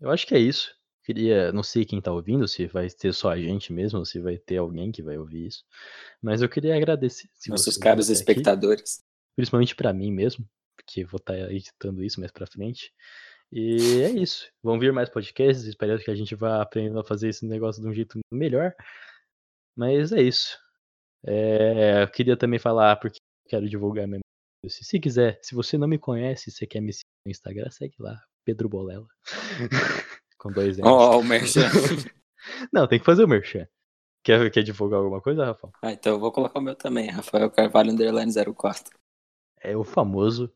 Eu 0.00 0.10
acho 0.10 0.24
que 0.24 0.34
é 0.34 0.38
isso. 0.38 0.72
Queria. 1.04 1.52
Não 1.52 1.62
sei 1.62 1.84
quem 1.84 2.00
tá 2.00 2.10
ouvindo, 2.10 2.48
se 2.48 2.66
vai 2.66 2.88
ter 2.88 3.12
só 3.12 3.30
a 3.30 3.38
gente 3.38 3.72
mesmo, 3.72 3.98
ou 3.98 4.04
se 4.06 4.18
vai 4.18 4.38
ter 4.38 4.56
alguém 4.56 4.90
que 4.90 5.02
vai 5.02 5.18
ouvir 5.18 5.46
isso. 5.46 5.64
Mas 6.20 6.40
eu 6.40 6.48
queria 6.48 6.74
agradecer. 6.74 7.28
Nossos 7.46 7.74
você 7.74 7.80
caros 7.80 8.06
até 8.06 8.14
aqui, 8.14 8.20
espectadores. 8.20 9.04
principalmente 9.36 9.76
pra 9.76 9.92
mim 9.92 10.10
mesmo, 10.10 10.48
porque 10.76 11.04
vou 11.04 11.18
estar 11.18 11.36
editando 11.52 12.02
isso 12.02 12.20
mais 12.20 12.32
pra 12.32 12.46
frente. 12.46 12.90
E 13.52 14.00
é 14.02 14.10
isso. 14.10 14.50
Vão 14.62 14.78
vir 14.78 14.92
mais 14.92 15.10
podcasts, 15.10 15.66
espero 15.66 15.98
que 16.02 16.10
a 16.10 16.14
gente 16.14 16.34
vá 16.34 16.62
aprendendo 16.62 16.98
a 16.98 17.04
fazer 17.04 17.28
esse 17.28 17.46
negócio 17.46 17.82
de 17.82 17.88
um 17.88 17.92
jeito 17.92 18.18
melhor. 18.32 18.74
Mas 19.76 20.10
é 20.10 20.22
isso. 20.22 20.58
É, 21.26 22.02
eu 22.02 22.08
queria 22.08 22.36
também 22.36 22.58
falar, 22.58 22.96
porque 22.96 23.18
eu 23.18 23.50
quero 23.50 23.68
divulgar 23.68 24.06
mesmo. 24.06 24.24
Se, 24.66 24.84
se 24.84 24.98
quiser, 24.98 25.38
se 25.42 25.54
você 25.54 25.76
não 25.76 25.86
me 25.86 25.98
conhece, 25.98 26.50
você 26.50 26.66
quer 26.66 26.80
me 26.80 26.92
seguir 26.92 27.04
no 27.26 27.30
Instagram, 27.30 27.70
segue 27.70 27.94
lá, 27.98 28.18
Pedro 28.44 28.68
Bolela. 28.68 29.06
Com 30.44 30.52
dois 30.52 30.76
N's. 30.76 30.84
Ó, 30.84 31.20
o 31.20 31.24
Merchan. 31.24 31.70
Não, 32.70 32.86
tem 32.86 32.98
que 32.98 33.04
fazer 33.04 33.24
o 33.24 33.28
merchan. 33.28 33.66
Quer, 34.22 34.50
quer 34.50 34.62
divulgar 34.62 35.00
alguma 35.00 35.18
coisa, 35.18 35.46
Rafa? 35.46 35.70
Ah, 35.80 35.92
então 35.92 36.12
eu 36.12 36.20
vou 36.20 36.30
colocar 36.30 36.58
o 36.58 36.62
meu 36.62 36.74
também, 36.74 37.08
Rafael 37.08 37.50
Carvalho 37.50 37.90
Underline 37.90 38.30
04. 38.54 38.94
É 39.62 39.74
o 39.74 39.82
famoso. 39.82 40.52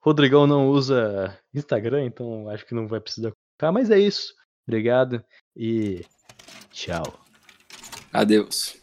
Rodrigão 0.00 0.46
não 0.46 0.70
usa 0.70 1.38
Instagram, 1.52 2.06
então 2.06 2.48
acho 2.48 2.64
que 2.64 2.74
não 2.74 2.88
vai 2.88 3.00
precisar 3.00 3.30
colocar, 3.32 3.70
mas 3.70 3.90
é 3.90 3.98
isso. 3.98 4.32
Obrigado 4.66 5.22
e 5.54 6.06
tchau. 6.70 7.20
Adeus. 8.10 8.78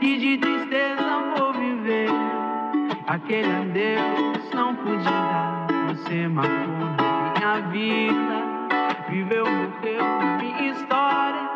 E 0.00 0.18
de 0.18 0.38
tristeza 0.38 1.02
vou 1.36 1.52
viver. 1.52 2.10
Aquele 3.06 3.52
adeus 3.52 4.50
não 4.54 4.74
pude 4.76 5.04
dar. 5.04 5.66
Você 5.88 6.28
marcou 6.28 6.52
minha 7.36 7.60
vida. 7.70 8.52
Viveu, 9.08 9.44
morreu 9.44 10.02
na 10.02 10.38
minha 10.38 10.72
história. 10.72 11.50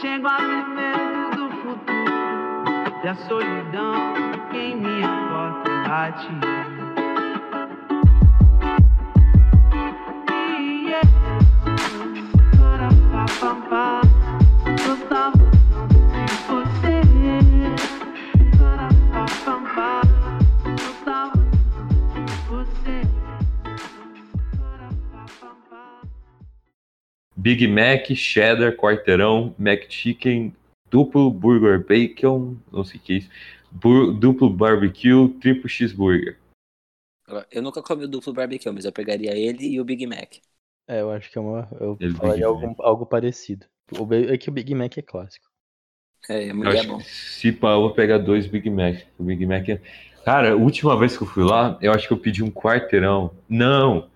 Chego 0.00 0.28
a 0.28 0.40
medo 0.40 1.36
do 1.36 1.56
futuro. 1.56 2.98
E 3.04 3.08
a 3.08 3.14
solidão 3.14 3.94
em 4.52 4.76
minha 4.76 5.08
porta 5.30 5.70
bate. 5.88 6.77
Big 27.38 27.68
Mac, 27.68 28.10
cheddar, 28.16 28.74
quarteirão, 28.74 29.54
McChicken, 29.58 30.52
duplo 30.90 31.30
burger 31.30 31.86
bacon, 31.86 32.56
não 32.72 32.82
sei 32.82 32.98
o 32.98 33.02
que 33.02 33.12
é 33.12 33.16
isso, 33.18 33.30
bur- 33.70 34.12
duplo 34.12 34.50
barbecue, 34.50 35.28
triplo 35.40 35.68
cheeseburger. 35.68 36.36
Eu 37.52 37.62
nunca 37.62 37.80
comi 37.80 38.04
o 38.04 38.08
duplo 38.08 38.32
barbecue, 38.32 38.72
mas 38.72 38.84
eu 38.84 38.92
pegaria 38.92 39.36
ele 39.36 39.68
e 39.68 39.80
o 39.80 39.84
Big 39.84 40.04
Mac. 40.04 40.38
É, 40.88 41.00
eu 41.00 41.12
acho 41.12 41.30
que 41.30 41.38
é 41.38 41.40
uma. 41.40 41.68
Eu 41.78 41.96
Ele 42.00 42.14
falaria 42.14 42.50
Big 42.50 42.64
algo, 42.64 42.82
algo 42.82 43.06
parecido. 43.06 43.66
O 43.92 44.12
é 44.12 44.36
que 44.36 44.48
o 44.48 44.52
Big 44.52 44.74
Mac 44.74 44.98
é 44.98 45.02
clássico. 45.02 45.46
É, 46.28 46.48
é 46.48 46.52
muito 46.52 46.86
bom. 46.88 47.00
se 47.00 47.52
pá, 47.52 47.72
eu 47.74 47.82
vou 47.82 47.92
pegar 47.92 48.18
dois 48.18 48.48
Big 48.48 48.68
Mac. 48.68 48.96
O 49.16 49.22
Big 49.22 49.46
Mac 49.46 49.68
é... 49.68 49.80
Cara, 50.24 50.52
a 50.52 50.56
última 50.56 50.98
vez 50.98 51.16
que 51.16 51.22
eu 51.22 51.28
fui 51.28 51.44
lá, 51.44 51.78
eu 51.80 51.92
acho 51.92 52.08
que 52.08 52.12
eu 52.12 52.18
pedi 52.18 52.42
um 52.42 52.50
quarteirão. 52.50 53.30
Não! 53.48 54.10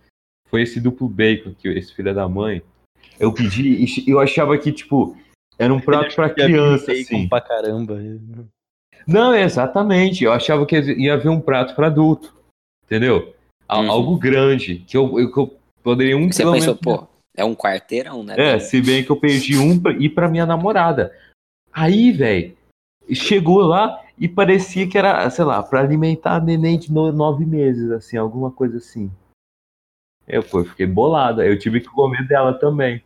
Foi 0.48 0.62
esse 0.62 0.80
duplo 0.80 1.08
bacon 1.08 1.54
que 1.54 1.68
esse 1.68 1.94
filho 1.94 2.14
da 2.14 2.28
mãe. 2.28 2.62
Eu 3.18 3.32
pedi 3.32 3.84
e 4.06 4.10
eu 4.10 4.18
achava 4.20 4.56
que, 4.58 4.72
tipo, 4.72 5.16
era 5.58 5.72
um 5.72 5.80
prato 5.80 6.14
pra 6.14 6.30
criança, 6.30 6.92
assim. 6.92 7.28
pra 7.28 7.40
caramba. 7.40 7.98
Não, 9.06 9.34
exatamente. 9.34 10.24
Eu 10.24 10.32
achava 10.32 10.64
que 10.66 10.78
ia 10.78 11.14
haver 11.14 11.28
um 11.28 11.40
prato 11.40 11.74
para 11.74 11.88
adulto. 11.88 12.34
Entendeu? 12.84 13.34
Uhum. 13.70 13.90
Algo 13.90 14.16
grande. 14.18 14.76
Que 14.86 14.96
eu, 14.96 15.18
eu- 15.18 15.32
que 15.32 15.38
eu 15.38 15.54
poderia 15.82 16.16
um 16.16 16.30
Você 16.30 16.44
pensou, 16.44 16.76
pô, 16.76 17.06
é 17.36 17.44
um 17.44 17.54
quarteirão, 17.54 18.22
né? 18.22 18.34
É, 18.38 18.58
se 18.58 18.80
bem 18.80 19.02
que 19.04 19.10
eu 19.10 19.16
perdi 19.16 19.56
um 19.56 19.78
pra 19.80 19.92
ir 19.92 20.10
pra 20.10 20.28
minha 20.28 20.44
namorada. 20.46 21.12
Aí, 21.72 22.12
velho, 22.12 22.54
chegou 23.12 23.58
lá 23.62 24.00
e 24.18 24.28
parecia 24.28 24.86
que 24.86 24.98
era, 24.98 25.28
sei 25.30 25.44
lá, 25.44 25.62
pra 25.62 25.80
alimentar 25.80 26.36
a 26.36 26.40
neném 26.40 26.78
de 26.78 26.92
no- 26.92 27.10
nove 27.12 27.46
meses, 27.46 27.90
assim, 27.90 28.16
alguma 28.16 28.50
coisa 28.50 28.76
assim. 28.76 29.10
Eu, 30.26 30.44
eu 30.52 30.64
fiquei 30.64 30.86
bolado. 30.86 31.40
Aí 31.40 31.48
eu 31.48 31.58
tive 31.58 31.80
que 31.80 31.88
comer 31.88 32.26
dela 32.26 32.54
também. 32.54 33.02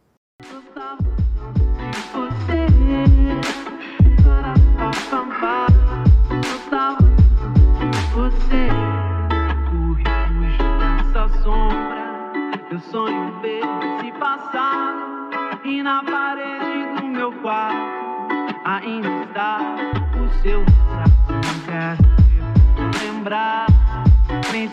Sonho 12.91 13.33
ver 13.41 13.63
esse 13.99 14.13
passado. 14.19 15.31
E 15.65 15.83
na 15.83 16.05
parede 16.05 17.01
do 17.01 17.07
meu 17.09 17.33
quarto 17.41 17.77
ainda 18.65 19.09
está 19.25 19.59
o 20.15 20.43
seu. 20.43 20.61
Não 20.61 21.61
quero 21.67 23.03
lembrar, 23.03 23.67
nem 24.53 24.69